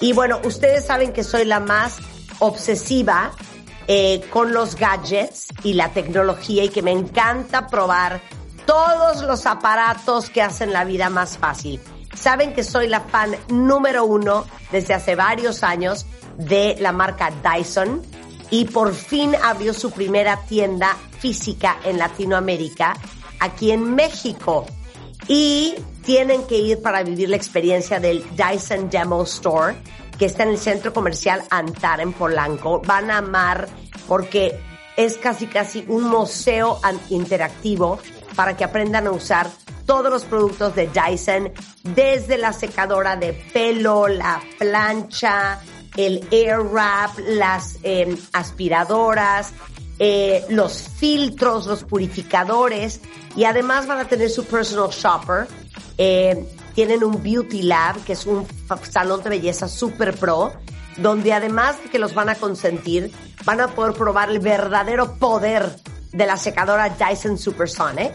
[0.01, 1.97] Y bueno, ustedes saben que soy la más
[2.37, 3.31] obsesiva
[3.88, 8.22] eh, con los gadgets y la tecnología y que me encanta probar
[8.66, 11.80] todos los aparatos que hacen la vida más fácil.
[12.14, 16.06] Saben que soy la fan número uno desde hace varios años
[16.38, 18.02] de la marca Dyson
[18.49, 22.95] y por fin abrió su primera tienda física en Latinoamérica,
[23.40, 24.66] aquí en México.
[25.28, 29.76] Y tienen que ir para vivir la experiencia del Dyson Demo Store,
[30.17, 32.81] que está en el centro comercial Antar en Polanco.
[32.85, 33.67] Van a amar
[34.07, 34.59] porque
[34.97, 36.79] es casi casi un museo
[37.09, 37.99] interactivo
[38.35, 39.49] para que aprendan a usar
[39.85, 41.51] todos los productos de Dyson,
[41.83, 45.59] desde la secadora de pelo, la plancha,
[45.95, 49.53] el air wrap, las eh, aspiradoras,
[49.99, 52.99] eh, los filtros, los purificadores
[53.35, 55.47] y además van a tener su personal shopper.
[55.97, 56.45] Eh,
[56.76, 58.45] tienen un beauty lab, que es un
[58.84, 60.53] salón de belleza super pro,
[60.97, 63.11] donde además de que los van a consentir,
[63.45, 65.76] van a poder probar el verdadero poder
[66.11, 68.11] de la secadora Dyson Supersonic.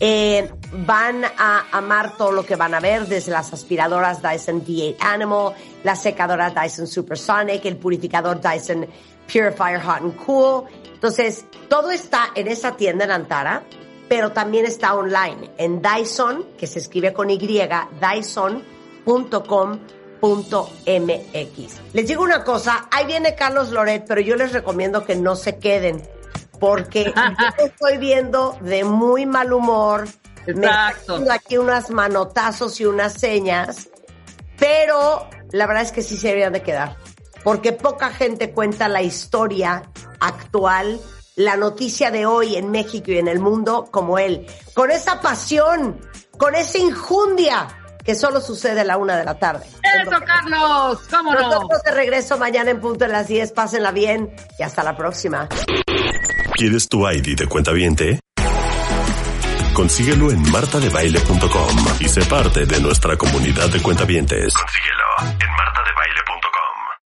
[0.00, 0.48] Eh,
[0.86, 5.54] van a amar todo lo que van a ver, desde las aspiradoras Dyson V8 Animal,
[5.82, 8.86] la secadora Dyson Supersonic, el purificador Dyson
[9.26, 10.64] Purifier Hot and Cool.
[10.94, 13.64] Entonces, todo está en esa tienda en Antara,
[14.08, 18.64] pero también está online en Dyson, que se escribe con Y, dyson.com.mx.
[21.92, 25.58] Les digo una cosa, ahí viene Carlos Loret, pero yo les recomiendo que no se
[25.58, 26.02] queden,
[26.58, 27.12] porque yo
[27.64, 30.08] estoy viendo de muy mal humor.
[30.46, 31.12] Me está Exacto.
[31.12, 33.90] haciendo aquí unas manotazos y unas señas,
[34.58, 36.96] pero la verdad es que sí se deberían de quedar,
[37.44, 39.82] porque poca gente cuenta la historia
[40.20, 40.98] actual,
[41.38, 44.44] la noticia de hoy en México y en el mundo como él,
[44.74, 46.00] con esa pasión,
[46.36, 47.68] con esa injundia
[48.04, 49.64] que solo sucede a la una de la tarde.
[49.66, 51.40] Eso, Carlos, cómo no.
[51.40, 55.48] Nosotros de regreso mañana en punto de las 10, pásenla bien y hasta la próxima.
[56.54, 58.18] ¿Quieres tu ID de cuenta viente?
[59.74, 64.52] Consíguelo en martadebaile.com y sé parte de nuestra comunidad de cuentavientes.
[64.54, 65.04] Consíguelo
[65.40, 66.37] en martadebaile.com.